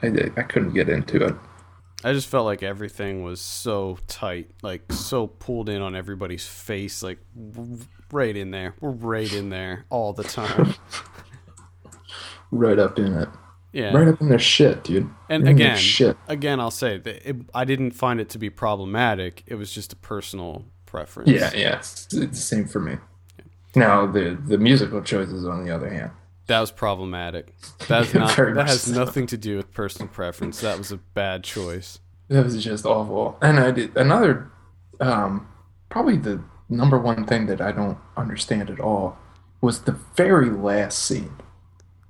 [0.00, 1.34] I I couldn't get into it.
[2.04, 7.02] I just felt like everything was so tight, like so pulled in on everybody's face,
[7.02, 7.78] like w-
[8.10, 8.74] right in there.
[8.80, 10.74] We're right in there all the time.
[12.50, 13.28] Right up in it.
[13.72, 13.96] Yeah.
[13.96, 15.08] Right up in their shit, dude.
[15.30, 16.18] And Right again, shit.
[16.28, 19.42] again, I'll say that it, I didn't find it to be problematic.
[19.46, 21.30] It was just a personal preference.
[21.30, 22.98] Yeah, yeah, it's, it's the same for me.
[23.74, 26.10] Now the the musical choices, on the other hand,
[26.46, 27.54] That was problematic.
[27.88, 28.36] That's not.
[28.36, 28.92] That has so.
[28.92, 30.60] nothing to do with personal preference.
[30.60, 32.00] That was a bad choice.
[32.28, 33.38] that was just awful.
[33.40, 34.50] And I did another,
[35.00, 35.48] um,
[35.88, 39.16] probably the number one thing that I don't understand at all
[39.60, 41.36] was the very last scene.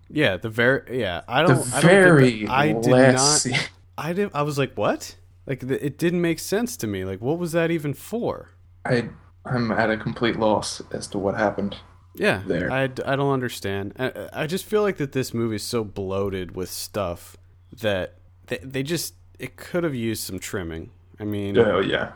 [0.08, 1.00] Yeah, the very.
[1.00, 1.72] Yeah, I don't.
[1.72, 2.46] I don't very.
[2.46, 3.56] I did last not.
[3.56, 3.68] scene.
[3.98, 4.30] I did.
[4.34, 5.16] I was like, what?
[5.46, 7.04] Like the, it didn't make sense to me.
[7.04, 8.50] Like, what was that even for?
[8.84, 9.08] I
[9.44, 11.76] I'm at a complete loss as to what happened.
[12.14, 12.70] Yeah, There.
[12.70, 13.94] I, I don't understand.
[13.98, 17.36] I, I just feel like that this movie is so bloated with stuff
[17.80, 18.14] that
[18.46, 20.90] they, they just it could have used some trimming.
[21.18, 22.12] I mean, Oh yeah,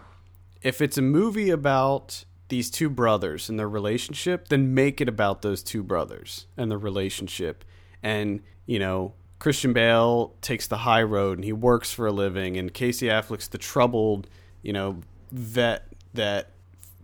[0.63, 5.43] if it's a movie about these two brothers and their relationship, then make it about
[5.43, 7.65] those two brothers and their relationship.
[8.03, 12.57] And, you know, Christian Bale takes the high road and he works for a living
[12.57, 14.29] and Casey Affleck's the troubled,
[14.63, 15.01] you know,
[15.33, 16.51] vet that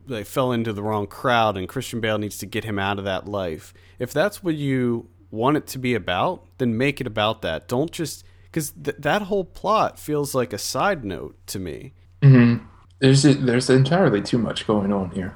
[0.06, 3.04] like fell into the wrong crowd and Christian Bale needs to get him out of
[3.04, 3.72] that life.
[3.98, 7.68] If that's what you want it to be about, then make it about that.
[7.68, 11.94] Don't just cuz th- that whole plot feels like a side note to me.
[12.22, 12.56] hmm
[13.00, 15.34] there's there's entirely too much going on here.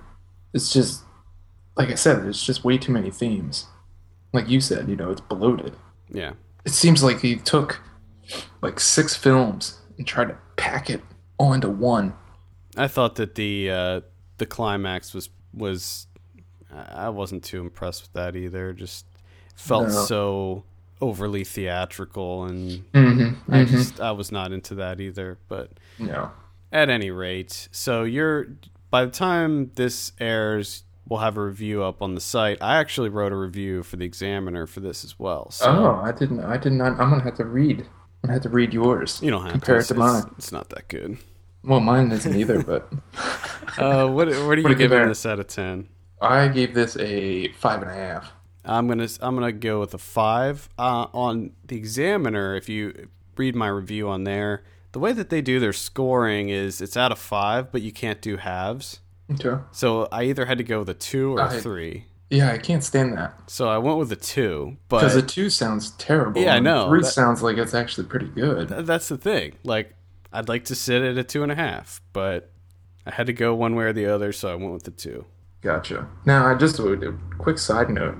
[0.54, 1.02] It's just
[1.76, 3.66] like I said, there's just way too many themes.
[4.32, 5.74] Like you said, you know, it's bloated.
[6.08, 6.32] Yeah.
[6.64, 7.80] It seems like he took
[8.62, 11.02] like six films and tried to pack it
[11.38, 12.14] all into one.
[12.76, 14.00] I thought that the uh,
[14.38, 16.06] the climax was was
[16.72, 18.72] I I wasn't too impressed with that either.
[18.72, 19.06] Just
[19.54, 20.04] felt No.
[20.04, 20.64] so
[21.00, 23.52] overly theatrical, and Mm-hmm.
[23.52, 25.38] I just I was not into that either.
[25.48, 26.30] But no.
[26.72, 28.46] at any rate, so you're
[28.90, 32.58] by the time this airs, we'll have a review up on the site.
[32.62, 35.50] I actually wrote a review for the Examiner for this as well.
[35.50, 36.40] So Oh, I didn't.
[36.44, 36.92] I did not.
[37.00, 37.86] I'm gonna have to read.
[38.22, 39.20] Gonna have to read yours.
[39.22, 39.80] you don't have compare to.
[39.80, 40.34] it to It's- mine.
[40.38, 41.18] It's not that good.
[41.66, 42.90] Well, mine isn't either, but
[43.78, 45.88] Uh, what what are you What do you giving this out of ten?
[46.20, 48.32] I gave this a five and a half.
[48.64, 50.68] I'm gonna I'm gonna go with a five.
[50.78, 55.42] Uh, on the Examiner, if you read my review on there, the way that they
[55.42, 59.00] do their scoring is it's out of five, but you can't do halves.
[59.30, 59.60] Okay.
[59.72, 62.06] So I either had to go with a two or a I- three.
[62.28, 65.48] Yeah, I can't stand that So I went with a two, but because a two
[65.48, 66.40] sounds terrible.
[66.42, 66.88] Yeah, I know.
[66.88, 68.68] Three That- sounds like it's actually pretty good.
[68.68, 69.52] th- that's the thing.
[69.62, 69.94] Like
[70.36, 72.52] I'd like to sit at a two and a half, but
[73.06, 75.24] I had to go one way or the other, so I went with the two.
[75.62, 76.06] Gotcha.
[76.26, 78.18] Now, I just a quick side note: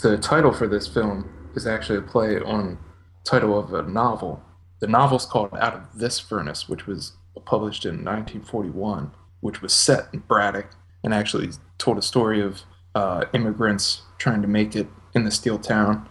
[0.00, 2.78] the title for this film is actually a play on
[3.24, 4.44] title of a novel.
[4.78, 10.06] The novel's called Out of This Furnace, which was published in 1941, which was set
[10.12, 10.70] in Braddock
[11.02, 12.62] and actually told a story of
[12.94, 16.08] uh, immigrants trying to make it in the steel town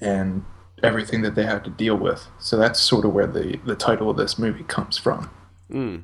[0.00, 0.44] and
[0.82, 2.26] everything that they had to deal with.
[2.38, 5.30] So that's sort of where the, the title of this movie comes from.
[5.70, 6.02] Mm.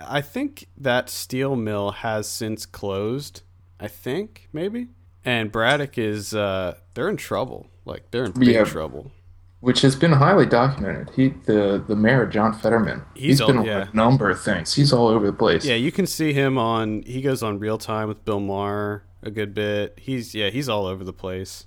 [0.00, 3.42] I think that steel mill has since closed.
[3.80, 4.88] I think maybe,
[5.24, 7.66] and Braddock is uh, they're in trouble.
[7.84, 8.64] Like they're in big Yeah.
[8.64, 9.10] trouble.
[9.58, 11.10] which has been highly documented.
[11.16, 13.88] He, the the mayor, John Fetterman, He's he's been on yeah.
[13.92, 14.74] a number of things.
[14.74, 15.64] He's all over the place.
[15.64, 17.02] Yeah, you can see him on.
[17.02, 19.98] He goes on real time with Bill Maher a good bit.
[20.00, 21.66] He's yeah, he's all over the place.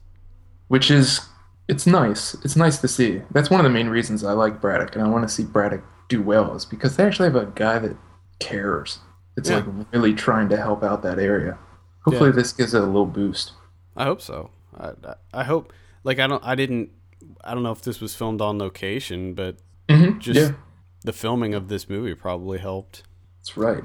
[0.70, 1.20] which is
[1.68, 2.34] it's nice.
[2.44, 3.22] It's nice to see.
[3.32, 5.84] That's one of the main reasons I like Braddock, and I want to see Braddock
[6.10, 7.96] do well, is because they actually have a guy that
[8.40, 9.00] cares.
[9.38, 9.58] It's Yeah.
[9.58, 11.58] like really trying to help out that area.
[12.06, 13.54] Hopefully, this gives it a little boost.
[13.98, 14.52] I hope so.
[14.78, 15.74] I, I, I hope.
[16.04, 16.44] Like I don't.
[16.46, 16.92] I didn't.
[17.44, 19.58] I don't know if this was filmed on location, but
[19.90, 20.20] Mm-hmm.
[20.20, 20.52] just yeah,
[21.04, 23.04] the filming of this movie probably helped.
[23.40, 23.84] that's right.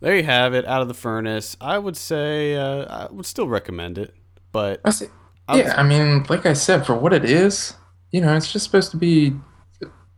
[0.00, 0.64] There you have it.
[0.66, 1.56] Out of the furnace.
[1.60, 4.14] I would say uh, I would still recommend it,
[4.52, 5.06] but I see.
[5.48, 7.74] I Yeah, I mean, like I said, for what it is,
[8.12, 9.34] you know, it's just supposed to be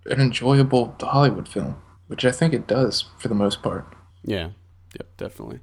[0.06, 1.76] an enjoyable Hollywood film,
[2.08, 3.86] which I think it does for the most part.
[4.24, 4.50] Yeah.
[4.98, 5.60] Yep, definitely.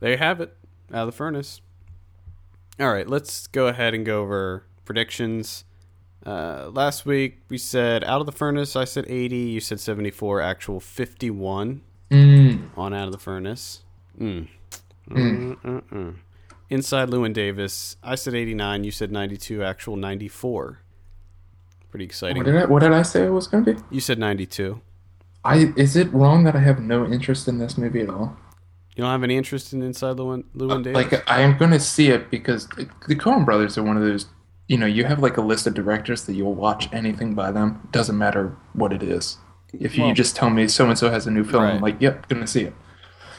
[0.00, 0.56] There you have it.
[0.92, 1.60] Out of the furnace.
[2.80, 5.64] All right, let's go ahead and go over predictions.
[6.26, 8.74] Uh, last week we said out of the furnace.
[8.76, 9.36] I said 80.
[9.36, 10.40] You said 74.
[10.40, 12.68] Actual 51 Mm.
[12.76, 13.82] on out of the furnace.
[14.20, 14.48] Mm.
[15.10, 16.16] Mm-mm-mm.
[16.70, 17.96] Inside Llewyn Davis.
[18.02, 18.84] I said 89.
[18.84, 19.62] You said 92.
[19.62, 20.80] Actual 94.
[21.90, 22.36] Pretty exciting.
[22.38, 23.80] What did I what did I say it was going to be?
[23.90, 24.80] You said 92.
[25.44, 28.36] I is it wrong that I have no interest in this movie at all?
[28.96, 31.12] You don't have any interest in Inside Llewyn, Llewyn uh, Davis?
[31.12, 32.86] Like I am going to see it because the-
[33.16, 34.26] Coen Brothers are one of those.
[34.68, 37.86] You know, you have like a list of directors that you'll watch anything by them.
[37.92, 39.36] Doesn't matter what it is.
[39.72, 42.00] If you Well- just tell me so and so has a new film, I'm like,
[42.00, 42.74] yep, gonna see it.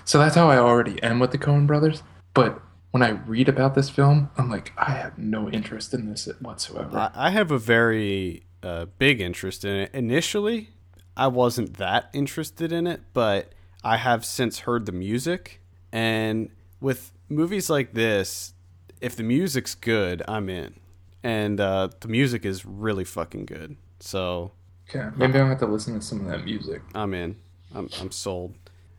[0.03, 2.03] So that's how I already am with the Coen Brothers.
[2.33, 2.61] But
[2.95, 7.11] when I read about this film, I'm like, I have no interest in this whatsoever.
[7.13, 9.91] I, have a very uh, big interest in it.
[9.93, 10.69] Initially,
[11.17, 13.51] I wasn't that interested in it, but
[13.83, 15.59] I have since heard the music.
[15.91, 18.53] And with movies like this,
[19.01, 20.75] if the music's good, I'm in.
[21.21, 23.75] And uh, the music is really fucking good.
[23.99, 24.53] So
[24.89, 26.81] okay, maybe I'll have to listen to some of that music.
[26.93, 27.35] I'm in.
[27.73, 28.55] I'm, I'm sold.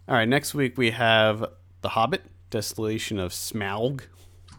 [0.06, 1.46] All right, next week we have
[1.80, 4.02] The Hobbit, Desolation of Smaug.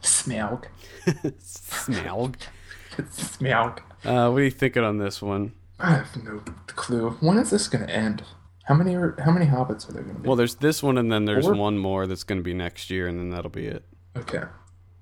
[0.02, 0.66] Smaug.
[1.06, 2.36] Smaug.
[2.98, 3.80] Smaug.
[4.04, 5.54] Uh, what are you thinking on this one?
[5.80, 7.12] I have no clue.
[7.20, 8.24] When is this gonna end?
[8.66, 10.28] How many are, how many hobbits are there gonna be?
[10.28, 11.56] Well, there's this one, and then there's Four?
[11.56, 13.86] one more that's going to be next year, and then that'll be it.
[14.18, 14.44] okay.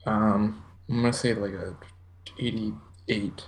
[0.06, 1.76] Um, I'm gonna say like a
[2.38, 3.46] 88.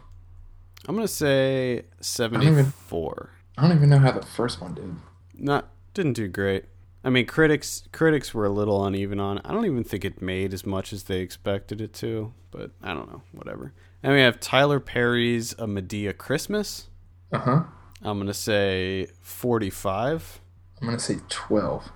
[0.87, 3.29] I'm going to say 74.
[3.57, 4.95] I don't even know how the first one did.
[5.33, 6.65] Not didn't do great.
[7.07, 9.37] I mean, critics critics were a little uneven on.
[9.37, 9.45] it.
[9.45, 12.93] I don't even think it made as much as they expected it to, but I
[12.93, 13.21] don't know.
[13.31, 13.71] Whatever.
[14.03, 16.89] And we have Tyler Perry's A Madea Christmas.
[17.31, 17.63] Uh huh.
[18.03, 20.41] I'm going to say 45.
[20.81, 21.91] I'm gonna say 12.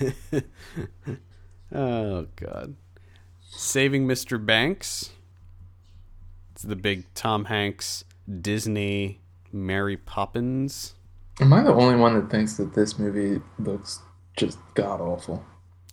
[1.72, 2.74] Oh God.
[3.42, 4.44] Saving Mr.
[4.44, 5.10] Banks.
[6.52, 8.04] It's the big Tom Hanks
[8.40, 9.20] Disney
[9.52, 10.94] Mary Poppins.
[11.40, 14.00] Am I the only one that thinks that this movie looks
[14.38, 15.44] just god awful?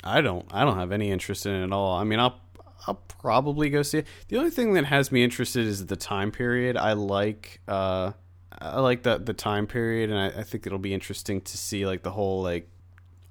[0.04, 1.98] I don't I don't have any interest in it at all.
[1.98, 2.40] I mean I'll
[2.88, 4.08] I'll probably go see it.
[4.28, 6.78] The only thing that has me interested is the time period.
[6.78, 8.14] I like uh
[8.58, 11.86] I like the the time period and I, I think it'll be interesting to see
[11.86, 12.70] like the whole like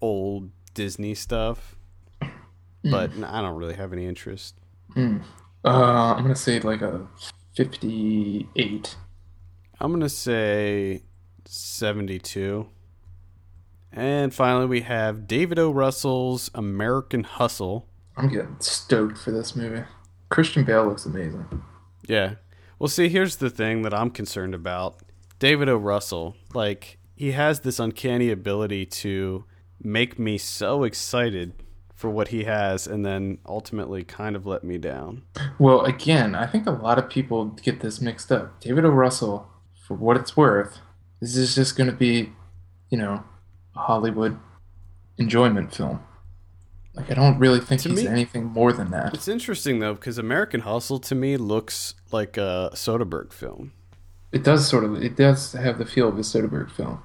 [0.01, 1.77] old Disney stuff.
[2.83, 4.57] but I don't really have any interest.
[4.97, 5.11] Uh,
[5.65, 7.07] I'm gonna say like a
[7.57, 8.97] 58.
[9.81, 11.03] I'm gonna say
[11.47, 12.67] 72.
[13.97, 15.71] And finally, we have David O.
[15.71, 17.89] Russell's American Hustle.
[18.17, 19.85] I'm getting stoked for this movie.
[20.31, 21.47] Christian Bale looks amazing.
[22.09, 22.35] Yeah.
[22.79, 24.97] Well, see, here's the thing that I'm concerned about.
[25.39, 25.77] David O.
[25.77, 29.45] Russell, like, he has this uncanny ability to
[29.81, 31.53] make me so excited
[31.95, 35.23] for what he has and then ultimately kind of let me down.
[35.61, 38.61] Well, again, I think a lot of people get this mixed up.
[38.61, 38.89] David O.
[38.89, 39.49] Russell,
[39.87, 40.81] for what it's worth,
[41.21, 42.33] this is just going to be,
[42.91, 43.23] you know,
[43.77, 44.39] Hollywood
[45.19, 46.01] enjoyment film.
[46.95, 49.15] Like, I don't really think To he's me- anything more than that.
[49.15, 53.73] It's interesting, though, because American Hustle to me looks like a Soderbergh film.
[54.31, 57.03] It does sort of, it does have the feel of a Soderbergh film.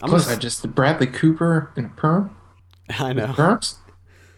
[0.00, 2.34] I'm Plus, gonna- I just, Bradley Cooper in a perm?
[2.98, 3.26] I know.
[3.28, 3.76] Perms?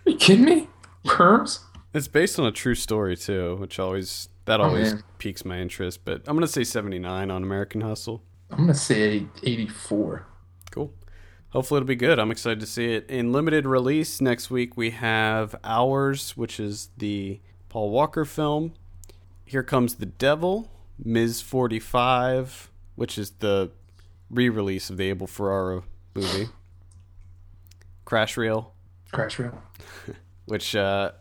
[0.06, 0.68] Are you kidding me?
[1.06, 1.60] Perms?
[1.94, 5.02] It's based on a true story too, which always that oh, always man.
[5.18, 6.05] piques my interest.
[6.05, 8.22] But I'm gonna say 79 on American Hustle.
[8.51, 10.26] I'm going to say 84.
[11.51, 12.18] Hopefully it'll be good.
[12.18, 13.09] I'm excited to see it.
[13.10, 18.74] In limited release next week we have Hours, which is the Paul Walker film.
[19.44, 20.70] Here comes the Devil,
[21.02, 21.43] Ms.
[21.43, 23.72] 45, which is the
[24.31, 25.82] re-release of the Abel Ferrara
[26.14, 26.48] movie.
[28.05, 28.72] Crash Reel,
[29.10, 29.60] Crash Reel.
[30.44, 31.12] which uh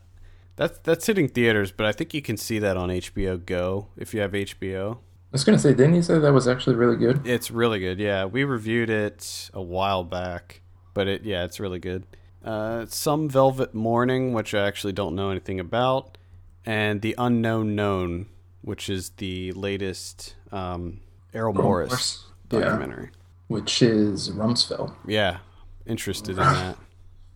[0.56, 4.14] that's that's hitting theaters, but I think you can see that on HBO Go if
[4.14, 5.00] you have HBO.
[5.32, 7.28] I was going to say, didn't you say that was actually really good?
[7.28, 8.00] It's really good.
[8.00, 10.62] Yeah, we reviewed it a while back,
[10.96, 12.04] but it yeah, it's really good.
[12.44, 16.18] Uh, Some Velvet Morning, which I actually don't know anything about,
[16.66, 18.26] and The Unknown Known,
[18.62, 21.02] which is the latest um,
[21.34, 22.26] Errol Morris Morris.
[22.52, 22.60] Yeah.
[22.62, 23.10] documentary.
[23.50, 24.96] Which is Rumsfeld.
[25.08, 25.38] Yeah.
[25.86, 26.78] interested in that.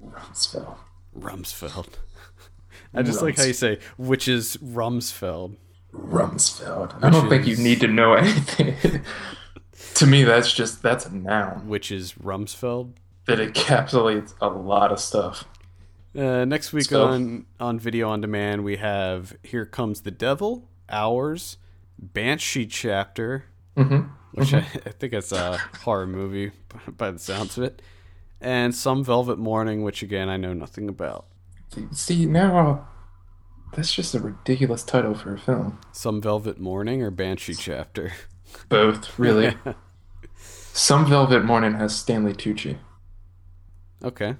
[0.03, 0.78] Rumsfeld.
[1.18, 1.90] Rumsfeld.
[2.95, 5.57] I just like how you say, which is Rumsfeld.
[5.94, 7.03] Rumsfeld.
[7.03, 9.02] I don't think you need to know anything.
[9.95, 12.94] to me, that's just that's a noun Which is Rumsfeld.
[13.26, 15.45] that encapsulates a lot of stuff.
[16.18, 20.68] Uh, next week So- on on video on demand, we have "Here Comes the Devil,"
[20.90, 21.57] "Hours,"
[21.99, 23.45] "Banshee Chapter,"
[23.78, 24.10] Mm-hmm.
[24.34, 26.52] which I, I think it's a horror movie
[26.98, 27.82] by the sounds of it,
[28.41, 31.26] and "Some Velvet Morning," which again I know nothing about.
[31.91, 32.88] See now,
[33.76, 35.80] that's just a ridiculous title for a film.
[35.91, 38.14] "Some Velvet Morning" or "Banshee Chapter."
[38.70, 39.56] Both, really.
[40.76, 42.78] Some Velvet Morning has Stanley Tucci.
[44.04, 44.36] okay.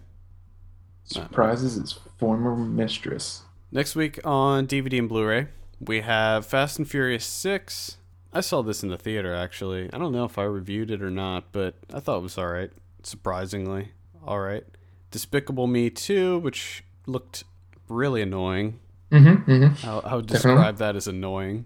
[1.04, 3.44] Surprises his former mistress.
[3.72, 5.48] Next week on DVD and Blu-ray,
[5.80, 7.98] we have Fast and Furious Six.
[8.32, 9.90] I saw this in the theater actually.
[9.94, 12.48] I don't know if I reviewed it or not, but I thought it was all
[12.48, 12.72] right.
[13.04, 13.92] Surprisingly,
[14.26, 14.64] all right.
[15.12, 17.44] Despicable Me Two, which looked
[17.90, 18.80] really annoying.
[19.14, 19.52] Mm-hmm.
[19.52, 19.90] mm-hmm.
[19.90, 21.66] I, I would describe that as annoying.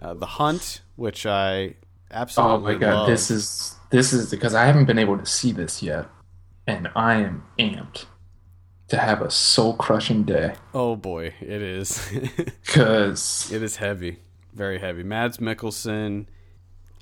[0.00, 1.74] Uh, the Hunt, which I
[2.10, 2.56] absolutely.
[2.56, 3.08] Oh my god, love.
[3.08, 6.06] this is this is because I haven't been able to see this yet,
[6.66, 8.06] and I am amped
[8.88, 12.08] to have a soul crushing day oh boy, it is.
[12.64, 14.20] because It is heavy,
[14.54, 15.02] very heavy.
[15.02, 16.26] Mads Mikkelsen,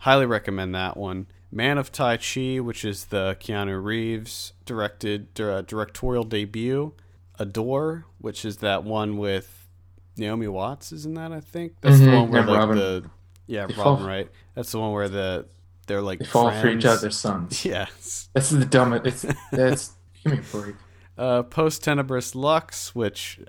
[0.00, 1.26] highly recommend that one.
[1.52, 6.92] Man of Tai Chi, which is the Keanu Reeves directed uh, directorial debut.
[7.38, 9.68] Adore, which is that one with
[10.16, 11.32] Naomi Watts, isn't that?
[11.32, 12.76] I think that's the Mhm, one where and like Robin.
[12.78, 13.10] the
[13.46, 14.30] yeah They Robin, fall- right?
[14.54, 15.46] That's the one where the
[15.86, 16.84] they're like they fall for each friends.
[16.86, 17.64] other's sons.
[17.64, 18.28] Yes.
[18.32, 19.24] That's the dumbest.
[19.24, 19.92] It's that's
[20.24, 20.74] give me a break.
[21.18, 23.40] Uh, Post Tenebras Lux, which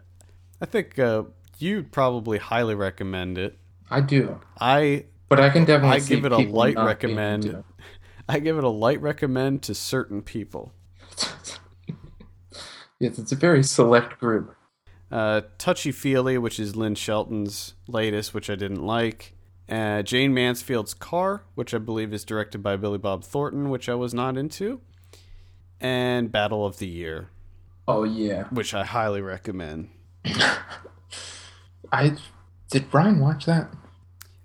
[0.62, 1.24] I think uh,
[1.58, 3.58] you'd probably highly recommend it.
[3.90, 5.98] I do, I but I can definitely.
[5.98, 7.64] I give it a light recommend.
[8.30, 10.74] I give it a light recommend to certain people.
[13.00, 14.56] Yes, it's a very select group.
[15.12, 19.34] Uh, Touchy Feely, which is Lynn Shelton's latest, which I didn't like.
[19.70, 23.96] Uh, Jayne Mansfield's Car, which I believe is directed by Billy Bob Thornton, which I
[23.96, 24.82] was not into.
[25.80, 27.30] And Battle of the Year,
[27.88, 29.90] Oh yeah, which I highly recommend.
[31.92, 32.16] I
[32.70, 32.90] did.
[32.92, 33.70] Brian watch that?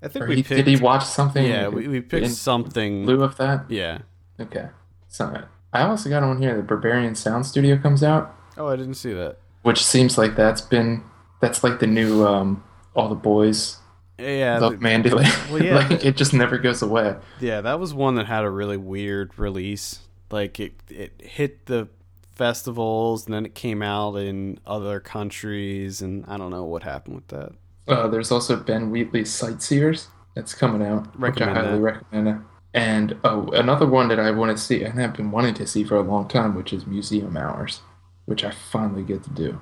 [0.03, 0.65] I think Or we he, picked.
[0.65, 1.45] did he watch something?
[1.45, 3.07] yeah, we, we picked in something.
[3.07, 3.65] lieu of that.
[3.71, 3.99] Yeah.
[4.39, 4.69] Okay,
[5.09, 6.57] so I also got on here.
[6.61, 8.37] The Berberian Sound Studio comes out.
[8.57, 9.39] Oh, I didn't see that.
[9.63, 11.03] which seems like that's been
[11.41, 12.63] that's like the new um
[12.95, 13.79] all the boys
[14.19, 15.11] Yeah, love th- Mandy.
[15.13, 15.25] Well,
[15.63, 15.75] yeah.
[15.77, 17.17] like it just never goes away.
[17.41, 20.01] Yeah, that was one that had a really weird release.
[20.31, 21.89] Like it it hit the
[22.35, 27.17] festivals and then it came out in other countries and I don't know what happened
[27.17, 27.53] with that.
[27.89, 31.81] Uh, there's also Ben Wheatley's Sightseers that's coming out, which I Recommend highly that.
[31.83, 32.45] recommend.
[32.75, 35.85] And oh, another one that I want to see and have been wanting to see
[35.85, 37.81] for a long time, which is Museum Hours,
[38.25, 39.61] which I finally get to do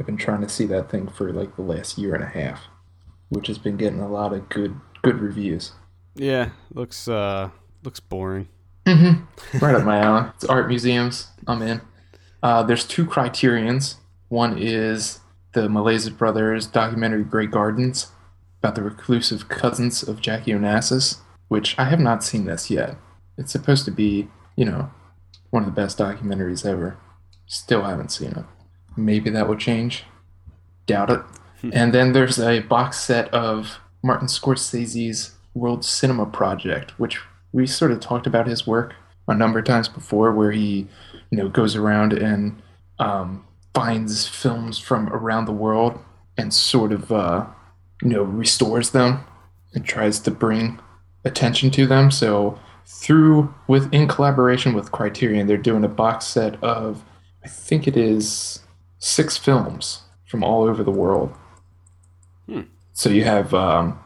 [0.00, 2.62] I've been trying to see that thing for like the last year and a half,
[3.28, 5.72] which has been getting a lot of good good reviews.
[6.14, 7.50] Yeah, looks uh
[7.84, 8.48] looks boring.
[8.86, 9.58] Mm-hmm.
[9.64, 10.30] Right up my alley.
[10.34, 11.28] It's art museums.
[11.46, 11.82] I'm in.
[12.42, 13.96] Uh, there's two criterions.
[14.28, 15.20] One is
[15.52, 18.10] the Maysles Brothers documentary Grey Gardens
[18.60, 21.18] about the reclusive cousins of Jackie Onassis,
[21.48, 22.96] which I have not seen this yet.
[23.36, 24.90] It's supposed to be, you know,
[25.50, 26.96] one of the best documentaries ever.
[27.50, 28.44] Still haven't seen it.
[28.96, 30.04] Maybe that will change.
[30.86, 31.20] Doubt it.
[31.72, 37.18] and then there's a box set of Martin Scorsese's World Cinema Project, which
[37.50, 38.94] we sort of talked about his work
[39.26, 40.86] a number of times before, where he,
[41.32, 42.62] you know, goes around and
[43.00, 43.44] um,
[43.74, 45.98] finds films from around the world
[46.38, 47.46] and sort of, uh,
[48.00, 49.24] you know, restores them
[49.74, 50.78] and tries to bring
[51.24, 52.12] attention to them.
[52.12, 57.02] So through with in collaboration with Criterion, they're doing a box set of,
[57.44, 58.60] I think it is
[58.98, 61.32] six films from all over the world.
[62.46, 62.62] Hmm.
[62.92, 63.98] So you have um,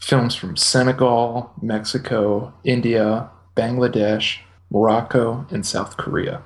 [0.00, 4.38] films from Senegal, Mexico, India, Bangladesh,
[4.70, 6.42] Morocco, and South Korea.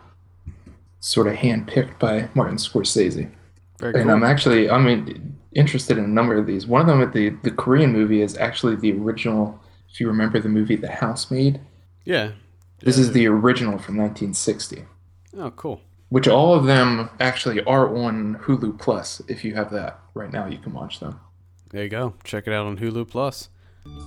[1.01, 3.31] Sort of handpicked by Martin Scorsese.
[3.79, 4.11] Very And cool.
[4.13, 6.67] I'm actually I'm in- interested in a number of these.
[6.67, 9.61] One of them, the the Korean movie, is actually the original.
[9.91, 11.61] If you remember the movie The Housemaid,
[12.05, 12.33] yeah.
[12.81, 13.03] this Yeah.
[13.05, 14.85] is the original from 1960.
[15.39, 15.81] Oh, cool.
[16.09, 19.21] Which all of them actually are on Hulu Plus.
[19.29, 21.19] If you have that right now, you can watch them.
[21.71, 22.15] There you go.
[22.23, 23.49] Check it out on Hulu Plus.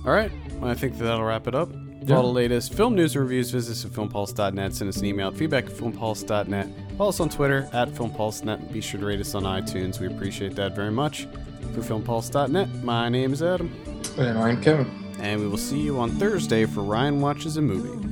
[0.06, 0.32] All right.
[0.58, 1.70] Well, I think that that'll wrap it up.
[2.02, 2.16] Yeah.
[2.16, 4.72] all the latest film news and reviews, visit us at filmpulse.net.
[4.74, 6.68] Send us an email at feedback at filmpulse.net.
[6.96, 8.72] Follow us on Twitter at filmpulse.net.
[8.72, 10.00] Be sure to rate us on iTunes.
[10.00, 11.26] We appreciate that very much.
[11.74, 13.70] For filmpulse.net, my name is Adam.
[14.16, 14.90] And I'm Kevin.
[15.20, 18.06] And we will see you on Thursday for Ryan Watches a Movie.